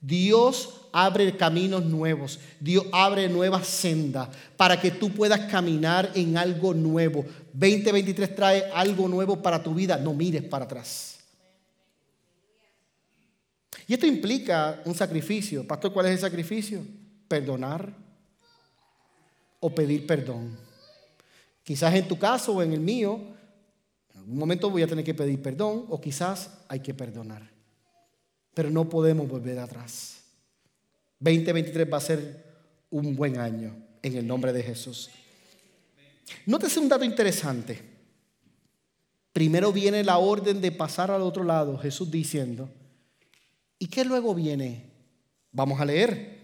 Dios 0.00 0.70
abre 0.92 1.36
caminos 1.36 1.84
nuevos, 1.84 2.40
Dios 2.58 2.86
abre 2.90 3.28
nuevas 3.28 3.66
sendas 3.66 4.28
para 4.56 4.80
que 4.80 4.90
tú 4.90 5.10
puedas 5.10 5.40
caminar 5.40 6.10
en 6.14 6.38
algo 6.38 6.72
nuevo. 6.72 7.24
2023 7.52 8.34
trae 8.34 8.64
algo 8.72 9.08
nuevo 9.08 9.42
para 9.42 9.62
tu 9.62 9.74
vida, 9.74 9.98
no 9.98 10.14
mires 10.14 10.42
para 10.42 10.64
atrás. 10.64 11.09
Y 13.90 13.94
esto 13.94 14.06
implica 14.06 14.80
un 14.84 14.94
sacrificio. 14.94 15.66
Pastor, 15.66 15.92
¿cuál 15.92 16.06
es 16.06 16.12
el 16.12 16.18
sacrificio? 16.20 16.80
Perdonar 17.26 17.92
o 19.58 19.74
pedir 19.74 20.06
perdón. 20.06 20.56
Quizás 21.64 21.92
en 21.96 22.06
tu 22.06 22.16
caso 22.16 22.54
o 22.54 22.62
en 22.62 22.72
el 22.72 22.78
mío, 22.78 23.20
en 24.14 24.20
algún 24.20 24.38
momento 24.38 24.70
voy 24.70 24.84
a 24.84 24.86
tener 24.86 25.04
que 25.04 25.12
pedir 25.12 25.42
perdón 25.42 25.86
o 25.88 26.00
quizás 26.00 26.50
hay 26.68 26.78
que 26.78 26.94
perdonar 26.94 27.50
pero 28.54 28.70
no 28.70 28.88
podemos 28.88 29.26
volver 29.26 29.58
atrás. 29.58 30.20
2023 31.20 31.90
va 31.90 31.96
a 31.96 32.00
ser 32.00 32.44
un 32.90 33.16
buen 33.16 33.38
año 33.38 33.74
en 34.02 34.16
el 34.16 34.26
nombre 34.26 34.52
de 34.52 34.62
Jesús. 34.62 35.08
Nótese 36.44 36.78
un 36.78 36.88
dato 36.88 37.04
interesante. 37.04 37.80
Primero 39.32 39.72
viene 39.72 40.04
la 40.04 40.18
orden 40.18 40.60
de 40.60 40.72
pasar 40.72 41.10
al 41.10 41.22
otro 41.22 41.44
lado, 41.44 41.78
Jesús 41.78 42.10
diciendo, 42.10 42.68
¿y 43.80 43.88
qué 43.88 44.04
luego 44.04 44.32
viene? 44.34 44.84
Vamos 45.50 45.80
a 45.80 45.84
leer. 45.84 46.38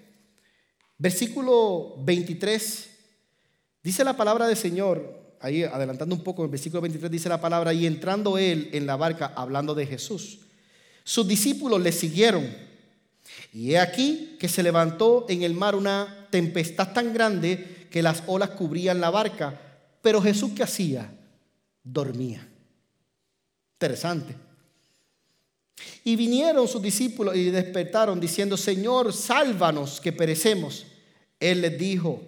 Versículo 0.98 1.94
23, 1.98 2.90
dice 3.82 4.02
la 4.02 4.16
palabra 4.16 4.48
del 4.48 4.56
Señor, 4.56 5.36
ahí 5.40 5.62
adelantando 5.62 6.14
un 6.14 6.24
poco, 6.24 6.42
en 6.42 6.46
el 6.46 6.50
versículo 6.50 6.80
23 6.80 7.10
dice 7.10 7.28
la 7.28 7.40
palabra, 7.40 7.72
y 7.74 7.86
entrando 7.86 8.38
él 8.38 8.70
en 8.72 8.86
la 8.86 8.96
barca 8.96 9.32
hablando 9.36 9.74
de 9.74 9.86
Jesús. 9.86 10.40
Sus 11.04 11.28
discípulos 11.28 11.80
le 11.80 11.92
siguieron. 11.92 12.44
Y 13.52 13.72
he 13.72 13.78
aquí 13.78 14.36
que 14.40 14.48
se 14.48 14.62
levantó 14.62 15.26
en 15.28 15.42
el 15.42 15.52
mar 15.52 15.74
una 15.74 16.28
tempestad 16.30 16.92
tan 16.92 17.12
grande 17.12 17.86
que 17.90 18.02
las 18.02 18.22
olas 18.26 18.50
cubrían 18.50 19.00
la 19.00 19.10
barca. 19.10 19.60
Pero 20.00 20.22
Jesús, 20.22 20.52
¿qué 20.56 20.62
hacía? 20.62 21.12
Dormía. 21.82 22.48
Interesante. 23.74 24.45
Y 26.04 26.16
vinieron 26.16 26.66
sus 26.68 26.80
discípulos 26.80 27.36
y 27.36 27.50
despertaron 27.50 28.20
diciendo, 28.20 28.56
Señor, 28.56 29.12
sálvanos 29.12 30.00
que 30.00 30.12
perecemos. 30.12 30.86
Él 31.38 31.60
les 31.60 31.78
dijo, 31.78 32.22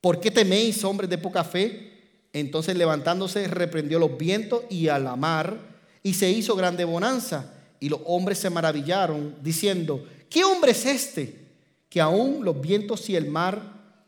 ¿por 0.00 0.20
qué 0.20 0.30
teméis, 0.30 0.82
hombres 0.84 1.10
de 1.10 1.18
poca 1.18 1.44
fe? 1.44 1.92
Entonces 2.32 2.76
levantándose 2.76 3.46
reprendió 3.48 3.98
los 3.98 4.16
vientos 4.16 4.62
y 4.70 4.88
a 4.88 4.98
la 4.98 5.16
mar 5.16 5.58
y 6.02 6.14
se 6.14 6.30
hizo 6.30 6.56
grande 6.56 6.84
bonanza 6.84 7.54
Y 7.80 7.88
los 7.88 8.00
hombres 8.06 8.38
se 8.38 8.50
maravillaron, 8.50 9.36
diciendo, 9.42 10.04
¿qué 10.30 10.42
hombre 10.44 10.72
es 10.72 10.86
este 10.86 11.44
que 11.88 12.00
aún 12.00 12.44
los 12.44 12.60
vientos 12.60 13.08
y 13.10 13.16
el 13.16 13.26
mar 13.26 13.60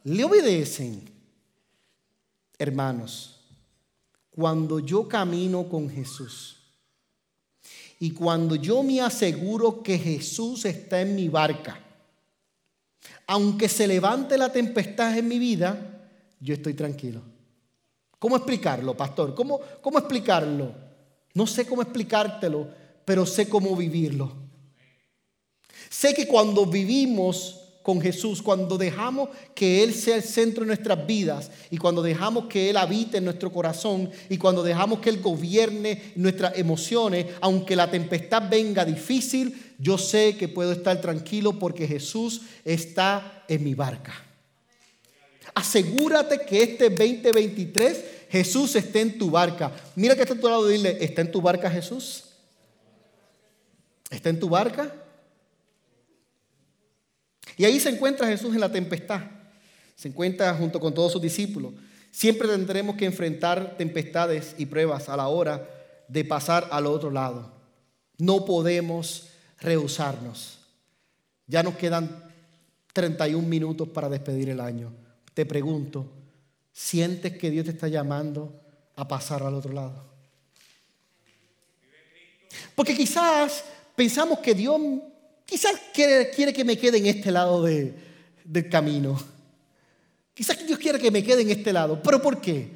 le 0.04 0.24
obedecen? 0.24 1.10
Hermanos, 2.58 3.40
cuando 4.30 4.78
yo 4.78 5.06
camino 5.06 5.68
con 5.68 5.90
Jesús 5.90 6.55
y 7.98 8.10
cuando 8.10 8.56
yo 8.56 8.82
me 8.82 9.00
aseguro 9.00 9.82
que 9.82 9.98
Jesús 9.98 10.64
está 10.64 11.00
en 11.00 11.14
mi 11.14 11.28
barca, 11.28 11.80
aunque 13.26 13.68
se 13.68 13.86
levante 13.86 14.36
la 14.36 14.52
tempestad 14.52 15.16
en 15.16 15.28
mi 15.28 15.38
vida, 15.38 16.08
yo 16.40 16.54
estoy 16.54 16.74
tranquilo. 16.74 17.22
¿Cómo 18.18 18.36
explicarlo, 18.36 18.96
pastor? 18.96 19.34
¿Cómo, 19.34 19.60
cómo 19.80 19.98
explicarlo? 19.98 20.72
No 21.34 21.46
sé 21.46 21.66
cómo 21.66 21.82
explicártelo, 21.82 22.68
pero 23.04 23.26
sé 23.26 23.48
cómo 23.48 23.74
vivirlo. 23.76 24.32
Sé 25.88 26.14
que 26.14 26.26
cuando 26.26 26.66
vivimos 26.66 27.65
con 27.86 28.00
Jesús, 28.00 28.42
cuando 28.42 28.76
dejamos 28.76 29.28
que 29.54 29.84
Él 29.84 29.94
sea 29.94 30.16
el 30.16 30.24
centro 30.24 30.62
de 30.64 30.66
nuestras 30.66 31.06
vidas 31.06 31.52
y 31.70 31.76
cuando 31.76 32.02
dejamos 32.02 32.46
que 32.46 32.68
Él 32.68 32.78
habite 32.78 33.18
en 33.18 33.24
nuestro 33.24 33.52
corazón 33.52 34.10
y 34.28 34.38
cuando 34.38 34.64
dejamos 34.64 34.98
que 34.98 35.08
Él 35.08 35.22
gobierne 35.22 36.10
nuestras 36.16 36.58
emociones, 36.58 37.26
aunque 37.40 37.76
la 37.76 37.88
tempestad 37.88 38.50
venga 38.50 38.84
difícil, 38.84 39.74
yo 39.78 39.98
sé 39.98 40.36
que 40.36 40.48
puedo 40.48 40.72
estar 40.72 41.00
tranquilo 41.00 41.60
porque 41.60 41.86
Jesús 41.86 42.40
está 42.64 43.44
en 43.46 43.62
mi 43.62 43.74
barca. 43.74 44.14
Asegúrate 45.54 46.40
que 46.40 46.64
este 46.64 46.90
2023 46.90 48.04
Jesús 48.30 48.74
esté 48.74 49.02
en 49.02 49.16
tu 49.16 49.30
barca. 49.30 49.70
Mira 49.94 50.16
que 50.16 50.22
está 50.22 50.34
a 50.34 50.40
tu 50.40 50.48
lado 50.48 50.66
dile, 50.66 50.98
¿está 51.04 51.20
en 51.20 51.30
tu 51.30 51.40
barca 51.40 51.70
Jesús? 51.70 52.24
¿Está 54.10 54.28
en 54.30 54.40
tu 54.40 54.48
barca? 54.48 54.92
Y 57.56 57.64
ahí 57.64 57.80
se 57.80 57.88
encuentra 57.88 58.26
Jesús 58.26 58.54
en 58.54 58.60
la 58.60 58.70
tempestad. 58.70 59.20
Se 59.94 60.08
encuentra 60.08 60.54
junto 60.54 60.78
con 60.78 60.92
todos 60.92 61.12
sus 61.12 61.22
discípulos. 61.22 61.72
Siempre 62.10 62.48
tendremos 62.48 62.96
que 62.96 63.06
enfrentar 63.06 63.76
tempestades 63.76 64.54
y 64.58 64.66
pruebas 64.66 65.08
a 65.08 65.16
la 65.16 65.28
hora 65.28 65.68
de 66.08 66.24
pasar 66.24 66.68
al 66.70 66.86
otro 66.86 67.10
lado. 67.10 67.52
No 68.18 68.44
podemos 68.44 69.28
rehusarnos. 69.60 70.58
Ya 71.46 71.62
nos 71.62 71.76
quedan 71.76 72.24
31 72.92 73.46
minutos 73.46 73.88
para 73.88 74.08
despedir 74.08 74.48
el 74.48 74.60
año. 74.60 74.92
Te 75.34 75.44
pregunto, 75.44 76.06
¿sientes 76.72 77.36
que 77.36 77.50
Dios 77.50 77.66
te 77.66 77.72
está 77.72 77.88
llamando 77.88 78.52
a 78.96 79.06
pasar 79.06 79.42
al 79.42 79.54
otro 79.54 79.72
lado? 79.72 80.04
Porque 82.74 82.96
quizás 82.96 83.64
pensamos 83.94 84.38
que 84.38 84.54
Dios 84.54 84.80
quizás 85.46 85.80
quiere, 85.94 86.52
que 86.52 86.64
me 86.64 86.76
quede 86.76 86.98
en 86.98 87.06
este 87.06 87.30
lado 87.30 87.62
del 87.62 88.68
camino. 88.70 89.18
Quizás 90.34 90.66
Dios 90.66 90.78
quiere 90.78 90.98
que 90.98 91.10
me 91.10 91.24
quede 91.24 91.42
en 91.42 91.50
este 91.50 91.72
lado. 91.72 92.02
¿Pero 92.02 92.20
por 92.20 92.40
qué? 92.40 92.68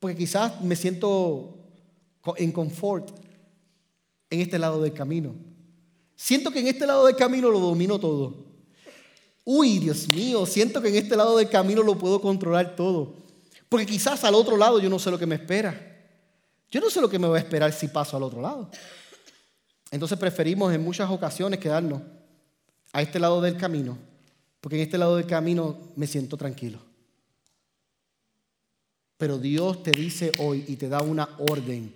Porque 0.00 0.16
quizás 0.16 0.60
me 0.60 0.74
siento 0.74 1.56
en 2.36 2.50
confort 2.50 3.10
en 4.30 4.40
este 4.40 4.58
lado 4.58 4.82
del 4.82 4.92
camino. 4.92 5.34
Siento 6.16 6.50
que 6.50 6.58
en 6.58 6.66
este 6.66 6.86
lado 6.86 7.06
del 7.06 7.14
camino 7.14 7.50
lo 7.50 7.60
domino 7.60 8.00
todo. 8.00 8.34
Uy, 9.44 9.78
Dios 9.78 10.08
mío, 10.08 10.46
siento 10.46 10.80
que 10.80 10.88
en 10.88 10.96
este 10.96 11.16
lado 11.16 11.36
del 11.36 11.48
camino 11.48 11.82
lo 11.82 11.98
puedo 11.98 12.20
controlar 12.20 12.74
todo. 12.74 13.14
Porque 13.68 13.86
quizás 13.86 14.24
al 14.24 14.34
otro 14.34 14.56
lado 14.56 14.80
yo 14.80 14.88
no 14.88 14.98
sé 14.98 15.10
lo 15.10 15.18
que 15.18 15.26
me 15.26 15.36
espera. 15.36 15.88
Yo 16.70 16.80
no 16.80 16.90
sé 16.90 17.00
lo 17.00 17.08
que 17.08 17.18
me 17.18 17.28
va 17.28 17.36
a 17.36 17.40
esperar 17.40 17.72
si 17.72 17.88
paso 17.88 18.16
al 18.16 18.22
otro 18.22 18.40
lado. 18.40 18.70
Entonces 19.92 20.18
preferimos 20.18 20.72
en 20.72 20.82
muchas 20.82 21.10
ocasiones 21.10 21.60
quedarnos 21.60 22.00
a 22.94 23.02
este 23.02 23.20
lado 23.20 23.42
del 23.42 23.58
camino, 23.58 23.98
porque 24.60 24.76
en 24.76 24.82
este 24.82 24.96
lado 24.96 25.16
del 25.16 25.26
camino 25.26 25.78
me 25.96 26.06
siento 26.06 26.38
tranquilo. 26.38 26.80
Pero 29.18 29.38
Dios 29.38 29.82
te 29.82 29.90
dice 29.90 30.32
hoy 30.38 30.64
y 30.66 30.76
te 30.76 30.88
da 30.88 31.02
una 31.02 31.28
orden, 31.50 31.94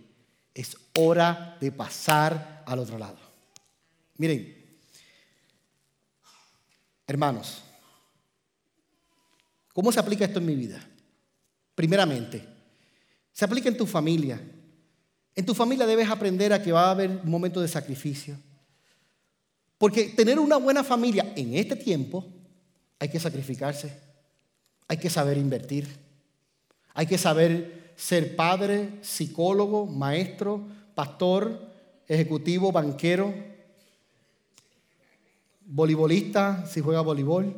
es 0.54 0.76
hora 0.98 1.56
de 1.58 1.72
pasar 1.72 2.62
al 2.66 2.78
otro 2.80 2.98
lado. 2.98 3.16
Miren, 4.18 4.54
hermanos, 7.06 7.62
¿cómo 9.72 9.90
se 9.90 10.00
aplica 10.00 10.26
esto 10.26 10.38
en 10.38 10.46
mi 10.46 10.54
vida? 10.54 10.86
Primeramente, 11.74 12.46
se 13.32 13.44
aplica 13.46 13.70
en 13.70 13.76
tu 13.78 13.86
familia, 13.86 14.38
en 15.36 15.44
tu 15.44 15.54
familia 15.54 15.86
debes 15.86 16.08
aprender 16.08 16.52
a 16.52 16.62
que 16.62 16.72
va 16.72 16.86
a 16.86 16.90
haber 16.90 17.10
un 17.10 17.30
momento 17.30 17.60
de 17.60 17.68
sacrificio. 17.68 18.36
Porque 19.78 20.04
tener 20.04 20.38
una 20.38 20.56
buena 20.56 20.82
familia 20.82 21.32
en 21.36 21.54
este 21.54 21.76
tiempo 21.76 22.24
hay 22.98 23.10
que 23.10 23.20
sacrificarse, 23.20 23.92
hay 24.88 24.96
que 24.96 25.10
saber 25.10 25.36
invertir, 25.36 25.86
hay 26.94 27.06
que 27.06 27.18
saber 27.18 27.92
ser 27.94 28.34
padre, 28.34 28.88
psicólogo, 29.02 29.86
maestro, 29.86 30.62
pastor, 30.94 31.60
ejecutivo, 32.08 32.72
banquero, 32.72 33.34
voleibolista 35.66 36.64
si 36.66 36.80
juega 36.80 37.02
voleibol, 37.02 37.54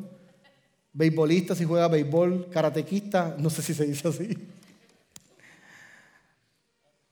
beisbolista 0.91 1.55
si 1.55 1.63
juega 1.63 1.87
béisbol, 1.87 2.49
karatequista, 2.49 3.35
no 3.39 3.49
sé 3.49 3.61
si 3.61 3.73
se 3.73 3.85
dice 3.85 4.07
así. 4.07 4.37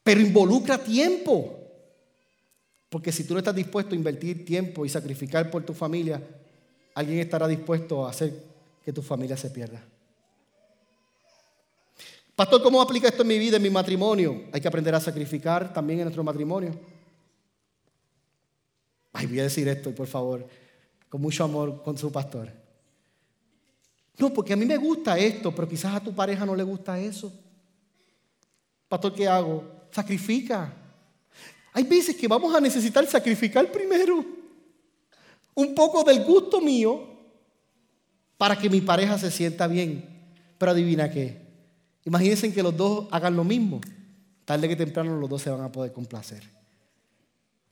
Pero 0.07 0.21
involucra 0.21 0.77
tiempo. 0.77 1.53
Porque 2.87 3.11
si 3.11 3.25
tú 3.25 3.33
no 3.33 3.39
estás 3.39 3.53
dispuesto 3.53 3.91
a 3.91 3.97
invertir 3.97 4.45
tiempo 4.45 4.85
y 4.85 4.89
sacrificar 4.89 5.51
por 5.51 5.65
tu 5.65 5.73
familia, 5.73 6.23
alguien 6.93 7.19
estará 7.19 7.45
dispuesto 7.45 8.05
a 8.05 8.11
hacer 8.11 8.31
que 8.85 8.93
tu 8.93 9.01
familia 9.01 9.35
se 9.35 9.49
pierda. 9.49 9.83
Pastor, 12.37 12.63
¿cómo 12.63 12.81
aplica 12.81 13.09
esto 13.09 13.23
en 13.23 13.27
mi 13.27 13.37
vida, 13.37 13.57
en 13.57 13.63
mi 13.63 13.69
matrimonio? 13.69 14.45
Hay 14.53 14.61
que 14.61 14.67
aprender 14.69 14.95
a 14.95 15.01
sacrificar 15.01 15.73
también 15.73 15.99
en 15.99 16.05
nuestro 16.05 16.23
matrimonio. 16.23 16.71
Ay, 19.11 19.25
voy 19.25 19.41
a 19.41 19.43
decir 19.43 19.67
esto, 19.67 19.93
por 19.93 20.07
favor, 20.07 20.47
con 21.09 21.19
mucho 21.19 21.43
amor 21.43 21.83
con 21.83 21.97
su 21.97 22.09
pastor. 22.13 22.49
No, 24.17 24.33
porque 24.33 24.53
a 24.53 24.55
mí 24.55 24.65
me 24.65 24.77
gusta 24.77 25.19
esto, 25.19 25.53
pero 25.53 25.67
quizás 25.67 25.95
a 25.95 25.99
tu 25.99 26.15
pareja 26.15 26.45
no 26.45 26.55
le 26.55 26.63
gusta 26.63 26.97
eso. 26.97 27.29
Pastor, 28.87 29.13
¿qué 29.13 29.27
hago? 29.27 29.75
Sacrifica. 29.91 30.73
Hay 31.73 31.83
veces 31.83 32.15
que 32.15 32.27
vamos 32.27 32.55
a 32.55 32.59
necesitar 32.59 33.05
sacrificar 33.05 33.71
primero 33.71 34.25
un 35.53 35.75
poco 35.75 36.03
del 36.03 36.23
gusto 36.23 36.59
mío 36.59 37.07
para 38.35 38.57
que 38.57 38.67
mi 38.67 38.81
pareja 38.81 39.17
se 39.19 39.29
sienta 39.29 39.67
bien. 39.67 40.03
Pero 40.57 40.71
adivina 40.71 41.11
qué. 41.11 41.39
Imagínense 42.03 42.51
que 42.51 42.63
los 42.63 42.75
dos 42.75 43.07
hagan 43.11 43.35
lo 43.35 43.43
mismo. 43.43 43.79
Tarde 44.43 44.67
que 44.67 44.75
temprano 44.75 45.17
los 45.17 45.29
dos 45.29 45.41
se 45.43 45.51
van 45.51 45.61
a 45.61 45.71
poder 45.71 45.93
complacer. 45.93 46.41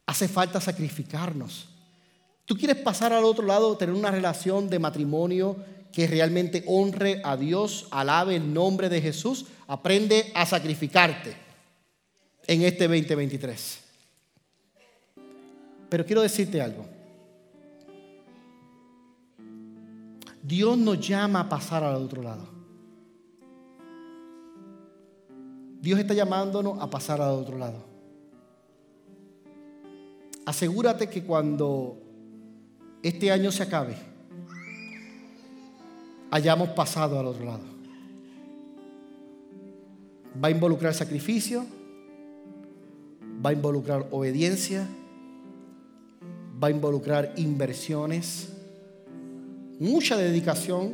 Hace 0.05 0.27
falta 0.27 0.61
sacrificarnos. 0.61 1.69
Tú 2.45 2.55
quieres 2.55 2.77
pasar 2.77 3.11
al 3.11 3.23
otro 3.23 3.43
lado, 3.43 3.75
tener 3.75 3.95
una 3.95 4.11
relación 4.11 4.69
de 4.69 4.77
matrimonio 4.77 5.57
que 5.91 6.05
realmente 6.05 6.63
honre 6.67 7.21
a 7.23 7.37
Dios, 7.37 7.87
alabe 7.89 8.35
el 8.35 8.53
nombre 8.53 8.89
de 8.89 9.01
Jesús, 9.01 9.45
aprende 9.67 10.31
a 10.35 10.45
sacrificarte 10.45 11.44
en 12.47 12.61
este 12.61 12.87
2023. 12.87 13.79
Pero 15.89 16.05
quiero 16.05 16.21
decirte 16.21 16.61
algo. 16.61 16.85
Dios 20.41 20.77
nos 20.77 20.99
llama 20.99 21.41
a 21.41 21.49
pasar 21.49 21.83
al 21.83 21.95
otro 21.95 22.21
lado. 22.21 22.47
Dios 25.81 25.99
está 25.99 26.13
llamándonos 26.13 26.79
a 26.81 26.89
pasar 26.89 27.21
al 27.21 27.31
otro 27.31 27.57
lado. 27.57 27.83
Asegúrate 30.45 31.09
que 31.09 31.23
cuando 31.23 31.97
este 33.01 33.31
año 33.31 33.51
se 33.51 33.63
acabe, 33.63 33.95
hayamos 36.29 36.69
pasado 36.69 37.19
al 37.19 37.27
otro 37.27 37.45
lado. 37.45 37.63
Va 40.43 40.49
a 40.49 40.51
involucrar 40.51 40.93
sacrificio, 40.93 41.65
va 43.45 43.51
a 43.51 43.53
involucrar 43.53 44.07
obediencia, 44.09 44.87
va 46.61 46.69
a 46.69 46.71
involucrar 46.71 47.33
inversiones, 47.37 48.49
mucha 49.79 50.17
dedicación, 50.17 50.93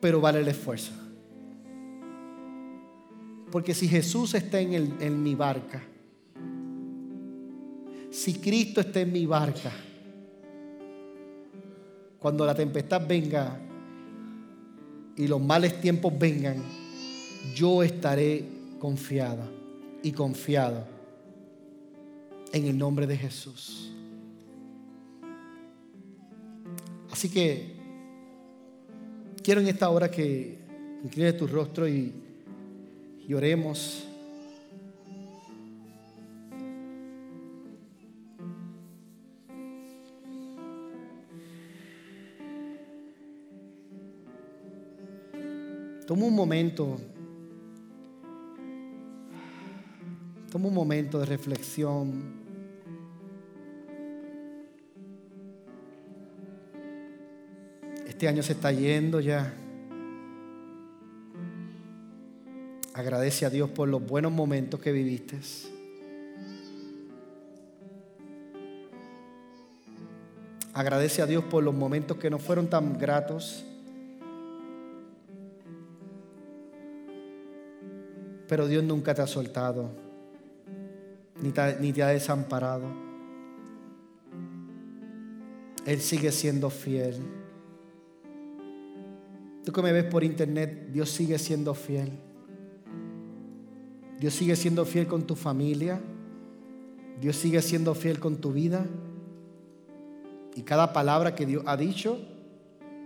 pero 0.00 0.18
vale 0.22 0.40
el 0.40 0.48
esfuerzo. 0.48 0.92
Porque 3.52 3.74
si 3.74 3.86
Jesús 3.86 4.34
está 4.34 4.60
en, 4.60 4.96
en 4.98 5.22
mi 5.22 5.34
barca, 5.34 5.82
si 8.10 8.34
Cristo 8.34 8.80
está 8.80 9.00
en 9.00 9.12
mi 9.12 9.26
barca, 9.26 9.72
cuando 12.18 12.46
la 12.46 12.54
tempestad 12.54 13.06
venga 13.06 13.60
y 15.18 15.26
los 15.26 15.40
males 15.40 15.82
tiempos 15.82 16.18
vengan, 16.18 16.62
yo 17.54 17.82
estaré 17.82 18.55
confiada 18.78 19.48
y 20.02 20.12
confiado 20.12 20.86
En 22.52 22.66
el 22.66 22.78
nombre 22.78 23.06
de 23.06 23.16
Jesús. 23.16 23.92
Así 27.10 27.28
que 27.28 27.74
quiero 29.42 29.60
en 29.60 29.68
esta 29.68 29.88
hora 29.88 30.10
que 30.10 30.58
inclines 31.02 31.36
tu 31.36 31.46
rostro 31.46 31.88
y, 31.88 32.12
y 33.26 33.34
oremos. 33.34 34.06
Toma 46.06 46.26
un 46.26 46.34
momento. 46.34 47.15
Toma 50.56 50.68
un 50.68 50.74
momento 50.74 51.18
de 51.18 51.26
reflexión. 51.26 52.32
Este 58.06 58.26
año 58.26 58.42
se 58.42 58.54
está 58.54 58.72
yendo 58.72 59.20
ya. 59.20 59.52
Agradece 62.94 63.44
a 63.44 63.50
Dios 63.50 63.68
por 63.68 63.86
los 63.86 64.02
buenos 64.06 64.32
momentos 64.32 64.80
que 64.80 64.92
viviste. 64.92 65.38
Agradece 70.72 71.20
a 71.20 71.26
Dios 71.26 71.44
por 71.44 71.62
los 71.62 71.74
momentos 71.74 72.16
que 72.16 72.30
no 72.30 72.38
fueron 72.38 72.70
tan 72.70 72.98
gratos. 72.98 73.62
Pero 78.48 78.66
Dios 78.66 78.82
nunca 78.82 79.14
te 79.14 79.20
ha 79.20 79.26
soltado, 79.26 80.05
ni 81.42 81.52
te, 81.92 82.02
ha 82.02 82.08
desamparado. 82.08 82.84
Él 85.84 86.00
sigue 86.00 86.32
siendo 86.32 86.70
fiel. 86.70 87.16
Tú 89.64 89.72
que 89.72 89.82
me 89.82 89.92
ves 89.92 90.04
por 90.04 90.24
internet, 90.24 90.88
Dios 90.92 91.10
sigue 91.10 91.38
siendo 91.38 91.74
fiel. 91.74 92.10
Dios 94.18 94.34
sigue 94.34 94.56
siendo 94.56 94.84
fiel 94.84 95.06
con 95.06 95.26
tu 95.26 95.36
familia. 95.36 96.00
Dios 97.20 97.36
sigue 97.36 97.62
siendo 97.62 97.94
fiel 97.94 98.18
con 98.18 98.36
tu 98.36 98.52
vida. 98.52 98.86
Y 100.54 100.62
cada 100.62 100.92
palabra 100.92 101.34
que 101.34 101.46
Dios 101.46 101.62
ha 101.66 101.76
dicho, 101.76 102.18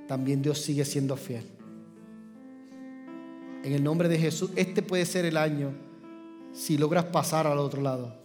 también 0.06 0.40
Dios 0.40 0.60
sigue 0.60 0.84
siendo 0.84 1.16
fiel. 1.16 1.44
En 3.64 3.72
el 3.72 3.82
nombre 3.82 4.08
de 4.08 4.18
Jesús, 4.18 4.50
este 4.56 4.82
puede 4.82 5.04
ser 5.04 5.24
el 5.24 5.36
año 5.36 5.72
si 6.52 6.78
logras 6.78 7.06
pasar 7.06 7.46
al 7.46 7.58
otro 7.58 7.82
lado. 7.82 8.19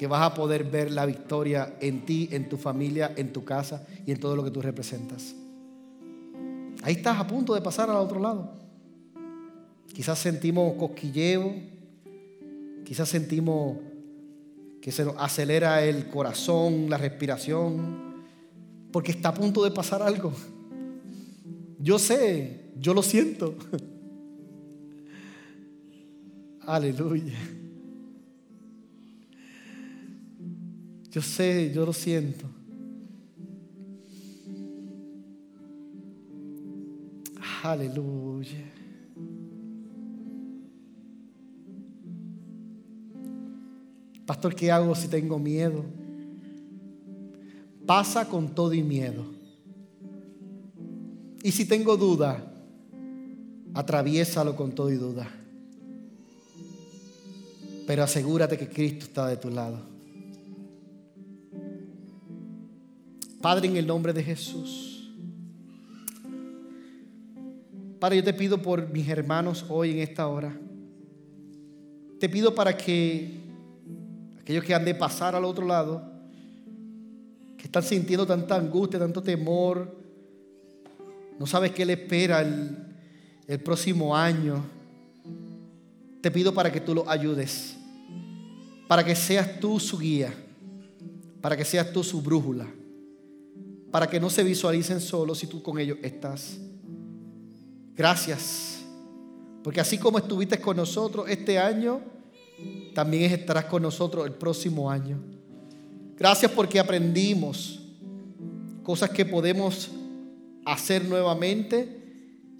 Que 0.00 0.06
vas 0.06 0.22
a 0.22 0.32
poder 0.32 0.64
ver 0.64 0.90
la 0.90 1.04
victoria 1.04 1.74
en 1.78 2.06
ti, 2.06 2.30
en 2.32 2.48
tu 2.48 2.56
familia, 2.56 3.12
en 3.18 3.34
tu 3.34 3.44
casa 3.44 3.86
y 4.06 4.12
en 4.12 4.18
todo 4.18 4.34
lo 4.34 4.42
que 4.42 4.50
tú 4.50 4.62
representas. 4.62 5.34
Ahí 6.82 6.94
estás 6.94 7.18
a 7.18 7.26
punto 7.26 7.54
de 7.54 7.60
pasar 7.60 7.90
al 7.90 7.96
otro 7.96 8.18
lado. 8.18 8.50
Quizás 9.92 10.18
sentimos 10.18 10.72
cosquilleo, 10.78 11.52
quizás 12.82 13.10
sentimos 13.10 13.76
que 14.80 14.90
se 14.90 15.04
nos 15.04 15.16
acelera 15.18 15.84
el 15.84 16.06
corazón, 16.06 16.88
la 16.88 16.96
respiración, 16.96 18.24
porque 18.90 19.10
está 19.10 19.28
a 19.28 19.34
punto 19.34 19.62
de 19.64 19.70
pasar 19.70 20.02
algo. 20.02 20.32
Yo 21.78 21.98
sé, 21.98 22.70
yo 22.78 22.94
lo 22.94 23.02
siento. 23.02 23.54
Aleluya. 26.62 27.38
Yo 31.10 31.20
sé, 31.20 31.72
yo 31.74 31.84
lo 31.84 31.92
siento. 31.92 32.46
Aleluya. 37.62 38.64
Pastor, 44.24 44.54
¿qué 44.54 44.70
hago 44.70 44.94
si 44.94 45.08
tengo 45.08 45.38
miedo? 45.38 45.84
Pasa 47.84 48.28
con 48.28 48.54
todo 48.54 48.72
y 48.72 48.82
miedo. 48.84 49.24
Y 51.42 51.50
si 51.50 51.64
tengo 51.64 51.96
duda, 51.96 52.40
atraviésalo 53.74 54.54
con 54.54 54.72
todo 54.72 54.90
y 54.90 54.94
duda. 54.94 55.28
Pero 57.86 58.04
asegúrate 58.04 58.56
que 58.56 58.68
Cristo 58.68 59.06
está 59.06 59.26
de 59.26 59.36
tu 59.36 59.50
lado. 59.50 59.89
Padre, 63.40 63.68
en 63.68 63.76
el 63.76 63.86
nombre 63.86 64.12
de 64.12 64.22
Jesús. 64.22 65.10
Padre, 67.98 68.18
yo 68.18 68.24
te 68.24 68.34
pido 68.34 68.60
por 68.60 68.88
mis 68.90 69.08
hermanos 69.08 69.64
hoy 69.68 69.92
en 69.92 69.98
esta 69.98 70.26
hora. 70.26 70.54
Te 72.18 72.28
pido 72.28 72.54
para 72.54 72.76
que 72.76 73.40
aquellos 74.40 74.64
que 74.64 74.74
han 74.74 74.84
de 74.84 74.94
pasar 74.94 75.34
al 75.34 75.44
otro 75.44 75.66
lado, 75.66 76.02
que 77.56 77.64
están 77.64 77.82
sintiendo 77.82 78.26
tanta 78.26 78.56
angustia, 78.56 78.98
tanto 78.98 79.22
temor, 79.22 79.96
no 81.38 81.46
sabes 81.46 81.70
qué 81.72 81.86
le 81.86 81.94
espera 81.94 82.40
el, 82.40 83.60
próximo 83.60 84.14
año, 84.14 84.64
te 86.20 86.30
pido 86.30 86.52
para 86.52 86.70
que 86.70 86.80
tú 86.80 86.94
los 86.94 87.08
ayudes, 87.08 87.76
para 88.86 89.02
que 89.02 89.16
seas 89.16 89.58
tú 89.60 89.80
su 89.80 89.98
guía, 89.98 90.32
para 91.40 91.56
que 91.56 91.64
seas 91.64 91.92
tú 91.92 92.04
su 92.04 92.20
brújula, 92.20 92.66
para 93.90 94.08
que 94.08 94.20
no 94.20 94.30
se 94.30 94.44
visualicen 94.44 95.00
solos 95.00 95.38
si 95.38 95.46
tú 95.46 95.62
con 95.62 95.78
ellos 95.78 95.98
estás. 96.02 96.58
Gracias, 97.96 98.78
porque 99.62 99.80
así 99.80 99.98
como 99.98 100.18
estuviste 100.18 100.60
con 100.60 100.76
nosotros 100.76 101.28
este 101.28 101.58
año, 101.58 102.00
también 102.94 103.32
estarás 103.32 103.66
con 103.66 103.82
nosotros 103.82 104.26
el 104.26 104.32
próximo 104.32 104.90
año. 104.90 105.18
Gracias 106.16 106.50
porque 106.52 106.78
aprendimos 106.78 107.80
cosas 108.82 109.10
que 109.10 109.24
podemos 109.24 109.90
hacer 110.64 111.04
nuevamente 111.04 112.00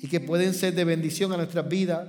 y 0.00 0.08
que 0.08 0.20
pueden 0.20 0.54
ser 0.54 0.74
de 0.74 0.84
bendición 0.84 1.32
a 1.32 1.36
nuestras 1.36 1.68
vidas. 1.68 2.08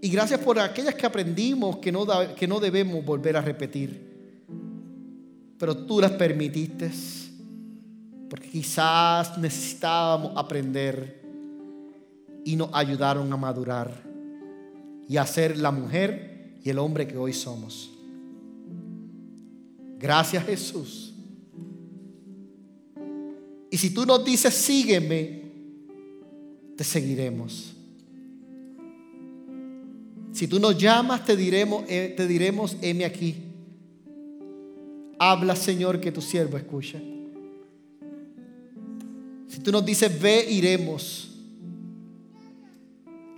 Y 0.00 0.08
gracias 0.10 0.40
por 0.40 0.58
aquellas 0.58 0.94
que 0.94 1.06
aprendimos 1.06 1.78
que 1.78 1.90
no, 1.90 2.06
que 2.36 2.46
no 2.46 2.60
debemos 2.60 3.04
volver 3.04 3.36
a 3.36 3.40
repetir. 3.40 4.06
Pero 5.58 5.76
tú 5.76 6.00
las 6.00 6.12
permitiste 6.12 6.92
porque 8.28 8.48
quizás 8.48 9.38
necesitábamos 9.38 10.32
aprender 10.36 11.22
y 12.44 12.56
nos 12.56 12.70
ayudaron 12.72 13.32
a 13.32 13.36
madurar 13.36 14.02
y 15.08 15.16
a 15.16 15.26
ser 15.26 15.56
la 15.56 15.70
mujer 15.70 16.58
y 16.62 16.70
el 16.70 16.78
hombre 16.78 17.06
que 17.06 17.16
hoy 17.16 17.32
somos. 17.32 17.90
Gracias 19.98 20.44
Jesús. 20.44 21.14
Y 23.70 23.76
si 23.76 23.90
tú 23.90 24.06
nos 24.06 24.24
dices, 24.24 24.54
sígueme, 24.54 25.42
te 26.76 26.84
seguiremos. 26.84 27.74
Si 30.32 30.46
tú 30.46 30.58
nos 30.60 30.78
llamas, 30.78 31.24
te 31.24 31.36
diremos, 31.36 31.84
eh, 31.88 32.14
te 32.16 32.26
diremos, 32.26 32.76
heme 32.80 33.04
aquí. 33.04 33.36
Habla, 35.18 35.56
Señor, 35.56 36.00
que 36.00 36.12
tu 36.12 36.22
siervo 36.22 36.56
escucha. 36.56 37.00
Si 39.48 39.60
tú 39.60 39.72
nos 39.72 39.84
dices, 39.84 40.20
ve, 40.20 40.46
iremos. 40.50 41.30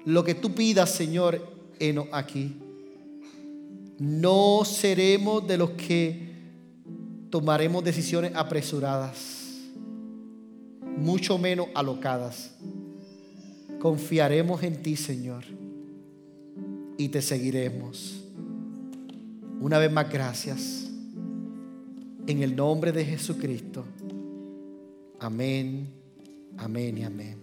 Lo 0.05 0.25
que 0.25 0.35
tú 0.35 0.53
pidas, 0.55 0.91
Señor, 0.91 1.41
heno 1.79 2.07
aquí. 2.13 2.57
No 3.99 4.65
seremos 4.65 5.47
de 5.47 5.59
los 5.59 5.71
que 5.71 6.31
tomaremos 7.31 7.85
decisiones 7.85 8.33
apresuradas, 8.35 9.59
mucho 10.97 11.39
menos 11.39 11.69
alocadas. 11.75 12.51
Confiaremos 13.79 14.63
en 14.63 14.83
ti, 14.83 14.97
Señor, 14.97 15.45
y 16.99 17.09
te 17.09 17.23
seguiremos. 17.23 18.25
Una 19.61 19.79
vez 19.79 19.93
más, 19.93 20.11
gracias. 20.11 20.89
En 22.27 22.43
el 22.43 22.57
nombre 22.57 22.93
de 22.93 23.05
Jesucristo. 23.05 23.85
Amén, 25.19 25.99
amén 26.61 26.99
y 26.99 27.05
amén. 27.05 27.41